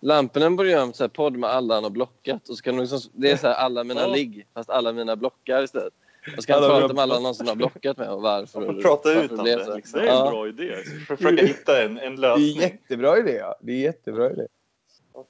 Lamporna 0.00 0.50
börjar 0.50 0.72
göra 0.72 0.82
en 0.82 0.92
sån 0.92 1.04
här 1.04 1.08
podd 1.08 1.36
med 1.36 1.50
alla 1.50 1.74
han 1.74 1.82
har 1.84 1.90
blockat. 1.90 2.48
Och 2.48 2.56
så 2.56 2.62
kan 2.62 2.74
de 2.76 2.80
liksom, 2.80 3.00
det 3.12 3.30
är 3.30 3.36
så 3.36 3.46
här 3.46 3.54
alla 3.54 3.84
mina 3.84 4.00
Ja. 4.00 4.06
ligg, 4.14 4.46
fast 4.54 4.70
alla 4.70 4.92
mina 4.92 5.16
blockar 5.16 5.62
istället. 5.62 5.92
Och 6.36 6.42
så 6.42 6.46
kan 6.46 6.56
Alla 6.56 6.68
mina 6.68 6.80
prata 6.80 6.94
med 6.94 7.02
alla 7.02 7.14
någonsin 7.18 7.48
har 7.48 7.54
blockat 7.54 7.96
med 7.98 8.10
och 8.10 8.22
varför. 8.22 8.60
Man 8.60 8.82
prata 8.82 9.08
varför 9.08 9.24
ut 9.24 9.32
om 9.32 9.44
det, 9.44 9.64
så. 9.64 9.76
liksom. 9.76 10.00
det 10.00 10.06
är 10.08 10.10
en 10.12 10.16
Ja. 10.24 10.30
bra 10.30 10.48
idé. 10.48 10.76
För 11.06 11.14
att 11.14 11.20
försöka 11.20 11.46
hitta 11.46 11.82
en, 11.82 11.98
en 11.98 12.16
Det 12.16 12.26
är 12.26 12.36
lösning. 12.36 12.60
jättebra 12.60 13.18
idé. 13.18 13.32
Ja. 13.32 13.54
Det 13.60 13.72
är 13.72 13.76
jättebra 13.76 14.30
idé. 14.30 14.46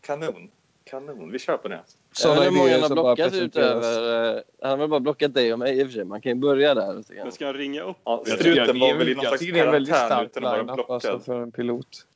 Kanon. 0.00 0.50
Kanon. 0.84 1.30
Vi 1.32 1.38
kör 1.38 1.56
på 1.56 1.68
det. 1.68 1.80
Jag 2.10 2.16
Sådana 2.16 2.42
hur 2.42 2.50
många 2.50 2.72
han 2.72 2.82
har 2.82 2.88
blockat 2.90 3.34
utöver... 3.34 4.36
eh, 4.36 4.42
Han 4.62 4.70
har 4.70 4.76
väl 4.76 4.88
bara 4.88 5.00
blockat 5.00 5.34
dig 5.34 5.52
och 5.52 5.58
mig 5.58 5.78
i 5.80 5.82
och 5.82 5.86
för 5.86 5.92
sig. 5.92 6.04
Man 6.04 6.20
kan 6.20 6.32
ju 6.32 6.36
börja 6.36 6.74
där. 6.74 7.02
Men 7.24 7.32
ska 7.32 7.46
han 7.46 7.54
ringa 7.54 7.82
upp? 7.82 7.96
Ja, 8.04 8.22
Jag 8.26 8.38
struten 8.40 8.80
var 8.80 8.94
väl 8.94 9.08
i 9.08 9.14
någon 9.14 9.24
slags 9.24 9.38
tycker 9.38 9.52
det 9.54 9.60
är 9.60 9.66
en 9.66 9.72
väldigt 9.72 9.94
karantän 9.94 10.16
stark 10.16 10.30
utan 10.30 10.44
att 10.44 10.50
vara 10.50 10.62
line-up 10.62 10.76
blockad. 10.76 10.94
alltså, 10.94 11.20
för 11.32 11.40
en 11.42 11.52
pilot. 11.52 12.06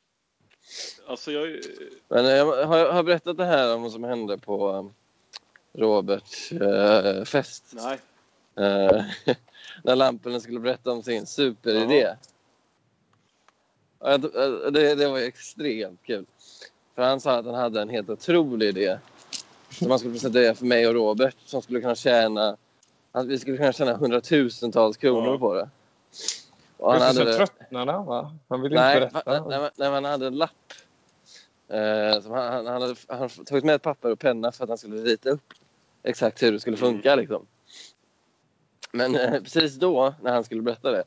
Alltså 1.07 1.31
jag... 1.31 1.59
Men 2.07 2.25
jag 2.25 2.45
har, 2.45 2.85
har 2.85 2.95
jag 2.95 3.05
berättat 3.05 3.37
det 3.37 3.45
här 3.45 3.75
om 3.75 3.83
vad 3.83 3.91
som 3.91 4.03
hände 4.03 4.37
på 4.37 4.71
um, 4.71 4.93
Roberts 5.73 6.51
eh, 6.51 7.23
fest. 7.23 7.63
Nej. 7.73 7.97
Eh, 8.67 9.03
när 9.83 9.95
lamporna 9.95 10.39
skulle 10.39 10.59
berätta 10.59 10.91
om 10.91 11.03
sin 11.03 11.25
superidé. 11.25 12.07
Eh, 14.05 14.17
Det, 14.71 14.95
det 14.95 15.07
var 15.07 15.17
ju 15.17 15.25
extremt 15.25 15.99
kul. 16.03 16.25
För 16.95 17.01
han 17.01 17.19
sa 17.21 17.31
att 17.37 17.45
han 17.45 17.55
hade 17.55 17.81
en 17.81 17.89
helt 17.89 18.09
otrolig 18.09 18.67
idé. 18.67 18.97
Som 19.79 19.89
han 19.89 19.99
skulle 19.99 20.13
presentera 20.13 20.55
för 20.55 20.65
mig 20.65 20.87
och 20.87 20.93
Robert. 20.93 21.35
Som 21.45 21.61
skulle 21.61 21.81
kunna 21.81 21.95
tjäna... 21.95 22.57
Att 23.11 23.27
vi 23.27 23.39
skulle 23.39 23.57
kunna 23.57 23.71
tjäna 23.73 23.97
hundratusentals 23.97 24.97
kronor 24.97 25.31
Ja. 25.33 25.37
på 25.39 25.53
det. 25.53 25.69
Och 26.77 26.91
Han 26.93 27.01
Just 27.01 27.19
hade... 27.19 27.31
så 27.31 27.37
tröttnade 27.37 27.91
han 27.91 28.05
va? 28.05 28.35
Han 28.47 28.61
ville 28.61 28.75
Nej, 28.75 29.03
inte 29.03 29.13
berätta. 29.13 29.47
nej, 29.49 29.59
nej, 29.59 29.69
nej, 29.75 29.89
han 29.89 30.05
hade 30.05 30.27
en 30.27 30.35
lapp. 30.37 30.51
Eh, 31.69 31.77
han, 32.23 32.31
han, 32.31 32.65
han 32.67 32.81
hade 32.81 32.95
han 33.07 33.29
tagit 33.29 33.63
med 33.63 33.75
ett 33.75 33.81
papper 33.81 34.11
och 34.11 34.19
penna 34.19 34.51
för 34.51 34.63
att 34.63 34.69
han 34.69 34.77
skulle 34.77 34.95
rita 35.01 35.29
upp 35.29 35.53
exakt 36.03 36.43
hur 36.43 36.51
det 36.51 36.59
skulle 36.59 36.77
funka. 36.77 37.15
Liksom. 37.15 37.45
Men 38.91 39.15
eh, 39.15 39.31
precis 39.41 39.75
då, 39.75 40.13
när 40.21 40.33
han 40.33 40.43
skulle 40.43 40.61
berätta 40.61 40.91
det, 40.91 41.03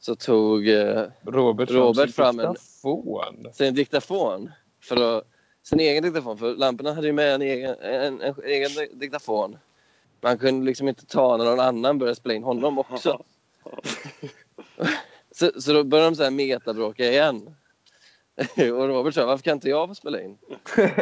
så 0.00 0.14
tog 0.14 0.68
eh, 0.68 1.06
Robert, 1.26 1.70
Robert 1.70 2.04
sin 2.06 2.12
fram 2.12 2.40
en- 2.40 2.52
diktafon. 2.52 3.46
sin 3.52 3.74
diktafon. 3.74 4.50
För 4.80 5.16
att, 5.18 5.24
sin 5.62 5.80
egen 5.80 6.02
diktafon. 6.02 6.38
För 6.38 6.54
lamporna 6.54 6.92
hade 6.92 7.06
ju 7.06 7.12
med 7.12 7.34
en 7.34 7.42
egen, 7.42 7.76
en, 7.80 8.20
en 8.20 8.34
egen 8.44 8.70
diktafon. 8.98 9.58
Man 10.20 10.38
kunde 10.38 10.66
liksom 10.66 10.88
inte 10.88 11.06
ta 11.06 11.36
när 11.36 11.44
någon 11.44 11.60
annan 11.60 11.98
började 11.98 12.16
spela 12.16 12.34
in 12.34 12.42
honom 12.42 12.78
också. 12.78 13.24
Så, 15.34 15.60
så 15.60 15.72
då 15.72 15.84
började 15.84 16.10
de 16.10 16.16
så 16.16 16.22
här 16.22 16.30
metabråka 16.30 17.04
igen. 17.04 17.54
Och 18.56 18.88
Robert 18.88 19.14
sa, 19.14 19.26
varför 19.26 19.44
kan 19.44 19.52
inte 19.52 19.68
jag 19.68 19.88
få 19.88 19.94
spela 19.94 20.20
in? 20.20 20.38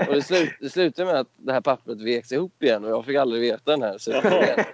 Och 0.08 0.14
det, 0.14 0.22
slut, 0.22 0.50
det 0.61 0.70
slutade 0.70 1.12
med 1.12 1.20
att 1.20 1.28
det 1.36 1.52
här 1.52 1.61
pappret 1.61 2.00
veks 2.00 2.32
ihop 2.32 2.62
igen 2.62 2.84
och 2.84 2.90
jag 2.90 3.04
fick 3.04 3.16
aldrig 3.16 3.42
veta 3.42 3.70
den 3.70 3.82
här 3.82 3.98
superidén. 3.98 4.64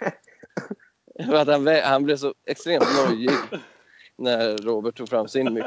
För 1.27 1.35
att 1.35 1.49
han, 1.49 1.67
han 1.67 2.05
blev 2.05 2.17
så 2.17 2.35
extremt 2.47 2.85
nojig 3.07 3.31
när 4.17 4.57
Robert 4.57 4.97
tog 4.97 5.09
fram 5.09 5.29
sin 5.29 5.55
mick. 5.55 5.65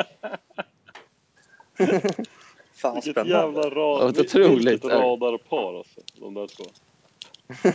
Fan 2.81 2.93
Vilket 2.93 3.11
spännande. 3.11 3.33
jävla 3.61 3.69
rad, 3.81 4.13
det 4.13 4.21
otroligt. 4.21 4.67
vilket 4.67 4.91
radarpar 4.91 5.77
alltså. 5.77 6.01
De 6.15 6.33
där 6.33 6.47
två. 6.47 6.63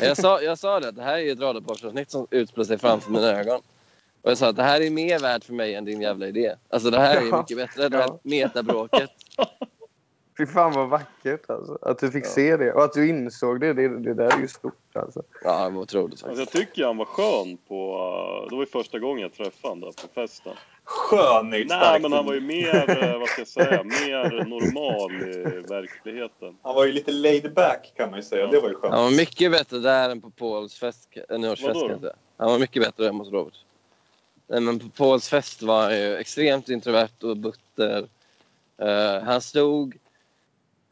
Jag 0.04 0.16
sa, 0.16 0.40
jag 0.42 0.58
sa 0.58 0.80
det, 0.80 0.88
att 0.88 0.96
det 0.96 1.02
här 1.02 1.18
är 1.18 1.32
ett 1.32 1.40
radarparsavsnitt 1.40 2.10
som 2.10 2.26
utspelar 2.30 2.64
sig 2.64 2.78
framför 2.78 3.10
mina 3.10 3.26
ögon. 3.40 3.60
Och 4.22 4.30
jag 4.30 4.38
sa 4.38 4.48
att 4.48 4.56
det 4.56 4.62
här 4.62 4.80
är 4.80 4.90
mer 4.90 5.18
värt 5.18 5.44
för 5.44 5.52
mig 5.52 5.74
än 5.74 5.84
din 5.84 6.00
jävla 6.00 6.26
idé. 6.26 6.54
Alltså 6.68 6.90
det 6.90 6.98
här 7.00 7.16
är 7.16 7.38
mycket 7.38 7.56
bättre. 7.56 7.88
Det 7.88 7.96
här 7.96 8.10
metabråket. 8.22 9.10
Fy 10.38 10.46
fan 10.46 10.72
vad 10.72 10.88
vackert 10.88 11.50
alltså. 11.50 11.78
Att 11.82 11.98
du 11.98 12.10
fick 12.10 12.24
Ja. 12.24 12.28
se 12.28 12.56
det. 12.56 12.72
Och 12.72 12.84
att 12.84 12.92
du 12.92 13.08
insåg 13.08 13.60
det. 13.60 13.72
Det, 13.72 13.88
det 13.98 14.14
där 14.14 14.36
är 14.36 14.40
ju 14.40 14.48
stort 14.48 14.96
alltså. 14.96 15.22
Ja, 15.44 15.64
det 15.68 15.74
var 15.74 15.82
otroligt 15.82 16.24
Alltså 16.24 16.40
jag 16.42 16.50
tycker 16.50 16.84
han 16.84 16.96
var 16.96 17.04
skön 17.04 17.58
på... 17.68 17.94
uh, 18.44 18.48
Det 18.50 18.56
var 18.56 18.62
ju 18.62 18.66
första 18.66 18.98
gången 18.98 19.22
jag 19.22 19.32
träffade 19.32 19.68
honom 19.74 19.80
där 19.96 20.02
på 20.08 20.14
festen. 20.14 20.52
Skön 20.84 21.52
är 21.52 21.56
ju 21.56 21.62
ett 21.62 21.68
Nej, 21.68 22.00
men 22.00 22.12
han 22.12 22.26
var 22.26 22.34
ju 22.34 22.40
mer, 22.40 23.02
eh, 23.04 23.18
vad 23.18 23.28
ska 23.28 23.40
jag 23.40 23.48
säga, 23.48 23.84
mer 23.84 24.44
normal 24.44 25.12
i 25.12 25.68
verkligheten. 25.68 26.56
Han 26.62 26.74
var 26.74 26.84
ju 26.84 26.92
lite 26.92 27.12
laid 27.12 27.54
back 27.54 27.92
kan 27.96 28.10
man 28.10 28.18
ju 28.18 28.22
säga. 28.22 28.46
Det 28.46 28.60
var 28.60 28.68
ju 28.68 28.74
skönt. 28.74 28.94
Han 28.94 29.04
var 29.04 29.10
mycket 29.10 29.52
bättre 29.52 29.78
där 29.78 30.10
än 30.10 30.20
på 30.20 30.30
Pauls 30.30 30.78
fest, 30.78 31.08
äh, 31.30 31.38
nyårsfest. 31.38 31.80
Han 32.36 32.50
var 32.50 32.58
mycket 32.58 32.82
bättre 32.82 33.08
än 33.08 33.14
hos 33.14 33.32
Robert. 33.32 33.54
Nej, 34.46 34.60
men 34.60 34.78
på 34.78 34.88
Pauls 34.88 35.28
fest 35.28 35.62
var 35.62 35.82
han 35.82 35.96
ju 35.96 36.16
extremt 36.16 36.68
introvert 36.68 37.22
och 37.22 37.36
butter. 37.36 38.08
Eh, 38.78 39.22
han 39.22 39.40
stod 39.40 39.96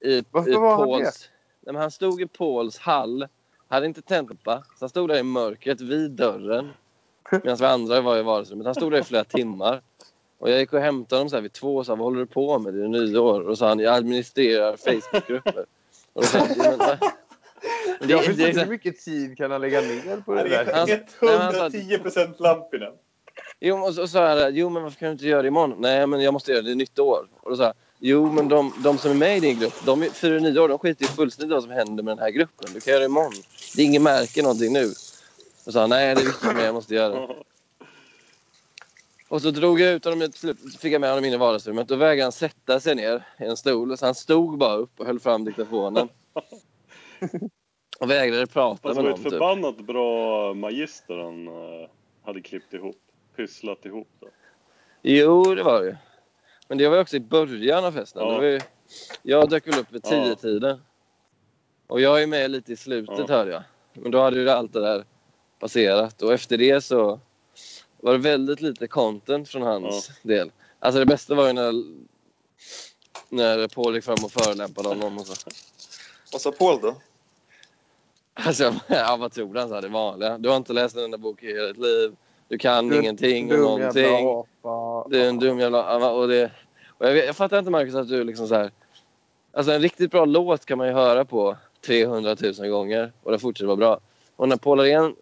i, 0.00 0.22
Varför 0.30 0.50
i 0.50 0.54
var 0.54 0.76
han 0.76 0.86
Pauls... 0.86 1.30
Nej, 1.60 1.72
men 1.72 1.82
han 1.82 1.90
stod 1.90 2.22
i 2.22 2.26
Pauls 2.26 2.78
hall. 2.78 3.26
hade 3.68 3.86
inte 3.86 4.02
tänt 4.02 4.28
lampa. 4.28 4.62
Så 4.62 4.76
han 4.80 4.88
stod 4.88 5.08
där 5.08 5.18
i 5.18 5.22
mörkret 5.22 5.80
vid 5.80 6.10
dörren. 6.10 6.70
Medan 7.44 7.56
vi 7.56 7.64
andra 7.64 8.00
var 8.00 8.18
i 8.18 8.22
vardagsrummet. 8.22 8.66
Han 8.66 8.74
stod 8.74 8.92
där 8.92 8.98
i 9.00 9.02
flera 9.04 9.24
timmar. 9.24 9.80
Och 10.38 10.50
jag 10.50 10.58
gick 10.60 10.72
och 10.72 10.80
hämtade 10.80 11.18
honom 11.20 11.30
så 11.30 11.36
här 11.36 11.42
vid 11.42 11.52
två 11.52 11.76
och 11.76 11.86
sa 11.86 11.94
vad 11.94 12.04
håller 12.04 12.20
du 12.20 12.26
på 12.26 12.58
med? 12.58 12.74
Det 12.74 12.84
är 12.84 12.88
nyår. 12.88 13.40
Och 13.40 13.58
sa 13.58 13.68
han 13.68 13.78
jag 13.78 13.94
administrerar 13.94 14.76
Facebookgrupper. 14.76 15.64
Och 16.12 16.22
då 16.22 16.28
sa 16.28 16.38
jag, 16.38 16.58
men, 16.58 16.78
va? 16.78 16.98
Men 18.00 18.08
det, 18.08 18.12
Jag 18.14 18.20
det, 18.20 18.24
förstår 18.26 18.42
är 18.44 18.48
inte 18.48 18.58
så- 18.60 18.64
hur 18.64 18.70
mycket 18.70 19.00
tid 19.00 19.36
kan 19.36 19.50
han 19.50 19.60
lägga 19.60 19.80
ner 19.80 20.22
på 20.24 20.34
det 20.34 20.40
Han 20.40 20.48
där? 20.50 20.72
Han- 20.74 20.88
är 20.90 21.06
nej, 21.22 21.36
han 21.38 21.52
sa- 21.52 21.66
110 21.66 21.98
procent 21.98 22.40
Lampinen. 22.40 22.92
Jo, 23.60 23.76
och 23.78 23.94
så 23.94 24.08
sa 24.08 24.38
jag 24.38 24.50
jo 24.56 24.68
men 24.68 24.82
varför 24.82 24.98
kan 24.98 25.06
du 25.08 25.12
inte 25.12 25.26
göra 25.26 25.42
det 25.42 25.48
imorgon? 25.48 25.74
Nej, 25.78 26.06
men 26.06 26.20
jag 26.22 26.32
måste 26.32 26.52
göra 26.52 26.62
det 26.62 26.70
i 26.70 26.74
nytt 26.74 26.98
år. 26.98 27.26
Och 27.40 27.50
då 27.50 27.56
sa 27.56 27.62
jag, 27.62 27.74
jo 27.98 28.32
men 28.32 28.48
de, 28.48 28.72
de 28.84 28.98
som 28.98 29.10
är 29.10 29.14
med 29.14 29.36
i 29.36 29.40
din 29.40 29.58
grupp, 29.60 29.74
de 29.86 30.02
är 30.02 30.08
fyra 30.08 30.38
nio 30.40 30.60
år, 30.60 30.68
de 30.68 30.78
skiter 30.78 31.02
ju 31.04 31.08
fullständigt 31.08 31.50
i 31.52 31.54
vad 31.54 31.62
som 31.62 31.72
händer 31.72 32.02
med 32.02 32.16
den 32.16 32.22
här 32.24 32.30
gruppen. 32.30 32.70
Du 32.74 32.80
kan 32.80 32.90
göra 32.90 33.00
det 33.00 33.06
imorgon. 33.06 33.32
Det 33.76 33.82
är 33.82 33.86
ingen 33.86 34.02
märke 34.02 34.42
någonting 34.42 34.72
nu. 34.72 34.92
Och 35.66 35.72
sa 35.72 35.86
nej 35.86 36.14
det 36.14 36.20
är 36.20 36.24
viktigt 36.24 36.54
men 36.54 36.64
jag 36.64 36.74
måste 36.74 36.94
göra 36.94 37.14
det. 37.26 37.34
Och 39.28 39.42
så 39.42 39.50
drog 39.50 39.80
jag 39.80 39.92
ut 39.92 40.04
honom, 40.04 40.28
fick 40.80 40.92
jag 40.92 41.00
med 41.00 41.10
honom 41.10 41.24
in 41.24 41.32
i 41.32 41.36
vardagsrummet. 41.36 41.88
Då 41.88 41.96
vägrade 41.96 42.22
han 42.22 42.32
sätta 42.32 42.80
sig 42.80 42.94
ner 42.94 43.26
i 43.38 43.44
en 43.44 43.56
stol. 43.56 43.98
Så 43.98 44.04
han 44.06 44.14
stod 44.14 44.58
bara 44.58 44.74
upp 44.74 45.00
och 45.00 45.06
höll 45.06 45.20
fram 45.20 45.44
diktafonen. 45.44 46.08
Och 48.00 48.10
vägrade 48.10 48.46
prata 48.46 48.88
det 48.88 48.94
med 48.94 49.04
var 49.04 49.10
någon. 49.10 49.12
ett 49.18 49.22
Typ. 49.22 49.32
förbannat 49.32 49.76
bra 49.76 50.54
magister 50.54 51.16
han 51.18 51.48
eh, 51.48 51.88
hade 52.24 52.40
klippt 52.40 52.74
ihop. 52.74 52.96
Pysslat 53.36 53.84
ihop 53.86 54.08
det. 54.20 54.28
Jo, 55.02 55.54
det 55.54 55.62
var 55.62 55.80
det 55.80 55.86
ju. 55.86 55.96
Men 56.68 56.78
det 56.78 56.88
var 56.88 57.00
också 57.00 57.16
i 57.16 57.20
början 57.20 57.84
av 57.84 57.92
festen. 57.92 58.22
Ja. 58.22 58.30
Det 58.32 58.36
var 58.38 58.44
ju, 58.44 58.60
jag 59.22 59.50
dök 59.50 59.66
väl 59.66 59.80
upp 59.80 59.92
vid 59.92 60.02
Ja. 60.04 60.10
tio 60.10 60.34
tiden 60.36 60.82
Och 61.86 62.00
jag 62.00 62.22
är 62.22 62.26
med 62.26 62.50
lite 62.50 62.72
i 62.72 62.76
slutet 62.76 63.18
Ja. 63.18 63.26
hörde 63.28 63.50
jag. 63.50 63.62
Men 63.92 64.10
då 64.10 64.20
hade 64.20 64.40
ju 64.40 64.50
allt 64.50 64.72
det 64.72 64.80
där 64.80 65.04
passerat. 65.62 66.22
Och 66.22 66.32
efter 66.32 66.58
det 66.58 66.80
så 66.84 67.20
var 68.00 68.12
det 68.12 68.18
väldigt 68.18 68.60
lite 68.60 68.86
content 68.86 69.48
från 69.48 69.62
hans 69.62 70.10
del. 70.22 70.50
Alltså 70.78 70.98
det 70.98 71.06
bästa 71.06 71.34
var 71.34 71.46
ju 71.46 71.52
när, 71.52 71.72
när 73.28 73.68
Paul 73.68 73.94
gick 73.94 74.04
fram 74.04 74.24
och 74.24 74.32
förolämpade 74.32 74.88
honom. 74.88 75.18
Och 75.18 75.26
så. 75.26 75.50
Vad 76.32 76.40
sa 76.40 76.52
Paul 76.52 76.80
då? 76.80 76.94
Alltså, 78.34 78.74
ja, 78.88 79.16
vad 79.20 79.32
tror 79.32 79.54
han 79.54 79.68
sa? 79.68 79.80
Det 79.80 79.88
vanliga. 79.88 80.38
Du 80.38 80.48
har 80.48 80.56
inte 80.56 80.72
läst 80.72 80.96
en 80.96 81.04
enda 81.04 81.18
bok 81.18 81.42
i 81.42 81.46
hela 81.46 81.66
ditt 81.68 81.78
liv. 81.78 82.16
Du 82.48 82.58
kan 82.58 82.88
Du 82.88 82.98
ingenting 82.98 83.48
Dum 83.48 83.60
någonting. 83.60 84.02
jävla 84.02 84.30
apa. 84.62 85.08
Du 85.08 85.20
är 85.22 85.28
en 85.28 85.38
dum 85.38 85.60
jävla... 85.60 86.10
Och, 86.10 86.28
det, 86.28 86.50
och 86.88 87.06
jag, 87.06 87.12
vet- 87.14 87.26
jag 87.26 87.36
fattar 87.36 87.58
inte 87.58 87.70
Marcus 87.70 87.94
att 87.94 88.08
du 88.08 88.24
liksom 88.24 88.48
så 88.48 88.54
här... 88.54 88.70
Alltså 89.52 89.72
en 89.72 89.82
riktigt 89.82 90.10
bra 90.10 90.24
låt 90.24 90.66
kan 90.66 90.78
man 90.78 90.86
ju 90.86 90.92
höra 90.92 91.24
på 91.24 91.56
300 91.86 92.36
000 92.58 92.68
gånger 92.68 93.12
och 93.22 93.32
det 93.32 93.38
fortsätter 93.38 93.66
vara 93.66 93.76
bra. 93.76 94.00
Och 94.36 94.48
när 94.48 94.56
Paul 94.56 94.80
Arén 94.80 95.14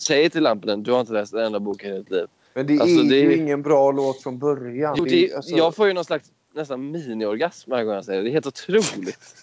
säger 0.00 0.28
till 0.28 0.42
Lampinen 0.42 0.82
du 0.82 0.92
har 0.92 1.00
inte 1.00 1.12
läst 1.12 1.32
en 1.34 1.40
enda 1.40 1.60
bok 1.60 1.84
i 1.84 1.90
ditt 1.90 2.10
liv. 2.10 2.26
Men 2.54 2.66
det 2.66 2.80
Alltså, 2.80 3.00
är 3.00 3.04
det- 3.10 3.16
ju 3.16 3.36
ingen 3.36 3.62
bra 3.62 3.92
låt 3.92 4.22
från 4.22 4.38
början. 4.38 4.94
Jo, 4.98 5.04
Det 5.04 5.10
det, 5.10 5.30
är- 5.30 5.36
alltså- 5.36 5.56
Jag 5.56 5.74
får 5.76 5.86
ju 5.88 5.92
någon 5.92 6.04
slags 6.04 6.30
nästan 6.54 6.90
mini-orgasm 6.90 7.70
varje 7.70 7.84
gång 7.84 7.94
jag 7.94 8.04
säger 8.04 8.18
det. 8.18 8.24
Det 8.24 8.30
är 8.30 8.32
helt 8.32 8.46
otroligt. 8.46 9.36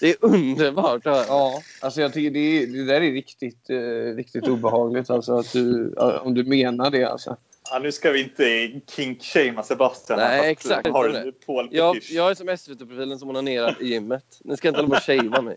Det 0.00 0.10
är 0.10 0.16
underbart 0.20 1.06
att 1.06 1.14
höra. 1.16 1.24
Ja, 1.28 1.62
alltså 1.80 2.00
jag 2.00 2.12
tycker 2.12 2.30
det, 2.30 2.38
är- 2.62 2.66
det 2.66 2.84
där 2.84 3.00
är 3.00 3.12
riktigt, 3.12 3.70
eh, 3.70 3.76
riktigt 4.16 4.48
obehagligt. 4.48 5.10
Alltså 5.10 5.38
att 5.38 5.52
du, 5.52 5.92
om 6.22 6.34
du 6.34 6.44
menar 6.44 6.90
det 6.90 7.04
alltså. 7.04 7.36
Ja, 7.70 7.78
nu 7.78 7.92
ska 7.92 8.10
vi 8.10 8.22
inte 8.22 8.80
kink-shamea 8.86 9.62
Sebastian. 9.62 10.18
Nej, 10.18 10.40
här, 10.42 10.48
exakt. 10.50 10.88
Har 10.88 11.08
en 11.08 11.32
paul 11.46 11.68
Jag, 11.70 11.96
jag 12.10 12.30
är 12.30 12.34
som 12.34 12.48
SVT-profilen 12.48 13.18
som 13.18 13.30
onanerar 13.30 13.76
i 13.82 13.86
gymmet. 13.88 14.40
Ni 14.44 14.56
ska 14.56 14.68
inte 14.68 14.80
hålla 14.80 14.88
på 14.88 14.96
och 14.96 15.02
shamea 15.02 15.42
mig. 15.42 15.56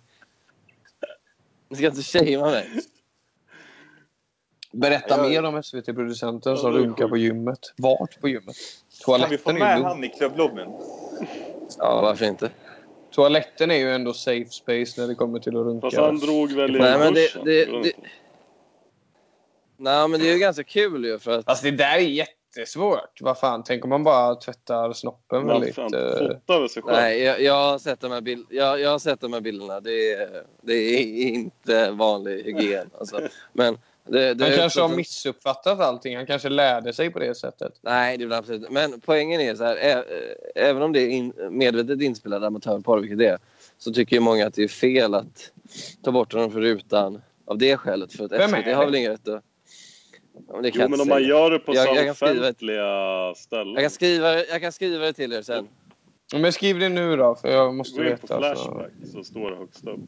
Ni 1.69 1.75
ska 1.75 1.85
inte 1.85 2.01
shamea 2.01 2.41
mig. 2.45 2.69
Berätta 4.71 5.05
Ja, 5.09 5.17
jag- 5.17 5.43
mer 5.43 5.43
om 5.43 5.63
SVT-producenten 5.63 6.57
som 6.57 6.71
runkar 6.73 7.07
på 7.07 7.17
gymmet. 7.17 7.59
Vart 7.77 8.21
på 8.21 8.27
gymmet? 8.29 8.55
Kan 9.05 9.29
vi 9.29 9.37
få 9.37 9.43
Toaletten 9.49 9.55
är 9.55 9.59
med 9.59 9.81
han 9.81 10.03
i 10.03 10.09
klubblobbyn? 10.09 10.67
Ja, 11.77 12.01
varför 12.01 12.25
inte? 12.25 12.51
Toaletten 13.11 13.71
är 13.71 13.75
ju 13.75 13.91
ändå 13.91 14.13
safe 14.13 14.49
space 14.49 15.01
när 15.01 15.07
det 15.07 15.15
kommer 15.15 15.39
till 15.39 15.57
att 15.57 15.65
runka. 15.65 15.87
Fast 15.87 15.97
han 15.97 16.19
drog 16.19 16.51
väl 16.51 16.75
i 16.75 16.79
Nej, 16.79 16.99
men 16.99 17.13
det- 17.13 17.43
det- 17.45 17.65
det-? 17.83 17.93
Nej, 19.77 20.07
men 20.07 20.19
det 20.19 20.29
är 20.29 20.33
ju 20.33 20.39
ganska 20.39 20.63
kul 20.63 21.05
ju 21.05 21.19
för 21.19 21.31
att... 21.31 21.49
Alltså 21.49 21.65
det 21.65 21.71
där 21.71 21.95
är 21.95 21.99
jättesvårt. 21.99 23.21
Vad 23.21 23.39
fan, 23.39 23.63
tänk 23.63 23.83
om 23.83 23.89
man 23.89 24.03
bara 24.03 24.35
tvättar 24.35 24.93
snoppen 24.93 25.37
Men 25.37 25.47
väldigt... 25.47 25.75
fotar 25.75 26.59
väl 26.59 26.69
sig 26.69 26.83
själv? 26.83 26.97
Nej, 26.97 27.21
jag, 27.21 27.41
jag, 27.41 27.53
har 27.53 27.79
sett 27.79 27.99
de 28.01 28.11
här 28.11 28.21
bild, 28.21 28.45
jag, 28.49 28.79
jag 28.79 28.89
har 28.89 28.99
sett 28.99 29.21
de 29.21 29.33
här 29.33 29.41
bilderna. 29.41 29.79
Det 29.79 30.13
är, 30.13 30.43
det 30.61 30.73
är 30.73 31.03
inte 31.29 31.91
vanlig 31.91 32.43
hygien. 32.43 32.89
Alltså. 32.99 33.21
Men 33.53 33.77
det, 34.11 34.33
det 34.33 34.43
Han 34.45 34.53
kanske 34.53 34.81
har 34.81 34.89
missuppfattat 34.95 35.79
allting. 35.79 36.15
Han 36.17 36.25
kanske 36.25 36.49
lärde 36.49 36.93
sig 36.93 37.09
på 37.09 37.19
det 37.19 37.35
sättet. 37.35 37.73
Nej, 37.81 38.17
det 38.17 38.23
är 38.23 38.27
väl 38.27 38.37
absolut. 38.37 38.69
Men 38.69 39.01
poängen 39.05 39.41
är 39.41 39.55
så 39.55 39.63
här. 39.63 39.75
Ä, 39.75 40.03
även 40.55 40.81
om 40.81 40.93
det 40.93 40.99
är 41.01 41.07
in, 41.09 41.33
medvetet 41.51 42.01
inspelad 42.01 42.43
amatörporr, 42.43 42.99
vilket 42.99 43.17
det 43.19 43.27
är, 43.27 43.37
så 43.77 43.93
tycker 43.93 44.15
ju 44.15 44.19
många 44.19 44.47
att 44.47 44.53
det 44.53 44.63
är 44.63 44.67
fel 44.67 45.13
att 45.13 45.51
ta 46.03 46.11
bort 46.11 46.33
honom 46.33 46.51
från 46.51 46.61
rutan 46.61 47.21
av 47.45 47.57
det 47.57 47.77
skälet. 47.77 48.13
För 48.13 48.25
att 48.25 48.31
Vem 48.31 48.49
SVT 48.49 48.75
har 48.75 48.85
väl 48.85 48.95
ingen 48.95 49.11
rätt 49.11 49.27
att... 49.27 49.43
Ja, 50.47 50.53
men 50.53 50.63
det 50.63 50.71
kan 50.71 50.81
Jo, 50.81 50.87
men 50.89 51.01
om 51.01 51.07
man 51.07 51.23
gör 51.23 51.51
det 51.51 51.59
på 51.59 51.75
Jag- 51.75 51.87
så 51.87 51.95
jag 51.95 52.05
kan 52.05 52.15
skriva- 52.15 52.31
offentliga 52.33 53.33
ställen. 53.35 53.73
Jag 53.73 53.83
kan, 53.83 53.89
skriva, 53.89 54.33
jag 54.45 54.61
kan 54.61 54.71
skriva 54.71 55.05
det 55.05 55.13
till 55.13 55.33
er 55.33 55.41
sen. 55.41 55.67
Men 56.33 56.53
skriv 56.53 56.79
det 56.79 56.89
nu 56.89 57.15
då, 57.17 57.35
för 57.35 57.47
jag 57.49 57.75
måste 57.75 57.97
Gå 58.03 58.09
in 58.09 58.17
på 58.17 58.21
veta. 58.21 58.35
alltså. 58.49 58.63
Flashback 58.65 58.91
så 59.13 59.23
står 59.23 59.51
det 59.51 59.57
högst 59.57 59.87
upp. 59.87 59.99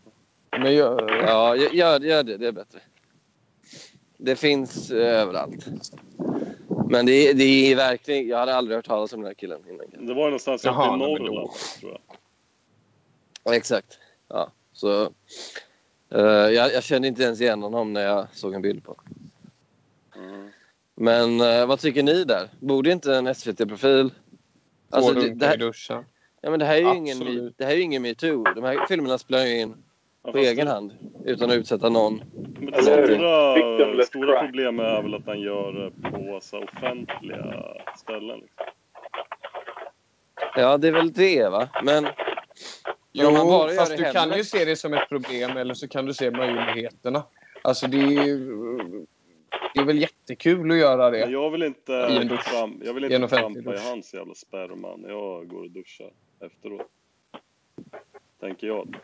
Men 0.60 0.76
jag, 0.76 1.10
Ja, 1.28 1.56
gör- 1.56 1.70
gör, 1.74 2.00
gör 2.00 2.24
det. 2.24 2.38
Det 2.38 2.48
är 2.48 2.52
bättre. 2.52 2.80
Det 4.24 4.36
finns 4.36 4.92
eh, 4.92 5.20
överallt. 5.22 5.68
Men 6.90 7.06
det, 7.06 7.12
är- 7.30 7.34
det 7.34 7.44
är 7.72 7.76
verkligen... 7.76 8.28
Jag 8.28 8.38
hade 8.38 8.56
aldrig 8.56 8.76
hört 8.78 8.86
talas 8.86 9.14
om 9.14 9.20
den 9.22 9.28
här 9.28 9.34
killen 9.34 9.62
innan. 9.70 10.06
Det 10.08 10.14
var 10.14 10.24
någonstans 10.26 10.64
Jaha, 10.64 10.96
uppe 10.96 10.96
i 10.96 11.08
nej, 11.08 11.14
men 11.14 11.26
då- 11.26 11.32
Norrland, 11.32 11.52
tror 11.80 11.92
jag. 11.92 12.02
Ja, 13.44 13.56
exakt. 13.56 14.00
Ja, 14.28 14.52
så... 14.74 15.02
eh, 16.10 16.22
jag, 16.22 16.74
jag 16.74 16.84
kände 16.84 17.08
inte 17.08 17.24
ens 17.24 17.42
igen 17.42 17.62
honom 17.62 17.94
när 17.94 18.02
jag 18.02 18.28
såg 18.34 18.54
en 18.54 18.62
bild 18.62 18.84
på 18.84 18.92
honom. 18.98 19.30
Mm. 20.34 20.50
Men 20.96 21.42
eh, 21.42 21.66
vad 21.66 21.80
tycker 21.80 22.04
ni 22.04 22.24
där? 22.24 22.50
Borde 22.60 22.92
inte 22.92 23.16
en 23.16 23.36
SVT-profil... 23.36 24.12
Alltså, 24.90 25.14
får 25.14 25.22
det, 25.22 25.30
det, 25.34 25.46
i 25.46 25.48
här, 25.48 25.58
duschen. 25.58 26.06
ja, 26.42 26.50
men 26.50 26.60
det 26.60 26.66
här 26.66 26.76
är 26.76 26.80
ju 26.92 26.96
ingen, 26.98 27.18
Absolut. 27.18 27.44
me- 27.44 27.54
det 27.58 27.66
här 27.66 27.72
är 27.72 27.76
ju 27.76 27.82
ingen 27.82 28.02
metoo. 28.02 28.44
De 28.44 28.64
här 28.64 28.86
filmerna 28.88 29.18
spelar 29.18 29.46
ju 29.46 29.60
in 29.60 29.74
på 30.24 30.32
fast 30.32 30.38
egen 30.38 30.66
det- 30.66 30.72
hand 30.72 30.94
utan 31.26 31.50
att 31.50 31.56
utsätta 31.56 31.90
någon. 31.90 32.22
Men 32.60 32.72
det 32.72 32.84
stora, 32.84 34.04
stora 34.04 34.46
problemet 34.46 34.86
är 34.86 35.02
väl 35.02 35.14
att 35.16 35.26
han 35.26 35.40
gör 35.40 35.72
det 35.74 36.10
på 36.12 36.40
så 36.42 36.64
offentliga 36.64 37.64
ställen. 37.98 38.40
Liksom. 38.40 38.66
Ja, 40.56 40.78
det 40.78 40.88
är 40.88 40.92
väl 40.92 41.12
det, 41.14 41.50
va? 41.50 41.70
Men... 41.84 42.04
Men 42.04 42.14
Jo, 43.14 43.32
bara 43.32 43.70
gör 43.72 43.78
fast 43.80 43.98
du 43.98 44.04
hemma- 44.04 44.14
kan 44.14 44.38
ju 44.38 44.44
se 44.44 44.66
det 44.66 44.76
som 44.76 44.94
ett 44.94 45.10
problem 45.10 45.58
eller 45.58 45.74
så 45.74 45.88
kan 45.88 46.06
du 46.06 46.14
se 46.14 46.32
möjligheterna. 46.32 47.24
Alltså 47.62 47.88
det 47.88 47.98
är 47.98 48.24
ju... 48.26 48.56
Det 49.74 49.80
är 49.80 49.86
väl 49.86 50.00
jättekul 50.02 50.72
att 50.72 50.78
göra 50.78 51.12
Men 51.12 51.12
det. 51.12 51.32
jag 51.32 51.50
vill 51.52 51.64
inte, 51.64 51.92
I 51.92 52.18
en 52.18 52.28
dusch. 52.28 52.44
fram, 52.44 52.82
jag 52.86 52.94
vill 52.94 53.04
I 53.04 53.14
en 53.14 53.24
inte 53.24 53.36
trampa 53.36 53.76
i 53.76 53.78
hans 53.90 54.14
jävla 54.14 54.34
sperma 54.36 54.96
när 54.98 55.10
jag 55.10 55.48
går 55.48 55.64
och 55.64 55.72
duschar 55.72 56.12
efteråt. 56.46 56.88
Tänker 58.42 58.68
jag. 58.68 58.98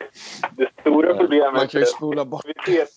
Det 0.56 0.68
stora 0.80 1.14
problemet 1.14 1.52
Man 1.52 1.68
kan 1.68 1.80
ju 1.80 1.82
är 1.82 1.86
spola 1.86 2.24
bort. 2.24 2.44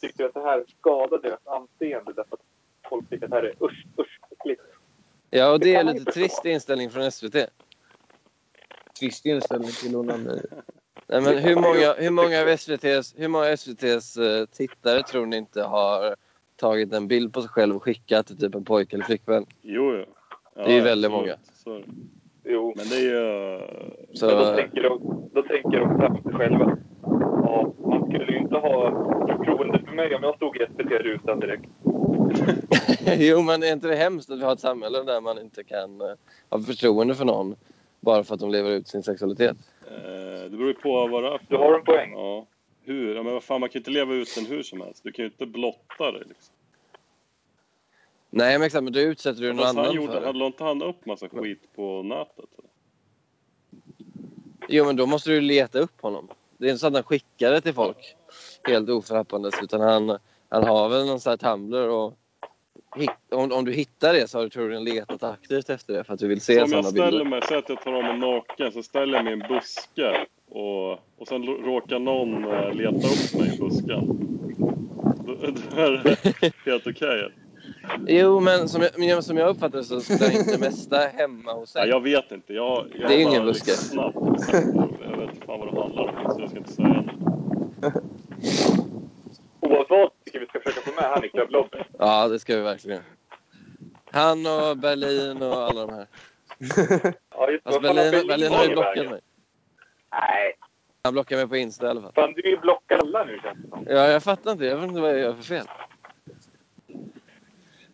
tyckte 0.02 0.26
att 0.26 0.34
det 0.34 0.42
här 0.42 0.64
skadade 0.80 1.30
deras 1.30 1.48
anseende 1.48 2.14
därför 2.14 2.34
att 2.36 2.42
folk 2.90 3.10
tycker 3.10 3.26
att 3.26 3.32
det 3.32 3.38
här 3.38 3.44
är 3.44 3.64
usch, 3.66 3.86
usch, 4.00 4.20
äckligt. 4.32 4.62
Ja, 5.30 5.52
och 5.52 5.60
det 5.60 5.66
Det 5.66 5.76
är 5.76 5.84
lite 5.84 6.12
trist 6.12 6.46
inställning 6.46 6.90
från 6.90 7.12
SVT. 7.12 7.36
Trist 9.00 9.26
inställning 9.26 9.72
till 9.72 9.96
onani. 9.96 10.42
Nej, 11.08 11.22
men 11.22 11.38
hur 11.38 11.56
många, 11.56 11.94
hur 11.94 12.10
många 12.10 12.42
av 12.42 12.48
SVTs, 12.48 13.14
hur 13.18 13.28
många 13.28 13.46
av 13.46 13.52
SVTs 13.52 14.18
eh, 14.18 14.46
tittare 14.46 15.04
tror 15.04 15.26
ni 15.26 15.38
inte 15.38 15.64
har 15.64 16.16
tagit 16.56 16.94
en 16.94 17.08
bild 17.08 17.34
på 17.34 17.42
sig 17.42 17.50
själv 17.50 17.76
och 17.76 17.84
skickat 17.84 18.28
till 18.28 18.38
typ 18.38 18.56
en 18.56 18.66
pojke 18.66 18.96
eller 18.96 19.06
flickvän? 19.06 19.46
Jo, 19.62 19.94
jo. 19.98 20.06
Ja, 20.56 20.64
Det 20.64 20.72
är 20.72 20.76
ju 20.76 20.82
väldigt 20.82 21.12
absolut. 21.12 21.38
många. 21.66 21.84
Så. 21.86 21.92
Jo, 22.44 22.74
Men 22.76 22.86
det 22.86 22.96
är 22.96 23.02
ju... 23.02 23.60
Så, 24.14 24.26
men 24.26 24.38
då 24.38 24.56
tänker, 24.56 24.84
de, 24.84 25.30
då 25.34 25.42
tänker 25.42 25.80
de 25.80 25.96
knappt 25.98 26.36
själva. 26.36 26.78
Ja, 27.44 27.74
man 27.86 28.10
skulle 28.10 28.32
ju 28.32 28.38
inte 28.38 28.56
ha 28.56 28.92
förtroende 29.28 29.80
för 29.80 29.96
mig 29.96 30.16
om 30.16 30.24
jag 30.24 30.36
stod 30.36 30.58
i 30.58 30.66
SVT-rutan 30.66 31.40
direkt. 31.40 31.70
jo, 33.18 33.42
men 33.42 33.64
är 33.64 33.74
inte 33.74 33.88
det 33.88 33.96
hemskt 33.96 34.30
att 34.30 34.40
vi 34.40 34.44
har 34.44 34.54
ett 34.54 34.60
samhälle 34.60 35.04
där 35.04 35.22
man 35.22 35.40
inte 35.40 35.64
kan 35.64 36.02
eh, 36.02 36.08
ha 36.50 36.60
förtroende 36.60 37.16
för 37.16 37.26
någon 37.26 37.56
bara 38.00 38.24
för 38.24 38.34
att 38.34 38.40
de 38.40 38.52
lever 38.52 38.72
ut 38.72 38.88
sin 38.88 39.04
sexualitet? 39.04 39.58
Eh, 39.88 40.44
det 40.44 40.58
beror 40.58 40.68
ju 40.68 40.74
på 40.74 41.08
vad 41.08 41.24
det 41.24 41.30
är 41.30 41.38
för 41.38 41.46
Du 41.50 41.58
har 41.58 41.74
en 41.74 41.84
poäng. 41.84 42.12
Ja. 42.14 42.46
Hur? 42.84 43.16
Ja, 43.16 43.24
men 43.24 43.34
vad 43.34 43.44
fan, 43.44 43.60
man 43.60 43.70
kan 43.70 43.74
ju 43.74 43.80
inte 43.80 43.92
leva 43.92 44.14
ut 44.14 44.36
den 44.36 44.46
hur 44.46 44.64
som 44.64 44.82
helst. 44.82 45.04
Du 45.04 45.12
kan 45.12 45.26
ju 45.26 45.32
inte 45.32 45.46
blotta 45.46 46.12
dig 46.12 46.22
liksom. 46.28 46.56
Nej, 48.34 48.58
men 48.60 48.66
exakt, 48.66 48.84
men 48.84 48.94
då 48.94 49.00
utsätter 49.00 49.42
du 49.42 49.48
någon 49.54 49.58
Fast 49.58 49.76
han 49.76 49.86
annan 49.86 49.96
gjorde, 49.96 50.14
för 50.14 50.20
det. 50.22 50.26
hade 50.28 50.46
inte 50.46 50.64
han 50.64 50.82
upp 50.82 51.06
massa 51.06 51.30
skit 51.30 51.62
på 51.76 52.04
nätet? 52.04 52.46
Jo, 54.68 54.86
men 54.86 54.96
då 54.96 55.06
måste 55.06 55.30
du 55.30 55.42
leta 55.42 55.80
upp 55.80 56.02
honom. 56.02 56.28
Det 56.58 56.66
är 56.66 56.70
inte 56.70 56.80
så 56.80 56.88
att 56.88 56.94
han 56.94 57.04
skickar 57.04 57.52
det 57.52 57.62
till 57.62 57.74
folk 57.74 58.16
helt 58.68 58.90
oförhappandes 58.90 59.54
utan 59.64 59.82
han, 59.82 60.18
han 60.50 60.64
har 60.64 60.90
väl 60.90 61.06
någon 61.06 61.20
sån 61.20 61.30
här 61.30 61.38
Tumblr 61.38 61.88
och 61.90 62.14
om, 63.32 63.52
om 63.52 63.66
du 63.66 63.72
hittar 63.74 64.14
det 64.14 64.30
så 64.30 64.38
har 64.38 64.44
du 64.44 64.50
troligen 64.50 64.84
letat 64.84 65.24
aktivt 65.24 65.70
efter 65.70 65.94
det 65.94 66.04
för 66.04 66.14
att 66.14 66.20
du 66.20 66.28
vill 66.28 66.42
se 66.42 66.54
Så 66.56 66.64
om 66.64 66.72
jag 66.72 66.86
sådana 66.86 66.90
ställer 66.90 67.12
bilder. 67.12 67.26
mig, 67.26 67.42
säg 67.48 67.58
att 67.58 67.70
jag 67.70 67.82
tar 67.82 67.94
av 67.94 68.04
mig 68.04 68.18
naken, 68.20 68.72
så 68.72 68.84
ställer 68.84 69.14
jag 69.16 69.24
mig 69.24 69.34
i 69.34 69.42
en 69.42 69.48
buske 69.48 70.26
och, 70.50 70.92
och 70.92 71.28
sen 71.28 71.44
råkar 71.46 72.00
någon 72.00 72.44
eh, 72.44 72.74
leta 72.74 73.08
upp 73.08 73.40
mig 73.42 73.56
i 73.56 73.60
busken. 73.60 74.28
Då, 75.26 75.36
då 75.36 75.82
är 75.82 75.92
det 76.04 76.54
helt 76.66 76.88
okej. 76.88 77.32
Jo, 78.08 78.40
men 78.40 78.70
som 78.70 78.82
jag, 78.98 79.24
som 79.24 79.38
jag 79.38 79.50
uppfattar 79.50 79.78
det 79.78 79.84
så 79.84 80.00
spelar 80.02 80.32
inte 80.36 80.52
det 80.52 80.58
mesta 80.60 80.98
hemma 80.98 81.54
hos 81.54 81.76
Ja, 81.76 81.82
dig. 81.82 81.90
jag 81.90 82.02
vet 82.02 82.32
inte. 82.32 82.54
Jag, 82.54 82.88
jag 82.96 83.10
Det 83.10 83.16
är 83.16 83.22
ingen 83.22 83.46
buske. 83.46 83.72
liksom 83.72 83.88
snabbt 83.90 84.42
sagt, 84.42 84.68
Jag 85.10 85.18
vet 85.18 85.30
inte 85.30 85.46
fan 85.46 85.60
vad 85.60 85.74
det 85.74 85.82
handlar 85.82 86.04
om, 86.26 86.34
så 86.36 86.42
jag 86.42 86.50
ska 86.50 86.58
inte 86.58 86.74
säga 86.74 86.88
något. 86.88 87.94
Oavsett 89.60 89.90
vad 89.90 90.10
vi 90.34 90.46
ska 90.48 90.60
försöka 90.60 90.82
få 90.92 90.96
med 91.02 91.04
han 91.12 91.26
i 91.26 91.30
klubblobbyn. 91.30 91.84
Ja, 92.00 92.28
det 92.28 92.40
ska 92.40 92.56
vi 92.56 92.62
verkligen. 92.62 93.02
Han 94.12 94.46
och 94.46 94.78
Berlin 94.78 95.42
och 95.42 95.54
alla 95.58 95.86
de 95.86 95.94
här. 95.94 96.08
Ja, 97.36 97.50
just 97.52 97.66
har 97.66 97.80
Berlin, 97.80 98.28
Berlin 98.28 98.52
har 98.52 98.64
ju 98.64 98.70
blockat 98.70 99.10
mig. 99.10 99.22
Nej, 100.12 100.54
Han 101.04 101.14
blockar 101.14 101.36
mig 101.38 101.48
på 101.48 101.58
Insta 101.58 101.86
i 101.86 101.90
alla 101.90 102.02
fall. 102.02 102.12
fan 102.16 102.34
du 102.34 102.42
är 102.42 102.48
ju 102.50 102.58
blockad 102.58 103.00
alla 103.04 103.24
nu 103.24 103.40
känns 103.44 103.58
det 103.64 103.70
som. 103.70 103.86
Ja, 103.90 104.08
jag 104.08 104.24
fattar 104.24 104.52
inte. 104.52 104.66
Jag 104.66 104.76
vet 104.78 104.88
inte 104.90 105.02
vad 105.02 105.10
jag 105.12 105.20
gör 105.20 105.34
för 105.34 105.44
fel. 105.44 105.66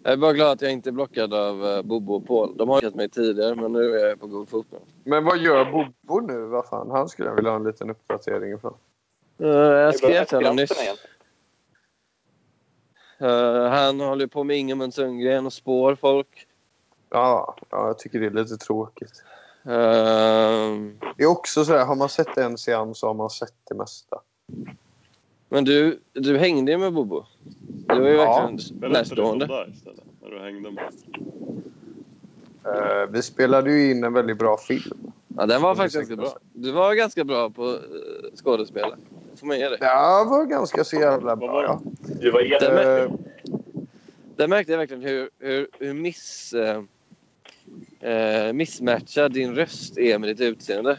Jag 0.08 0.14
är 0.14 0.18
bara 0.18 0.34
glad 0.34 0.52
att 0.52 0.62
jag 0.62 0.72
inte 0.72 0.90
är 0.90 0.92
blockad 0.92 1.34
av 1.34 1.64
uh, 1.64 1.82
Bobo 1.82 2.14
och 2.14 2.28
Paul. 2.28 2.58
De 2.58 2.70
har 2.70 2.82
blockat 2.82 2.96
mig 2.96 3.10
tidigare, 3.10 3.56
men 3.56 3.72
nu 3.72 4.00
är 4.00 4.08
jag 4.08 4.20
på 4.20 4.28
god 4.28 4.50
fot 4.50 4.72
med. 4.72 4.82
Men 5.04 5.26
vad 5.26 5.38
gör 5.38 5.72
Bobo 5.72 6.20
nu? 6.20 6.46
Vad 6.46 6.66
fan? 6.66 6.92
Han 6.92 7.10
skulle 7.10 7.30
jag 7.30 7.36
vilja 7.36 7.52
ha 7.52 7.58
en 7.58 7.64
liten 7.64 7.90
uppdatering 7.90 8.54
ifrån. 8.54 8.74
Uh, 9.42 9.50
jag 9.50 9.96
skrev 9.96 10.26
till 10.26 10.38
honom 10.38 10.56
nyss. 10.56 10.72
Uh, 13.22 13.68
han 13.68 14.00
håller 14.00 14.28
på 14.28 14.44
med 14.44 14.58
Ingemund 14.58 14.94
Sundgren 14.94 15.46
och 15.46 15.54
spår 15.54 15.96
folk. 15.96 16.48
Ja, 17.10 17.56
ja, 17.70 17.88
jag 17.88 18.00
tycker 18.00 18.20
det 18.20 18.26
är 18.26 18.32
lite 18.32 18.58
tråkigt. 18.58 19.24
Uh, 19.66 19.72
Det 21.18 21.24
är 21.24 21.28
också 21.28 21.66
så 21.66 21.74
här, 21.74 21.86
har 21.86 21.96
man 21.96 22.10
sett 22.10 22.38
en 22.38 22.58
seans 22.58 23.00
så 23.00 23.08
har 23.08 23.14
man 23.14 23.30
sett 23.30 23.56
det 23.70 23.76
mesta. 23.76 24.22
Men 25.50 25.66
du, 25.66 26.00
du 26.14 26.38
hängde 26.38 26.72
ju 26.72 26.78
med 26.78 26.94
Bobo. 26.94 27.24
Du 27.88 28.00
var 28.00 28.08
ju 28.10 28.16
Ja, 28.16 28.42
verkligen 28.50 28.80
Berätta 28.80 29.00
närstående. 29.00 29.46
det 29.46 29.68
istället, 29.74 30.04
när 30.22 30.30
du 30.30 30.40
hängde 30.40 30.72
med 30.72 30.84
Eh, 32.66 33.06
vi 33.12 33.22
spelade 33.22 33.72
ju 33.72 33.92
in 33.92 34.04
en 34.04 34.14
väldigt 34.14 34.38
bra 34.38 34.58
film. 34.58 35.12
Ja, 35.38 35.46
den 35.46 35.62
var 35.62 35.76
faktiskt 35.76 35.96
ganska 35.96 36.16
bra. 36.16 36.38
Du 36.54 36.72
var 36.72 36.94
ganska 36.94 37.24
bra 37.24 37.50
på 37.50 37.66
uh, 37.66 37.80
skådespela. 38.36 38.98
Det 39.32 39.38
får 39.40 39.48
man 39.48 39.60
ge 39.60 39.70
dig. 39.70 39.78
Det 39.80 39.86
var 40.30 40.46
ganska 40.46 40.84
så 40.84 40.96
jävla 40.96 41.36
bra, 41.36 41.48
var 41.54 41.64
ja. 41.64 41.82
Du 42.22 42.32
var 42.32 42.60
Den 42.60 42.74
med- 42.74 43.04
Eh, 43.04 43.12
Där 44.36 44.48
märkte 44.48 44.72
jag 44.72 44.80
verkligen 44.80 45.04
hur, 45.04 45.30
hur, 45.40 45.68
hur 45.80 45.94
miss, 45.94 46.54
eh, 46.54 48.54
missmatchad 48.54 49.34
din 49.34 49.56
röst 49.56 49.98
är 49.98 50.20
med 50.20 50.30
ditt 50.30 50.42
utseende. 50.42 50.98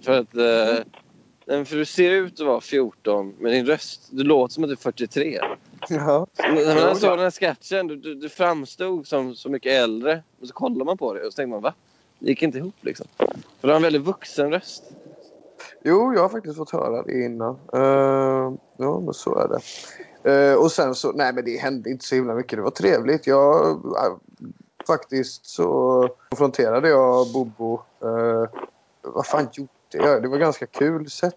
För 0.00 0.12
att 0.20 0.36
eh, 0.36 0.84
nej, 1.46 1.64
för 1.64 1.76
du 1.76 1.84
ser 1.84 2.10
ut 2.10 2.40
att 2.40 2.46
vara 2.46 2.60
14, 2.60 3.34
men 3.38 3.52
din 3.52 3.66
röst, 3.66 4.08
du 4.10 4.24
låter 4.24 4.52
som 4.52 4.64
att 4.64 4.68
du 4.68 4.74
är 4.74 4.76
43. 4.76 5.40
ja. 5.88 6.26
När 6.38 6.86
man 6.86 6.96
såg 6.96 7.10
den 7.10 7.18
här 7.18 7.30
sketchen, 7.30 7.86
du, 7.86 7.96
du, 7.96 8.14
du 8.14 8.28
framstod 8.28 9.06
som 9.06 9.34
så 9.34 9.48
mycket 9.48 9.72
äldre. 9.72 10.22
Och 10.40 10.48
så 10.48 10.54
kollar 10.54 10.84
man 10.84 10.98
på 10.98 11.14
det 11.14 11.26
och 11.26 11.32
så 11.32 11.36
tänker 11.36 11.50
man, 11.50 11.62
va? 11.62 11.74
Det 12.18 12.28
gick 12.28 12.42
inte 12.42 12.58
ihop 12.58 12.74
liksom. 12.80 13.06
För 13.18 13.26
du 13.60 13.68
har 13.68 13.76
en 13.76 13.82
väldigt 13.82 14.02
vuxen 14.02 14.50
röst. 14.50 14.84
Jo, 15.84 16.14
jag 16.14 16.22
har 16.22 16.28
faktiskt 16.28 16.56
fått 16.56 16.70
höra 16.70 17.02
det 17.02 17.24
innan. 17.24 17.58
Eh, 17.72 18.52
ja, 18.76 19.00
men 19.00 19.14
så 19.14 19.38
är 19.38 19.48
det. 19.48 19.60
Eh, 20.30 20.54
och 20.54 20.72
sen 20.72 20.94
så, 20.94 21.12
nej 21.12 21.32
men 21.32 21.44
det 21.44 21.56
hände 21.56 21.90
inte 21.90 22.04
så 22.04 22.14
himla 22.14 22.34
mycket. 22.34 22.58
Det 22.58 22.62
var 22.62 22.70
trevligt. 22.70 23.26
Jag, 23.26 23.70
eh, 23.70 24.16
faktiskt 24.86 25.46
så 25.46 26.08
konfronterade 26.28 26.88
jag 26.88 27.32
Bobo. 27.32 27.80
Eh, 28.02 28.60
vad 29.02 29.26
fan 29.26 29.48
gjorde 29.52 29.70
jag? 29.98 30.22
Det 30.22 30.28
var 30.28 30.38
ganska 30.38 30.66
kul 30.66 31.10
sätt. 31.10 31.34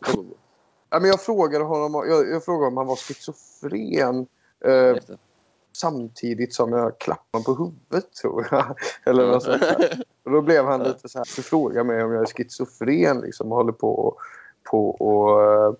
Ja, 0.89 0.99
men 0.99 1.09
jag, 1.09 1.21
frågade 1.21 1.63
honom, 1.63 2.07
jag, 2.09 2.29
jag 2.29 2.45
frågade 2.45 2.67
om 2.67 2.77
han 2.77 2.87
var 2.87 2.95
schizofren. 2.95 4.27
Eh, 4.65 4.95
samtidigt 5.73 6.53
som 6.53 6.71
jag 6.71 6.99
klappade 6.99 7.43
på 7.43 7.53
huvudet 7.53 8.13
tror 8.13 8.47
jag. 8.51 8.77
Eller 9.03 9.27
något 9.27 9.43
sånt 9.43 9.61
där. 9.61 10.03
Och 10.23 10.31
då 10.31 10.41
blev 10.41 10.65
han 10.65 10.83
lite 10.83 11.09
så 11.09 11.17
här, 11.17 11.25
så 11.25 11.41
frågar 11.41 11.83
mig 11.83 12.03
om 12.03 12.11
jag 12.11 12.21
är 12.21 12.25
schizofren 12.25 13.21
liksom 13.21 13.51
och 13.51 13.57
håller 13.57 13.71
på 13.71 13.95
och, 13.95 14.17
på 14.63 14.89
och, 14.89 15.43
eh, 15.43 15.73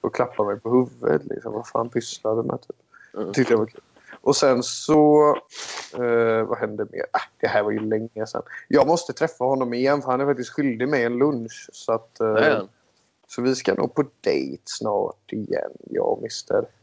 och 0.00 0.14
klappar 0.14 0.44
mig 0.44 0.60
på 0.60 0.70
huvudet. 0.70 1.24
Liksom. 1.24 1.52
Vad 1.52 1.66
fan 1.66 1.88
pysslar 1.88 2.36
du 2.36 2.42
med? 2.42 2.60
Typ. 2.60 2.76
Mm. 3.14 3.32
Tyckte 3.32 3.52
jag 3.52 3.58
var 3.58 3.66
kul. 3.66 3.80
Och 4.20 4.36
sen 4.36 4.62
så... 4.62 5.28
Eh, 5.94 6.44
vad 6.44 6.58
hände 6.58 6.86
mer? 6.90 7.06
Ah, 7.12 7.20
det 7.40 7.46
här 7.46 7.62
var 7.62 7.70
ju 7.70 7.80
länge 7.80 8.26
sedan. 8.26 8.42
Jag 8.68 8.86
måste 8.86 9.12
träffa 9.12 9.44
honom 9.44 9.74
igen 9.74 10.02
för 10.02 10.10
han 10.10 10.20
är 10.20 10.26
faktiskt 10.26 10.50
skyldig 10.50 10.88
mig 10.88 11.04
en 11.04 11.18
lunch. 11.18 11.70
Så, 11.72 11.92
att, 11.92 12.20
eh, 12.20 12.62
så 13.28 13.42
vi 13.42 13.54
ska 13.54 13.74
nog 13.74 13.94
på 13.94 14.04
dejt 14.20 14.62
snart 14.64 15.32
igen, 15.32 15.70
jag 15.90 16.06
och. 16.06 16.22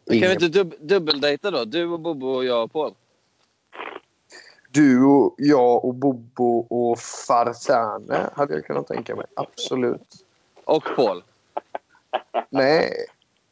Men 0.05 0.19
kan 0.19 0.29
vi 0.29 0.33
inte 0.33 0.47
dub- 0.47 0.77
dubbeldejta 0.79 1.51
då? 1.51 1.65
Du 1.65 1.85
och 1.85 1.99
Bobo 1.99 2.27
och 2.27 2.45
jag 2.45 2.63
och 2.63 2.71
Paul. 2.71 2.93
Du 4.69 5.03
och 5.05 5.35
jag 5.37 5.85
och 5.85 5.93
Bobo 5.93 6.67
och 6.69 6.99
Farzane 6.99 8.29
hade 8.33 8.53
jag 8.53 8.65
kunnat 8.65 8.87
tänka 8.87 9.15
mig. 9.15 9.25
Absolut. 9.33 10.25
Och 10.63 10.83
Paul. 10.95 11.23
Nej. 12.49 13.05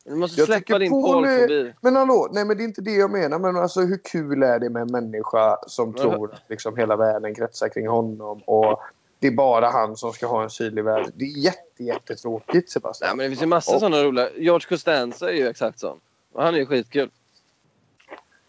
Du 0.05 0.15
måste 0.15 0.41
Jag 0.41 0.47
släppa 0.47 0.79
din 0.79 0.91
förbi. 0.91 1.73
Men 1.81 1.95
hallå, 1.95 2.29
nej 2.31 2.45
men 2.45 2.57
det 2.57 2.63
är 2.63 2.65
inte 2.65 2.81
det 2.81 2.91
jag 2.95 3.11
menar. 3.11 3.39
Men 3.39 3.57
alltså 3.57 3.81
hur 3.81 3.97
kul 3.97 4.43
är 4.43 4.59
det 4.59 4.69
med 4.69 4.81
en 4.81 4.91
människa 4.91 5.57
som 5.67 5.89
Men- 5.91 6.01
tror 6.01 6.33
att 6.33 6.41
liksom 6.49 6.77
hela 6.77 6.95
världen 6.95 7.35
kretsar 7.35 7.69
kring 7.69 7.87
honom 7.87 8.41
och 8.45 8.79
det 9.19 9.27
är 9.27 9.31
bara 9.31 9.69
han 9.69 9.97
som 9.97 10.13
ska 10.13 10.27
ha 10.27 10.43
en 10.43 10.49
syrlig 10.49 10.83
värld. 10.83 11.11
Det 11.15 11.25
är 11.25 11.37
jätte, 11.37 11.83
jättetråkigt 11.83 12.69
Sebastian. 12.71 13.07
Nej, 13.07 13.17
men 13.17 13.23
det 13.23 13.29
finns 13.29 13.41
ju 13.41 13.45
massa 13.45 13.73
Och- 13.73 13.79
sådana 13.79 14.03
roliga. 14.03 14.29
George 14.37 14.67
Costanza 14.69 15.29
är 15.31 15.35
ju 15.35 15.47
exakt 15.47 15.79
sån. 15.79 15.99
Och 16.33 16.43
han 16.43 16.53
är 16.55 16.59
ju 16.59 16.65
skitkul. 16.65 17.09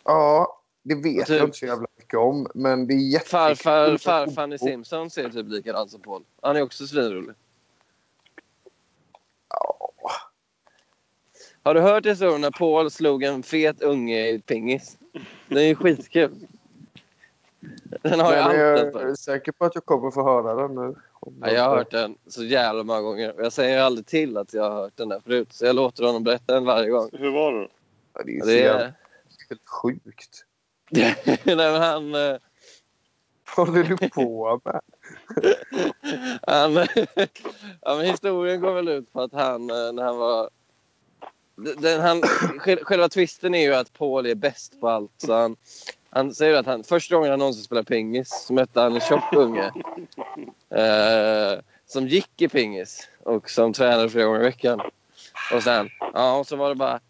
Ja, 0.04 0.60
det 0.82 0.94
vet 0.94 1.26
Typ. 1.26 1.36
jag 1.36 1.46
inte 1.46 1.58
så 1.58 1.66
jävla 1.66 1.86
mycket 1.98 2.18
om. 2.18 2.46
Men 2.54 2.86
det 2.86 2.94
är 2.94 3.12
jättekul. 3.12 3.28
Farfar, 3.30 3.90
med 3.90 4.00
farfan 4.00 4.52
i. 4.52 4.58
Simpsons 4.58 5.14
ser 5.14 5.28
typ 5.30 5.48
likadant 5.48 5.90
som 5.90 6.00
Paul. 6.00 6.22
Han 6.42 6.56
är 6.56 6.62
också 6.62 6.86
svinrolig. 6.86 7.34
Ja. 9.48 9.90
Har 11.66 11.74
du 11.74 11.80
hört 11.80 12.06
historien 12.06 12.40
när 12.40 12.50
Paul 12.50 12.90
slog 12.90 13.22
en 13.22 13.42
fet 13.42 13.82
unge 13.82 14.28
i 14.28 14.38
pingis? 14.38 14.98
Den 15.48 15.58
är 15.58 15.62
ju 15.62 15.74
skitkul. 15.74 16.46
Den 18.02 18.20
har 18.20 18.32
jag 18.34 18.48
Men 18.48 18.60
jag 18.60 18.78
alltid 18.78 19.02
är 19.02 19.14
säker 19.14 19.52
på 19.52 19.64
att 19.64 19.74
jag 19.74 19.84
kommer 19.84 20.10
få 20.10 20.22
höra 20.22 20.54
den 20.54 20.74
nu. 20.74 20.94
Ja, 21.40 21.50
jag 21.50 21.62
har 21.62 21.76
hört 21.76 21.90
den 21.90 22.18
så 22.26 22.44
jävla 22.44 22.82
många 22.82 23.00
gånger. 23.00 23.34
Jag 23.38 23.52
säger 23.52 23.80
aldrig 23.80 24.06
till 24.06 24.36
att 24.36 24.54
jag 24.54 24.62
har 24.70 24.82
hört 24.82 24.96
den 24.96 25.08
där 25.08 25.20
förut. 25.20 25.52
Så 25.52 25.66
jag 25.66 25.76
låter 25.76 26.04
honom 26.04 26.24
berätta 26.24 26.54
den 26.54 26.64
varje 26.64 26.90
gång. 26.90 27.10
Hur 27.12 27.32
var 27.32 27.52
det? 27.52 27.68
Ja, 28.14 28.22
det 28.24 28.38
är 28.38 28.46
Det 28.46 28.62
är... 28.62 28.94
helt 29.48 29.68
sjukt. 29.82 30.44
Nej, 30.90 31.16
men 31.44 31.82
han... 31.82 32.14
eh, 32.14 32.36
Vad 33.56 33.68
håller 33.68 33.84
du 33.84 34.08
på 34.08 34.60
med? 34.64 34.80
han 36.46 36.74
ja, 37.80 37.96
men 37.96 38.06
historien 38.06 38.60
går 38.60 38.72
väl 38.74 38.88
ut 38.88 39.12
på 39.12 39.20
att 39.22 39.32
han, 39.32 39.70
eh, 39.70 39.92
när 39.92 40.02
han 40.02 40.18
var... 40.18 40.50
Den, 41.56 42.00
han, 42.00 42.22
själva 42.82 43.08
twisten 43.08 43.54
är 43.54 43.62
ju 43.62 43.74
att 43.74 43.92
Paul 43.92 44.26
är 44.26 44.34
bäst 44.34 44.80
på 44.80 44.88
allt. 44.88 45.12
Så 45.16 45.34
han, 45.34 45.56
han 46.10 46.34
säger 46.34 46.54
att 46.54 46.66
han, 46.66 46.84
första 46.84 47.14
gången 47.14 47.30
han 47.30 47.38
någonsin 47.38 47.64
spelade 47.64 47.86
pingis 47.86 48.44
så 48.46 48.52
mötte 48.52 48.80
han 48.80 48.94
en 48.94 49.00
tjock 49.00 49.32
unge. 49.32 49.72
Eh, 50.70 51.60
som 51.86 52.08
gick 52.08 52.42
i 52.42 52.48
pingis 52.48 53.08
och 53.22 53.50
som 53.50 53.72
tränade 53.72 54.10
flera 54.10 54.26
gånger 54.26 54.40
i 54.40 54.44
veckan. 54.44 54.80
Och 55.54 55.62
sen, 55.62 55.88
ja, 56.14 56.38
och 56.38 56.46
så 56.46 56.56
var 56.56 56.68
det 56.68 56.74
bara 56.74 57.00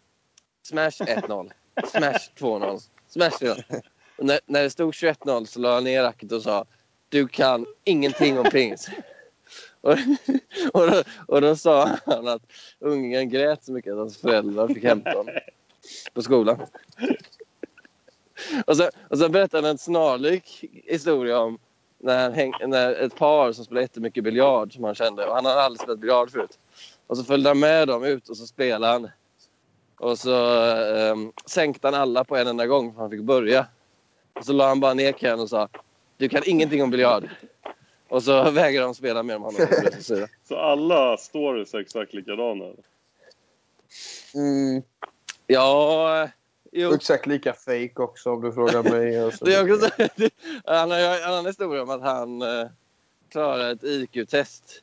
smash 0.63 0.89
1-0, 0.89 1.51
smash 1.91 2.29
2-0, 2.39 2.79
smash 3.09 3.29
3-0. 3.29 3.81
När, 4.17 4.39
när 4.45 4.63
det 4.63 4.69
stod 4.69 4.93
21-0 4.93 5.45
så 5.45 5.59
la 5.59 5.73
han 5.73 5.83
ner 5.83 6.03
racket 6.03 6.31
och 6.31 6.41
sa 6.41 6.65
du 7.09 7.27
kan 7.27 7.65
ingenting 7.83 8.39
om 8.39 8.45
pingis. 8.45 8.89
Och, 9.81 9.91
och, 10.73 10.91
då, 10.91 11.03
och 11.27 11.41
då 11.41 11.55
sa 11.55 11.97
han 12.05 12.27
att 12.27 12.41
ungen 12.79 13.29
grät 13.29 13.63
så 13.63 13.71
mycket 13.71 13.91
att 13.91 13.97
hans 13.97 14.17
föräldrar 14.17 14.67
fick 14.67 14.83
hämta 14.83 15.09
honom 15.09 15.33
på 16.13 16.21
skolan. 16.21 16.61
Och 18.65 18.77
sen, 18.77 18.89
och 19.09 19.17
sen 19.17 19.31
berättade 19.31 19.67
han 19.67 19.71
en 19.71 19.77
snarlik 19.77 20.65
historia 20.85 21.39
om 21.39 21.59
när, 21.99 22.23
han 22.23 22.33
häng, 22.33 22.53
när 22.67 22.93
ett 22.93 23.15
par 23.15 23.51
som 23.51 23.65
spelade 23.65 23.83
jättemycket 23.83 24.23
biljard 24.23 24.73
som 24.73 24.83
han 24.83 24.95
kände. 24.95 25.25
Och 25.25 25.35
han 25.35 25.45
hade 25.45 25.61
aldrig 25.61 25.81
spelat 25.81 25.99
biljard 25.99 26.31
förut. 26.31 26.59
Och 27.07 27.17
så 27.17 27.23
följde 27.23 27.49
han 27.49 27.59
med 27.59 27.87
dem 27.87 28.03
ut 28.03 28.29
och 28.29 28.37
så 28.37 28.47
spelade 28.47 28.93
han. 28.93 29.09
Och 29.99 30.19
så 30.19 30.65
um, 31.11 31.31
sänkte 31.45 31.87
han 31.87 31.93
alla 31.93 32.23
på 32.23 32.35
en 32.37 32.47
enda 32.47 32.67
gång 32.67 32.93
för 32.93 33.01
han 33.01 33.09
fick 33.09 33.21
börja. 33.21 33.65
Och 34.33 34.45
så 34.45 34.53
la 34.53 34.67
han 34.67 34.79
bara 34.79 34.93
ner 34.93 35.11
Ken 35.11 35.39
och 35.39 35.49
sa 35.49 35.69
Du 36.17 36.29
kan 36.29 36.41
ingenting 36.45 36.83
om 36.83 36.89
biljard. 36.89 37.29
Och 38.09 38.23
så 38.23 38.51
vägrar 38.51 38.83
de 38.83 38.95
spela 38.95 39.23
med 39.23 39.35
honom. 39.35 39.61
och 39.61 39.81
blir 39.81 39.91
så 39.91 40.03
sura. 40.03 40.27
Så 40.47 40.57
alla 40.57 41.17
stories 41.17 41.73
är 41.73 41.79
exakt 41.79 42.13
likadana? 42.13 42.65
Mm. 44.35 44.83
Ja, 45.47 46.29
jo. 46.71 46.93
Exakt 46.93 47.25
lika 47.25 47.53
fake 47.53 47.93
också 47.95 48.31
om 48.31 48.41
du 48.41 48.51
frågar 48.51 48.83
mig. 48.83 49.23
Alltså. 49.23 49.45
Det 49.45 49.53
är 49.53 49.73
också, 49.73 49.89
han 50.65 50.91
har 50.91 50.97
en 50.99 51.23
annan 51.23 51.45
historia 51.45 51.83
om 51.83 51.89
att 51.89 52.01
han 52.01 52.41
eh, 52.41 52.67
klarade 53.31 53.71
ett 53.71 53.83
IQ-test. 53.83 54.81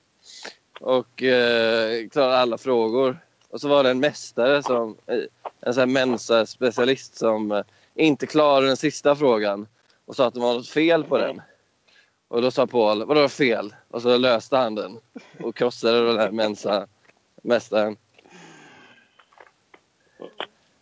Och 0.81 1.22
eh, 1.22 2.09
klarade 2.09 2.39
alla 2.39 2.59
frågor. 2.59 3.18
Och 3.51 3.61
så 3.61 3.68
var 3.68 3.83
det 3.83 3.91
en 3.91 4.01
mästare, 4.01 4.62
som, 4.62 4.97
eh, 5.07 5.18
en 5.61 5.75
sån 5.75 5.81
här 5.81 5.87
Mensa-specialist 5.87 7.16
som 7.16 7.53
eh, 7.53 7.62
inte 7.95 8.27
klarade 8.27 8.66
den 8.66 8.77
sista 8.77 9.16
frågan. 9.16 9.66
Och 10.05 10.16
sa 10.16 10.27
att 10.27 10.35
det 10.35 10.41
var 10.41 10.55
något 10.55 10.68
fel 10.68 11.05
på 11.05 11.18
den. 11.18 11.41
Och 12.35 12.43
då 12.43 12.51
sa 12.51 12.66
Paul, 12.66 13.05
vadå 13.05 13.28
fel? 13.28 13.74
Och 13.89 14.03
så 14.03 14.16
löste 14.16 14.57
han 14.57 14.74
den. 14.74 15.01
Och 15.41 15.57
krossade 15.57 16.07
den 16.07 16.18
här 16.18 16.30
Mensa-mästaren. 16.30 17.97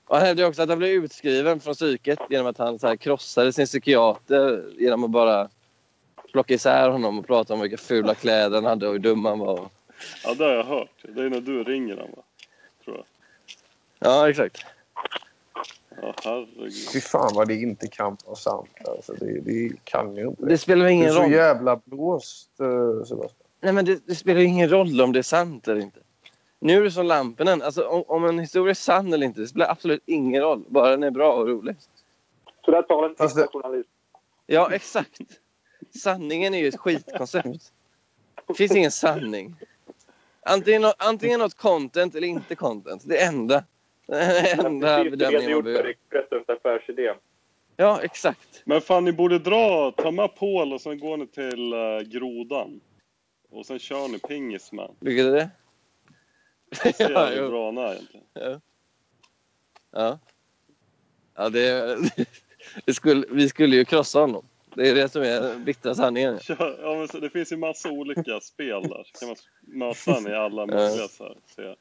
Och 0.06 0.16
han 0.16 0.26
hävdade 0.26 0.48
också 0.48 0.62
att 0.62 0.68
han 0.68 0.78
blev 0.78 0.90
utskriven 0.90 1.60
från 1.60 1.74
psyket 1.74 2.18
genom 2.30 2.46
att 2.46 2.58
han 2.58 2.78
så 2.78 2.96
krossade 2.96 3.52
sin 3.52 3.66
psykiater 3.66 4.64
genom 4.78 5.04
att 5.04 5.10
bara 5.10 5.48
plocka 6.32 6.54
isär 6.54 6.88
honom 6.88 7.18
och 7.18 7.26
prata 7.26 7.54
om 7.54 7.60
vilka 7.60 7.76
fula 7.76 8.14
kläder 8.14 8.54
han 8.54 8.64
hade 8.64 8.86
och 8.86 8.92
hur 8.92 8.98
dum 8.98 9.24
han 9.24 9.38
var. 9.38 9.68
Ja, 10.24 10.34
det 10.34 10.44
har 10.44 10.52
jag 10.52 10.64
hört. 10.64 11.02
Det 11.02 11.22
är 11.22 11.30
när 11.30 11.40
du 11.40 11.64
ringer 11.64 11.96
honom, 11.96 12.10
va? 12.16 12.22
Tror 12.84 12.96
jag. 12.96 13.06
Ja, 13.98 14.30
exakt. 14.30 14.66
Herregud. 16.24 16.72
Fy 16.92 17.00
fan 17.00 17.30
vad 17.34 17.48
det 17.48 17.54
inte 17.54 17.86
kan 17.88 18.16
vara 18.26 18.36
sant. 18.36 18.68
Alltså, 18.88 19.12
det, 19.12 19.40
det 19.40 19.72
kan 19.84 20.16
ju 20.16 20.26
inte. 20.28 20.44
Det 20.46 20.58
spelar 20.58 20.84
Du 20.84 20.90
är 20.90 20.92
ingen 20.94 21.12
så 21.12 21.22
roll. 21.22 21.32
jävla 21.32 21.80
blåst, 21.84 22.50
uh, 22.60 23.04
Sebastian. 23.04 23.38
Nej, 23.60 23.72
men 23.72 23.84
det, 23.84 24.06
det 24.06 24.14
spelar 24.14 24.40
ingen 24.40 24.68
roll 24.70 25.00
om 25.00 25.12
det 25.12 25.18
är 25.18 25.22
sant 25.22 25.68
eller 25.68 25.80
inte. 25.80 26.00
Nu 26.60 26.76
är 26.76 26.82
det 26.82 26.90
som 26.90 27.06
Lampinen. 27.06 27.62
Alltså, 27.62 27.86
om, 27.86 28.04
om 28.06 28.24
en 28.24 28.38
historia 28.38 28.70
är 28.70 28.74
sann 28.74 29.12
eller 29.12 29.26
inte, 29.26 29.40
det 29.40 29.48
spelar 29.48 29.70
absolut 29.70 30.02
ingen 30.06 30.42
roll. 30.42 30.64
Bara 30.68 30.90
den 30.90 31.02
är 31.02 31.10
bra 31.10 31.32
och 31.34 31.48
rolig. 31.48 31.76
Så 32.64 32.70
där 32.70 32.82
talar 32.82 33.08
en 33.08 33.14
Fast 33.16 33.34
det- 33.36 33.42
sista 33.42 33.58
journalist. 33.58 33.88
Ja, 34.46 34.72
exakt. 34.72 35.20
Sanningen 36.02 36.54
är 36.54 36.58
ju 36.58 36.68
ett 36.68 36.76
skitkoncept. 36.80 37.72
Det 38.46 38.54
finns 38.54 38.76
ingen 38.76 38.90
sanning. 38.90 39.56
Antingen, 40.46 40.92
antingen 40.98 41.40
något 41.40 41.54
content 41.54 42.14
eller 42.14 42.28
inte 42.28 42.54
content. 42.54 43.02
Det 43.04 43.22
enda. 43.22 43.64
Det 44.06 44.16
är 44.16 44.56
den 44.56 44.66
enda 44.66 45.04
bedömningen 45.04 45.52
man 45.52 45.64
behöver. 45.64 45.88
Expressens 45.88 46.48
affärsidé. 46.48 47.14
Ja, 47.76 48.02
exakt. 48.02 48.62
Men 48.64 48.80
fan, 48.80 49.04
ni 49.04 49.12
borde 49.12 49.38
dra, 49.38 49.90
ta 49.90 50.10
med 50.10 50.34
Paul 50.34 50.72
och 50.72 50.80
sen 50.80 50.98
går 50.98 51.16
ni 51.16 51.26
till 51.26 51.74
uh, 51.74 52.00
Grodan. 52.00 52.80
Och 53.50 53.66
sen 53.66 53.78
kör 53.78 54.08
ni 54.08 54.18
pingis 54.18 54.72
med 54.72 54.90
Vilket 55.00 55.26
är 55.26 55.32
det? 55.32 55.50
Se 56.72 56.94
ja, 57.12 57.26
hur 57.26 57.48
bra 57.48 57.66
han 57.66 57.78
är 57.78 57.92
egentligen. 57.92 58.26
ja. 59.90 60.18
Ja, 61.34 61.48
det, 61.48 61.96
det 62.84 62.94
skulle, 62.94 63.26
vi 63.30 63.48
skulle 63.48 63.76
ju 63.76 63.84
krossa 63.84 64.20
honom. 64.20 64.44
Det 64.74 64.88
är 64.88 64.94
det 64.94 65.08
som 65.08 65.22
är 65.22 65.40
den 65.40 65.64
bittra 65.64 65.94
sanningen. 65.94 66.38
Ja, 66.58 66.96
men 66.98 67.08
så, 67.08 67.18
det 67.18 67.30
finns 67.30 67.52
ju 67.52 67.56
massa 67.56 67.90
olika 67.90 68.40
spel 68.40 68.82
där. 68.82 69.04
Så 69.12 69.18
kan 69.18 69.28
man 69.28 69.36
möta 69.60 70.12
honom 70.12 70.32
i 70.32 70.34
alla 70.34 70.66
möjliga 70.66 71.08
så 71.08 71.24
här. 71.24 71.36
Se. 71.46 71.66
Och 71.68 71.76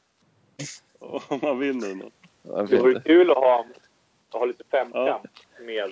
Om 1.01 1.39
man 1.41 1.59
vinner 1.59 1.95
något. 1.95 2.69
Det 2.69 2.77
vore 2.77 3.01
kul 3.01 3.31
att 3.31 3.37
ha, 3.37 3.65
att 4.29 4.33
ha 4.39 4.45
lite 4.45 4.63
femkamp 4.71 5.27
med, 5.59 5.91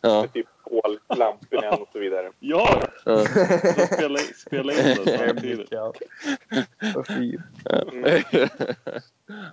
Ja. 0.00 0.20
med 0.20 0.32
typ 0.32 0.46
Paul, 0.70 0.98
Lampinen 1.18 1.72
och 1.72 1.88
så 1.92 1.98
vidare. 1.98 2.32
Ja! 2.38 2.88
Ja. 3.04 3.24
Spela, 3.86 4.18
in- 4.18 4.34
spela 4.36 4.72
in 4.72 4.78
det 5.04 5.18
samtidigt. 5.18 5.68
Ja. 5.70 5.92
Vad 6.94 7.06
fint. 7.06 7.40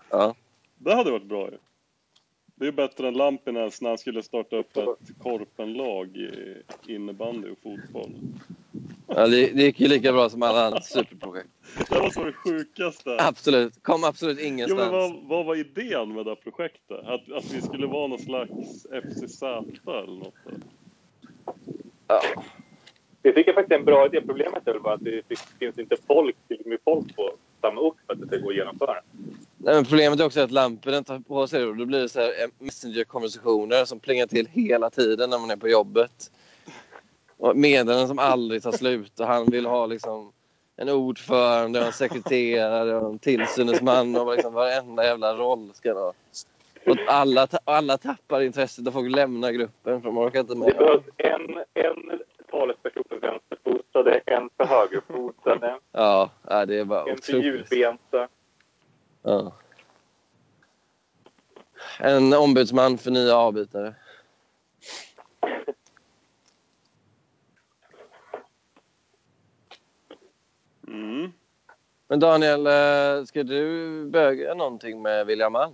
ja. 0.10 0.36
Det 0.78 0.94
hade 0.94 1.12
varit 1.12 1.24
bra 1.26 1.50
ju. 1.52 1.58
Det 2.56 2.68
är 2.68 2.72
bättre 2.72 3.08
än 3.08 3.14
Lampinens 3.14 3.82
när 3.82 3.90
han 3.90 3.98
skulle 3.98 4.24
starta 4.24 4.56
upp 4.56 4.78
ett 4.78 5.18
korpenlag 5.24 6.18
i 6.18 6.58
innebandy 6.88 7.50
och 7.52 7.58
fotboll. 7.64 8.12
Ja 9.08 9.28
det, 9.28 9.48
det 9.52 9.64
gick 9.64 9.80
ju 9.80 9.88
lika 9.88 10.14
bra 10.14 10.30
som 10.30 10.44
alla 10.44 10.66
andra 10.66 10.82
superprojekt. 10.82 11.50
Det 11.90 12.00
var 12.00 12.10
så 12.10 12.24
det 12.24 12.34
sjukaste. 12.34 13.18
Absolut. 13.20 13.84
Kom 13.84 14.04
absolut 14.04 14.38
Jo, 14.42 14.48
ingenstans. 14.48 14.82
men 14.82 14.92
vad, 14.92 15.14
vad 15.24 15.46
var 15.46 15.56
idén 15.56 16.14
med 16.14 16.26
det 16.26 16.32
här 16.32 16.36
projektet? 16.36 17.00
Att, 17.06 17.32
att 17.32 17.54
vi 17.54 17.62
skulle 17.62 17.88
vara 17.88 18.08
någon 18.08 18.20
slags 18.20 18.88
FCZ 19.04 19.44
eller 19.44 20.20
något? 20.20 20.34
Ja. 22.08 22.22
Det 23.22 23.32
tycker 23.32 23.50
jag 23.50 23.56
faktiskt 23.56 23.80
en 23.80 23.86
bra 23.86 24.06
idé. 24.06 24.22
Problemet 24.22 24.68
är 24.68 24.72
väl 24.74 24.82
bara 24.82 24.94
att 24.94 25.04
det 25.04 25.22
finns 25.60 25.80
inte 25.80 25.96
folk, 26.08 26.36
tillräckligt 26.48 26.68
med 26.68 26.80
folk 26.84 27.16
på 27.16 27.32
samma 27.62 27.82
ort 27.82 27.98
för 28.06 28.14
att 28.14 28.22
det 28.22 28.28
ska 28.28 28.38
gå 28.38 28.50
att 28.50 28.56
genomföra. 28.56 28.96
Nej, 29.58 29.76
men 29.76 29.86
problemet 29.86 30.20
är 30.20 30.26
också 30.26 30.42
att 30.42 30.52
lamporna 30.52 31.04
tar 31.04 31.20
på 31.20 31.48
sig 31.48 31.60
det 31.62 31.68
och 31.68 31.78
då 31.78 31.86
blir 31.86 32.00
det 32.02 32.10
så 32.10 32.20
här 32.20 32.28
eh, 32.28 32.50
messenger-konversationer 32.60 33.86
som 33.86 34.00
plingar 34.00 34.28
till 34.28 34.48
hela 34.52 34.90
tiden 34.90 35.30
när 35.30 35.40
man 35.40 35.52
är 35.52 35.56
på 35.56 35.70
jobbet. 35.70 36.32
Meddelanden 37.56 38.08
som 38.08 38.20
aldrig 38.20 38.64
tar 38.64 38.72
slut 38.72 39.20
och 39.20 39.28
han 39.28 39.46
vill 39.46 39.66
ha 39.66 39.86
liksom 39.86 40.32
en 40.76 40.90
ordförande 40.90 41.80
och 41.80 41.86
en 41.86 41.94
sekreterare 41.94 42.96
och 42.96 43.10
en 43.10 43.20
tillsyningsman 43.20 44.16
och 44.16 44.36
liksom 44.36 44.54
varenda 44.54 45.04
jävla 45.04 45.36
roll 45.36 45.72
ska 45.74 45.94
ha. 45.94 46.14
Och 46.86 46.98
alla, 47.08 47.48
alla 47.64 47.98
tappar 47.98 48.42
intresset 48.42 48.88
och 48.88 48.94
folk 48.94 49.16
lämnar 49.16 49.52
gruppen 49.52 50.02
för 50.02 50.10
de 50.10 50.18
orkar 50.18 50.40
inte 50.40 50.54
Det 50.54 50.60
med. 50.60 50.76
behövs 50.78 51.04
en, 51.18 51.58
en 51.74 52.22
talesperson 52.52 53.04
för 53.10 53.20
vänsterfotade, 53.20 54.22
en 54.26 54.50
för 54.58 54.66
högerfotade, 54.66 55.80
Ja, 55.92 56.30
det 56.68 56.76
är 56.80 56.86
bara 56.86 57.12
en 57.12 57.18
för 57.18 57.34
hjulbenta. 57.34 58.28
Ja. 59.24 59.52
En 62.00 62.34
ombudsman 62.34 62.98
för 62.98 63.12
nya 63.12 63.36
avbytare. 63.36 63.96
Mm. 70.88 71.32
Men 72.16 72.20
Daniel, 72.20 72.68
eh, 72.68 73.24
ska 73.26 73.44
du 73.44 74.06
böga 74.06 74.54
någonting 74.54 75.02
med 75.02 75.26
William 75.26 75.54
Malm? 75.54 75.74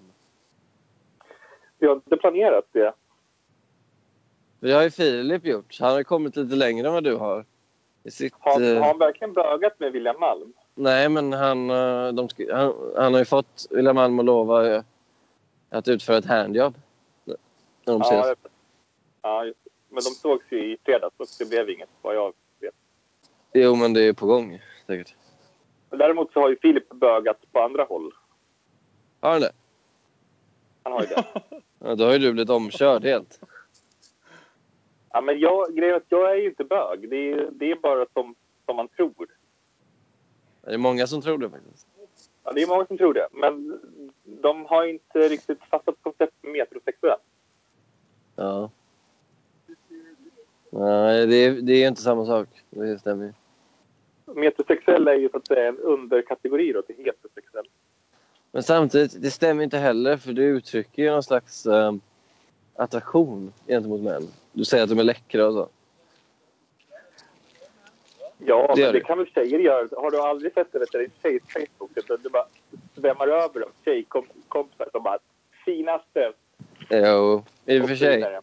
Vi 1.79 1.87
har 1.87 1.95
inte 1.95 2.17
planerat 2.17 2.65
det. 2.71 2.93
Det 4.59 4.71
har 4.71 4.81
ju 4.83 4.91
Filip 4.91 5.45
gjort. 5.45 5.77
Han 5.79 5.91
har 5.91 6.03
kommit 6.03 6.35
lite 6.35 6.55
längre 6.55 6.87
än 6.87 6.93
vad 6.93 7.03
du 7.03 7.15
har. 7.15 7.45
Sitt, 8.09 8.33
Har, 8.39 8.61
eh, 8.61 8.79
har 8.79 8.87
han 8.87 8.97
verkligen 8.97 9.33
bögat 9.33 9.79
med 9.79 9.91
William 9.91 10.19
Malm? 10.19 10.53
Nej, 10.75 11.09
men 11.09 11.33
han, 11.33 11.69
eh, 11.69 12.07
de 12.13 12.27
han, 12.51 12.73
han 12.97 13.13
har 13.13 13.19
ju 13.19 13.25
fått 13.25 13.67
William 13.69 13.95
Malm 13.95 14.19
att 14.19 14.25
lova 14.25 14.83
att 15.69 15.87
utföra 15.87 16.17
ett 16.17 16.25
handjobb. 16.25 16.75
När 17.25 17.35
de 17.85 18.01
ses. 18.01 18.13
Ja, 18.13 18.27
det- 18.27 18.49
ja, 19.21 19.45
just 19.45 19.63
det. 19.63 19.69
men 19.89 19.95
de 19.95 20.01
sågs 20.09 20.45
ju 20.49 20.73
i 20.73 20.77
fredags 20.85 21.15
och 21.17 21.27
det 21.39 21.45
blev 21.49 21.69
inget 21.69 21.89
vad 22.01 22.15
jag 22.15 22.33
vet. 22.59 22.75
Jo, 23.53 23.75
men 23.75 23.93
det 23.93 24.01
är 24.03 24.13
på 24.13 24.25
gång 24.25 24.61
säkert. 24.87 25.15
Däremot 25.91 26.33
så 26.33 26.39
har 26.39 26.49
ju 26.49 26.55
Filip 26.61 26.89
bögat 26.89 27.37
på 27.51 27.59
andra 27.59 27.83
håll. 27.83 28.11
Har 29.19 29.31
han 29.31 29.41
det? 29.41 29.51
Han 30.83 30.93
har 30.93 31.01
ju 31.01 31.07
det. 31.07 31.25
Ja, 31.83 31.95
då 31.95 32.05
har 32.05 32.13
ju 32.13 32.19
du 32.19 32.33
blivit 32.33 32.49
omkörd 32.49 33.03
helt. 33.03 33.39
Ja, 35.11 35.21
men 35.21 35.39
jag, 35.39 35.75
grejen 35.75 35.93
är 35.93 35.97
att 35.97 36.05
jag 36.07 36.31
är 36.31 36.35
ju 36.35 36.49
inte 36.49 36.63
bög. 36.63 37.09
Det 37.09 37.31
är, 37.31 37.49
det 37.51 37.71
är 37.71 37.75
bara 37.75 38.05
som, 38.13 38.35
som 38.65 38.75
man 38.75 38.87
tror. 38.87 39.27
Det 40.61 40.73
är 40.73 40.77
många 40.77 41.07
som 41.07 41.21
tror 41.21 41.37
det 41.37 41.49
faktiskt. 41.49 41.87
Ja, 42.43 42.51
det 42.51 42.61
är 42.61 42.67
många 42.67 42.85
som 42.85 42.97
tror 42.97 43.13
det. 43.13 43.27
Men 43.31 43.79
de 44.23 44.65
har 44.65 44.85
inte 44.85 45.19
riktigt 45.19 45.63
fattat 45.63 45.95
konceptet 46.01 46.51
metrosexuell. 46.53 47.19
Ja. 48.35 48.71
Nej, 50.69 51.27
det 51.27 51.35
är, 51.35 51.61
det 51.61 51.73
är 51.73 51.87
inte 51.87 52.01
samma 52.01 52.25
sak. 52.25 52.47
Det 52.69 52.99
stämmer 52.99 53.25
ju. 53.25 53.33
Metrosexuell 54.35 55.07
är 55.07 55.13
ju 55.13 55.29
så 55.29 55.37
att 55.37 55.47
säga 55.47 55.67
en 55.67 55.77
underkategori 55.77 56.71
då 56.73 56.81
till 56.81 56.95
heterosexuell. 56.97 57.65
Men 58.51 58.63
samtidigt, 58.63 59.21
det 59.21 59.31
stämmer 59.31 59.63
inte 59.63 59.77
heller 59.77 60.17
för 60.17 60.33
du 60.33 60.43
uttrycker 60.43 61.03
ju 61.03 61.11
någon 61.11 61.23
slags 61.23 61.65
eh, 61.65 61.93
attraktion 62.75 63.53
gentemot 63.67 64.01
män. 64.01 64.27
Du 64.51 64.65
säger 64.65 64.83
att 64.83 64.89
de 64.89 64.99
är 64.99 65.03
läckra 65.03 65.47
och 65.47 65.53
så. 65.53 65.69
Ja, 68.45 68.73
Det 68.75 68.81
men 68.83 68.93
det 68.93 68.99
du. 68.99 69.03
kan 69.05 69.17
väl 69.17 69.27
tjejer 69.27 69.59
göra. 69.59 69.87
Har 70.01 70.11
du 70.11 70.21
aldrig 70.21 70.53
sett 70.53 70.71
det 70.71 70.79
vet 70.79 70.91
du, 70.91 71.03
i 71.05 71.09
tjejs 71.21 71.43
Facebook? 71.53 71.91
Det 72.23 72.29
bara 72.29 72.45
svämmar 72.95 73.27
över 73.27 73.61
av 73.61 73.69
tjejkompisar 73.85 74.87
som 74.91 75.03
bara 75.03 75.19
finaste 75.65 76.33
Jo, 76.89 77.43
i 77.65 77.81
och 77.81 77.87
för 77.87 77.95
sig. 77.95 78.39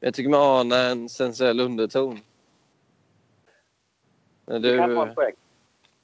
Jag 0.00 0.14
tycker 0.14 0.30
man 0.30 0.60
anar 0.66 0.90
en 0.90 1.08
sensuell 1.08 1.60
underton. 1.60 2.18
Men 4.52 4.62
Det 4.62 4.76
kan 4.78 4.88
du... 4.88 4.94
vara 4.94 5.08
en 5.08 5.14
poäng. 5.14 5.34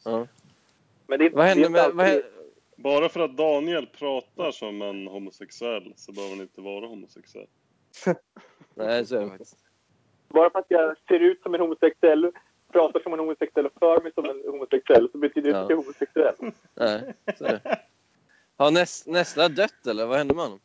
Ja. 0.04 0.26
Men 1.06 1.18
det, 1.18 1.28
Vad 1.30 1.44
händer 1.46 1.68
med... 1.70 1.80
alltid- 1.80 1.96
Vad 1.96 2.06
händer, 2.06 2.24
Bara 2.76 3.08
för 3.08 3.20
att 3.20 3.36
Daniel 3.36 3.86
pratar 3.86 4.50
som 4.50 4.82
en 4.82 5.06
homosexuell 5.08 5.92
så 5.96 6.12
behöver 6.12 6.34
han 6.34 6.42
inte 6.42 6.60
vara 6.60 6.86
homosexuell. 6.86 7.46
nej, 8.74 9.06
så 9.06 9.16
är 9.16 9.20
det 9.20 9.28
faktiskt. 9.28 9.56
Bara 10.28 10.50
för 10.50 10.58
att 10.58 10.66
jag 10.68 10.96
ser 11.08 11.20
ut 11.20 11.42
som 11.42 11.54
en 11.54 11.60
homosexuell 11.60 12.32
pratar 12.72 13.00
som 13.00 13.12
en 13.12 13.18
homosexuell 13.18 13.66
och 13.66 13.72
för 13.78 14.00
mig 14.02 14.12
som 14.14 14.24
en 14.24 14.42
homosexuell 14.50 15.08
så 15.12 15.18
betyder 15.18 15.52
det 15.52 15.56
Ja. 15.58 15.62
inte 15.62 15.64
att 15.64 15.70
jag 15.70 15.78
är 15.78 15.82
homosexuell. 15.82 16.52
Nej, 16.74 17.14
så 17.38 17.44
är 17.44 17.60
det. 17.64 17.78
Har 18.56 18.70
Ness, 18.70 19.06
Nessla 19.06 19.48
dött 19.48 19.86
eller? 19.86 20.06
Vad 20.06 20.18
hände 20.18 20.34
med 20.34 20.44
honom? 20.44 20.60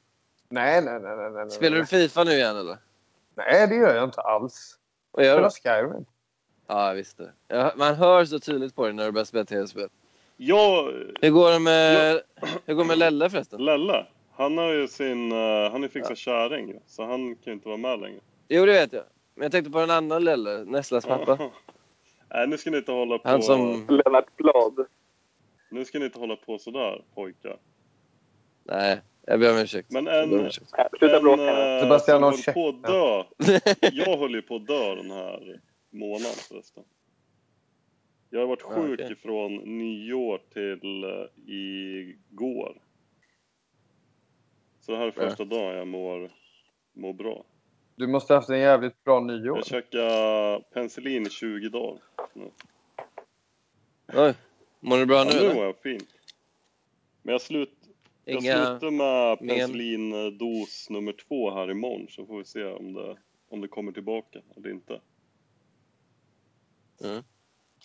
Nej, 0.49 0.81
nej, 0.85 0.99
nej. 0.99 1.15
nej, 1.17 1.31
nej. 1.31 1.49
Spelar 1.51 1.77
du 1.77 1.85
Fifa 1.85 2.23
nu 2.23 2.31
igen 2.31 2.57
eller? 2.57 2.77
Nej, 3.35 3.67
det 3.67 3.75
gör 3.75 3.95
jag 3.95 4.03
inte 4.03 4.21
alls. 4.21 4.79
Vad 5.11 5.25
gör 5.25 5.35
Jag 5.35 5.45
du? 5.45 5.51
spelar 5.51 5.83
Skyrim. 5.87 6.05
Ja, 6.73 6.87
jag 6.87 6.95
visste 6.95 7.23
det. 7.23 7.55
Jag- 7.55 7.77
Man 7.77 7.95
hör 7.95 8.25
så 8.25 8.39
tydligt 8.39 8.75
på 8.75 8.85
dig 8.85 8.93
när 8.93 9.05
du 9.05 9.11
börjar 9.11 9.25
spela 9.25 9.45
tv-spel. 9.45 9.89
Jag, 10.37 10.83
Hur 11.21 11.29
går 11.29 11.51
det 11.51 11.59
med, 11.59 12.21
hur 12.65 12.73
går 12.73 12.85
med 12.85 12.97
Lelle 12.97 13.29
förresten? 13.29 13.65
Lelle, 13.65 14.05
han 14.31 14.57
har 14.57 14.71
ju 14.73 14.87
sin, 14.87 15.31
eh, 15.31 15.71
han 15.71 15.81
ju 15.81 15.89
fixat 15.89 16.17
kärring 16.17 16.67
ju, 16.67 16.79
så 16.87 17.03
han 17.05 17.35
kan 17.35 17.43
ju 17.45 17.51
inte 17.53 17.67
vara 17.67 17.77
med 17.77 17.99
längre. 17.99 18.19
Jo, 18.47 18.65
det 18.65 18.71
vet 18.71 18.93
jag. 18.93 19.03
Men 19.35 19.43
jag 19.43 19.51
tänkte 19.51 19.71
på 19.71 19.79
en 19.79 19.91
annan 19.91 20.23
Lelle, 20.23 20.63
Nesslas 20.63 21.05
pappa. 21.05 21.37
Ja. 21.39 21.51
Nej, 22.33 22.47
nu 22.47 22.57
ska 22.57 22.69
ni 22.71 22.77
inte 22.77 22.91
hålla 22.91 23.17
på, 23.17 23.29
Han 23.29 23.41
som... 23.43 23.87
Lennart 23.89 24.35
Blad. 24.37 24.85
nu 25.71 25.85
ska 25.85 25.99
ni 25.99 26.05
inte 26.05 26.19
hålla 26.19 26.35
på 26.35 26.57
sådär 26.57 27.01
pojkar. 27.15 27.57
Nej, 28.63 29.01
jag 29.27 29.39
ber 29.39 29.51
om 29.51 29.57
ursäkt. 29.57 29.91
Men 29.91 30.05
Jag 30.05 30.23
en, 30.23 30.51
Sluta 30.99 31.19
bråka 31.21 31.75
eh, 31.75 31.81
Sebastian 31.81 32.23
höll 32.23 32.33
på 32.53 32.67
att 32.69 32.83
dö. 32.83 33.23
Jag 33.91 34.17
höll 34.17 34.31
ju 34.35 34.41
på 34.41 34.55
att 34.55 34.67
dö 34.67 34.95
den 34.95 35.11
här 35.11 35.59
månaden 35.93 36.35
förresten. 36.49 36.83
Jag 38.29 38.39
har 38.39 38.47
varit 38.47 38.63
Ja, 38.69 38.75
sjuk 38.75 38.99
okej. 38.99 39.11
ifrån 39.11 39.55
nyår 39.55 40.41
till 40.53 41.03
uh, 41.05 41.25
igår. 41.53 42.81
Så 44.79 44.91
det 44.91 44.97
här 44.97 45.07
är 45.07 45.13
Ja. 45.15 45.29
första 45.29 45.45
dagen 45.45 45.75
jag 45.77 45.87
mår, 45.87 46.31
mår 46.93 47.13
bra. 47.13 47.43
Du 47.95 48.07
måste 48.07 48.33
ha 48.33 48.37
haft 48.37 48.49
en 48.49 48.59
jävligt 48.59 49.03
bra 49.03 49.19
nyår. 49.19 49.57
Jag 49.57 49.65
käkade 49.65 50.63
penicillin 50.73 51.27
i 51.27 51.29
20 51.29 51.69
dagar. 51.69 52.01
Oj, 54.13 54.33
mår 54.79 54.97
du 54.97 55.05
bra 55.05 55.17
Ja, 55.17 55.23
nu 55.23 55.29
nu 55.31 55.37
eller? 55.39 55.55
mår 55.55 55.65
jag 55.65 55.77
fint. 55.77 56.07
Men 57.21 57.31
jag, 57.31 57.41
slut, 57.41 57.73
jag 58.25 58.43
Inga... 58.43 58.65
slutar 58.79 58.91
med 58.91 59.39
penicillindos 59.39 60.89
nummer 60.89 61.11
två 61.27 61.51
här 61.51 61.71
imorgon 61.71 62.07
så 62.09 62.25
får 62.25 62.37
vi 62.37 62.45
se 62.45 62.63
om 62.65 62.93
det, 62.93 63.17
om 63.49 63.61
det 63.61 63.67
kommer 63.67 63.91
tillbaka 63.91 64.39
eller 64.57 64.69
inte. 64.69 65.01
Mm. 67.03 67.23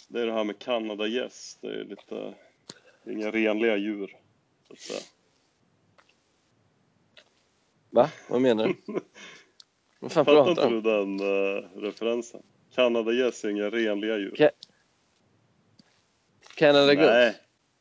Det 0.09 0.21
är 0.21 0.27
det 0.27 0.33
här 0.33 0.45
med 0.45 0.59
Canada 0.59 1.07
gäss. 1.07 1.59
Det 1.61 1.67
är 1.81 1.85
lite, 1.85 2.35
det 3.05 3.11
är 3.11 3.13
inga 3.13 3.31
renliga 3.31 3.77
djur. 3.77 4.17
Så 4.67 4.73
att 4.73 4.79
säga. 4.79 5.01
Va? 7.91 8.11
Vad 8.29 8.41
menar 8.41 8.67
du? 8.67 8.75
Vad 10.01 10.13
fan 10.13 10.25
Fattar 10.25 10.45
pratar 10.45 10.51
inte 10.51 10.69
du 10.69 10.81
du 10.81 10.99
om? 11.01 11.17
den 11.19 11.29
uh, 11.29 11.83
referensen? 11.83 12.43
Canada 12.75 13.13
gäss 13.13 13.45
är 13.45 13.49
inga 13.49 13.71
renliga 13.71 14.17
djur. 14.19 14.35
Ka- 14.37 14.51
Canada 16.55 16.87
Nej, 16.87 16.97
Goose? 16.97 17.09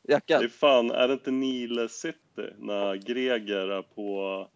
det 0.02 0.12
Jackan? 0.12 0.44
är 0.44 0.48
fan, 0.48 0.90
är 0.90 1.08
det 1.08 1.14
inte 1.14 1.30
Nile 1.30 1.88
City 1.88 2.18
när 2.58 2.94
Greger 2.96 3.68
är 3.68 3.82
på 3.82 4.48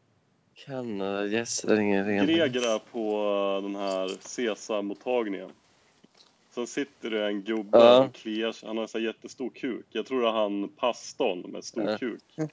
Canada 0.54 1.26
Yes, 1.26 1.62
det 1.62 1.72
är 1.72 1.80
ingen 1.80 2.06
ren... 2.06 2.26
Greger 2.26 2.74
är 2.74 2.78
på 2.78 3.60
den 3.62 3.76
här 3.76 4.08
CESA-mottagningen. 4.08 5.50
Sen 6.54 6.66
sitter 6.66 7.10
det 7.10 7.26
en 7.26 7.42
gubbe 7.42 7.78
Ja. 7.78 8.04
och 8.04 8.14
kliar 8.14 8.52
sig. 8.52 8.66
Han 8.66 8.76
har 8.76 8.82
en 8.82 8.88
sån 8.88 9.00
här 9.00 9.06
jättestor 9.08 9.50
kuk. 9.50 9.86
Jag 9.90 10.06
tror 10.06 10.20
det 10.22 10.28
är 10.28 10.32
han 10.32 10.68
pastorn 10.68 11.40
med 11.52 11.64
stor 11.64 11.90
Ja. 11.90 11.98
kuk. 11.98 12.22
Mm. 12.38 12.48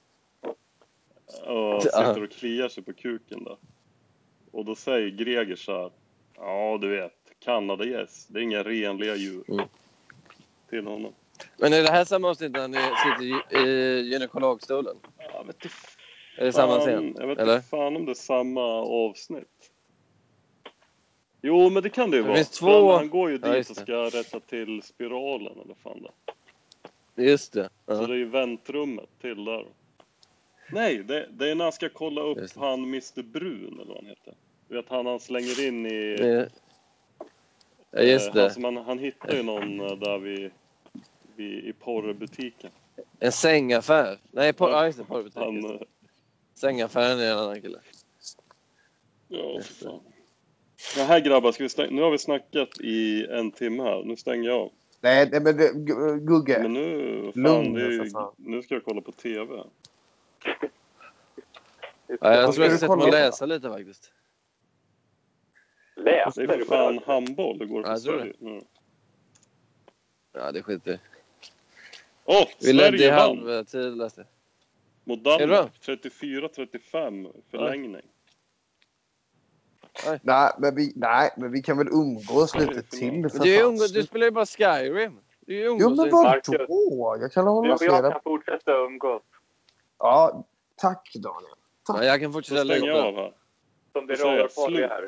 Och 1.47 1.84
sitter 1.84 2.24
och 2.24 2.32
kliar 2.32 2.70
sig 2.70 2.84
på 2.84 2.93
kuken 2.93 3.43
där. 3.43 3.58
Och 4.52 4.66
då 4.66 4.76
säger 4.76 5.10
Greger 5.10 5.56
så 5.56 5.74
här. 5.82 5.91
Ja, 6.36 6.78
du 6.82 6.88
vet. 6.89 7.14
Kanadagäss. 7.39 8.26
Det 8.28 8.39
är 8.39 8.43
inga 8.43 8.64
renliga 8.64 9.16
djur. 9.16 9.43
Mm. 9.47 9.66
Till 10.70 10.88
honom. 10.88 11.14
Men 11.58 11.74
är 11.74 11.84
det 11.84 11.89
här 11.91 12.06
samma 12.06 12.30
avsnitt 12.30 12.52
när 12.52 12.68
ni 12.68 12.78
sitter 12.78 13.66
i- 13.68 14.02
gynekologstolen? 14.12 14.95
Jag 15.34 15.43
vet 15.45 15.56
inte 15.66 15.76
Är 16.38 16.45
det 16.45 16.54
samma 16.54 16.74
fan, 16.76 16.82
scen? 16.82 17.16
Jag 17.20 17.28
vet 17.28 17.38
Eller? 17.39 17.56
inte 17.56 17.68
fan 17.68 17.95
om 17.95 18.06
det 18.06 18.12
är 18.12 18.14
samma 18.14 18.62
avsnitt. 18.82 19.72
Jo, 21.42 21.70
men 21.70 21.84
det 21.84 21.90
kan 21.90 22.12
det 22.12 22.18
ju 22.18 22.24
Det 22.24 22.28
vara. 22.28 22.38
finns 22.38 22.50
två- 22.50 22.92
Han, 22.92 23.10
går 23.10 23.30
ju 23.30 23.40
Ja, 23.42 23.48
dit 23.48 23.58
just 23.58 23.70
och 23.72 23.78
ska 23.78 23.94
rätta 23.94 24.40
till 24.40 24.82
spiralen 24.84 25.60
eller 25.66 25.76
fan 25.84 26.02
det. 27.16 27.24
Just 27.24 27.54
det. 27.54 27.70
Så 27.86 27.94
Ja. 27.94 28.08
det 28.08 28.14
är 28.14 28.18
ju 28.18 28.26
väntrummet 28.30 29.10
till 29.22 29.46
där. 29.46 29.66
Nej, 30.72 30.98
det, 31.04 31.28
det 31.32 31.52
är 31.52 31.56
när 31.56 31.64
han 31.66 31.72
ska 31.72 31.90
kolla 31.90 32.22
upp 32.22 32.38
han 32.56 32.84
Mr 32.84 33.22
Brun 33.24 33.74
eller 33.74 33.86
vad 33.86 33.96
han 33.98 34.06
heter. 34.06 34.34
Du 34.68 34.76
vet 34.76 34.90
han 34.90 35.06
han 35.06 35.20
slänger 35.20 35.68
in 35.68 35.86
i... 35.86 36.48
Ja, 37.92 38.02
just 38.02 38.28
eh, 38.28 38.34
det. 38.34 38.42
Han, 38.42 38.52
som 38.52 38.78
han, 38.78 39.00
hittar 39.00 39.36
ju 39.36 39.44
någon 39.44 39.80
eh, 39.82 39.92
där 39.98 40.18
vid, 40.18 40.52
vid, 41.36 41.66
i 41.66 41.74
porrbutiken. 41.74 42.72
En 43.20 43.32
sängaffär. 43.32 44.18
Nej, 44.32 44.52
por- 44.54 44.70
Ja. 44.70 44.78
ja, 44.80 44.86
just 44.86 44.98
det. 44.98 45.04
Porrbutik. 45.06 45.38
Han... 45.38 45.80
Sängaffären 46.56 47.20
är 47.20 47.32
en 47.32 47.38
annan 47.38 47.62
kille. 47.62 47.80
Ja, 49.28 49.60
för 49.64 49.86
fan. 49.86 50.00
Ja, 50.98 51.04
här 51.04 51.20
grabbar, 51.20 51.52
ska 51.52 51.64
vi 51.64 51.70
stäng- 51.70 51.96
nu 51.96 52.02
har 52.02 52.12
vi 52.12 52.18
snackat 52.18 52.80
i 52.82 53.26
en 53.26 53.52
timme 53.52 53.84
här. 53.84 54.04
Nu 54.04 54.16
stänger 54.16 54.50
jag 54.50 54.60
av. 54.60 54.72
Nej, 55.02 55.30
nej, 55.32 55.42
men 55.42 55.58
det, 55.58 55.72
Gu- 55.72 56.20
Gugge. 56.20 56.60
Men 56.62 56.74
nu, 56.74 57.22
fan, 57.34 57.42
Lugn 57.44 57.74
det 57.74 57.82
ju, 57.94 58.10
fan. 58.10 58.34
nu 58.38 58.62
ska 58.62 58.74
jag 58.74 58.84
kolla 58.86 59.02
på 59.02 59.12
TV. 59.12 59.54
Ja, 62.08 62.34
jag 62.34 62.54
tror 62.54 62.66
jag 62.66 62.72
ska 62.72 62.78
sätta 62.78 62.96
mig 62.96 63.06
och 63.06 63.12
läsa 63.12 63.46
lite 63.46 63.70
faktiskt. 63.70 64.12
Läs 65.96 66.36
Det 66.36 66.44
är 66.44 66.48
för 66.48 66.66
fan 66.66 67.00
handboll 67.06 67.58
det 67.58 67.66
går 67.66 67.82
Ja, 67.82 67.88
för 67.96 68.00
tror 68.02 68.18
Sverige. 68.18 68.34
Mm. 68.42 68.64
Ja, 70.34 70.52
det 70.52 70.64
skiter. 70.64 71.00
Åh, 72.26 72.48
Vi 72.62 72.74
ledde 72.74 73.06
i 73.06 73.10
halvtid 73.10 73.98
läste 73.98 74.22
jag. 74.22 74.28
mot 75.04 75.24
det? 75.24 75.38
Danmark. 75.38 75.72
34-35 75.82 77.32
förlängning. 77.52 78.06
Nej, 80.22 80.52
men 80.58 80.76
vi, 80.76 80.93
nej, 80.95 81.30
men 81.38 81.52
vi 81.52 81.62
kan 81.62 81.78
väl 81.78 81.88
umgås 81.88 82.56
lite 82.56 82.82
till 82.82 83.30
för 83.30 83.39
du, 83.39 83.62
umgås, 83.62 83.93
du 83.93 84.04
spelar 84.04 84.26
ju 84.26 84.32
bara 84.32 84.45
Skyrim. 84.45 85.20
Du 85.39 85.54
är 85.54 85.58
ju 85.58 85.66
Jo, 85.66 85.72
umgås 85.74 85.97
men 85.97 86.10
vadå? 86.12 87.18
Jag 87.22 87.32
kan 87.32 87.47
hålla 87.47 87.70
jag 87.70 87.80
flera... 87.80 88.12
kan 88.12 88.22
fortsätta 88.24 88.72
umgås. 88.72 89.22
Ja, 89.97 90.43
tack 90.76 91.12
Daniel. 91.16 91.56
Ja, 91.88 92.04
jag 92.04 92.22
kan 92.22 92.34
fortsätta 92.34 92.78
jag 92.78 93.14
här. 93.16 93.34
Som 93.93 94.08
det 94.08 94.14
Då 94.14 94.18
säger 94.18 94.32
jag 94.32 94.39
radarpar 94.39 94.70
vi 94.70 94.76
slut. 94.76 94.91
är. 94.91 95.08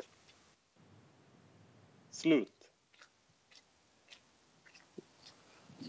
Slut. 2.10 2.48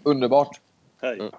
Underbart. 0.04 0.62
Hej. 1.02 1.20
Mm. 1.20 1.32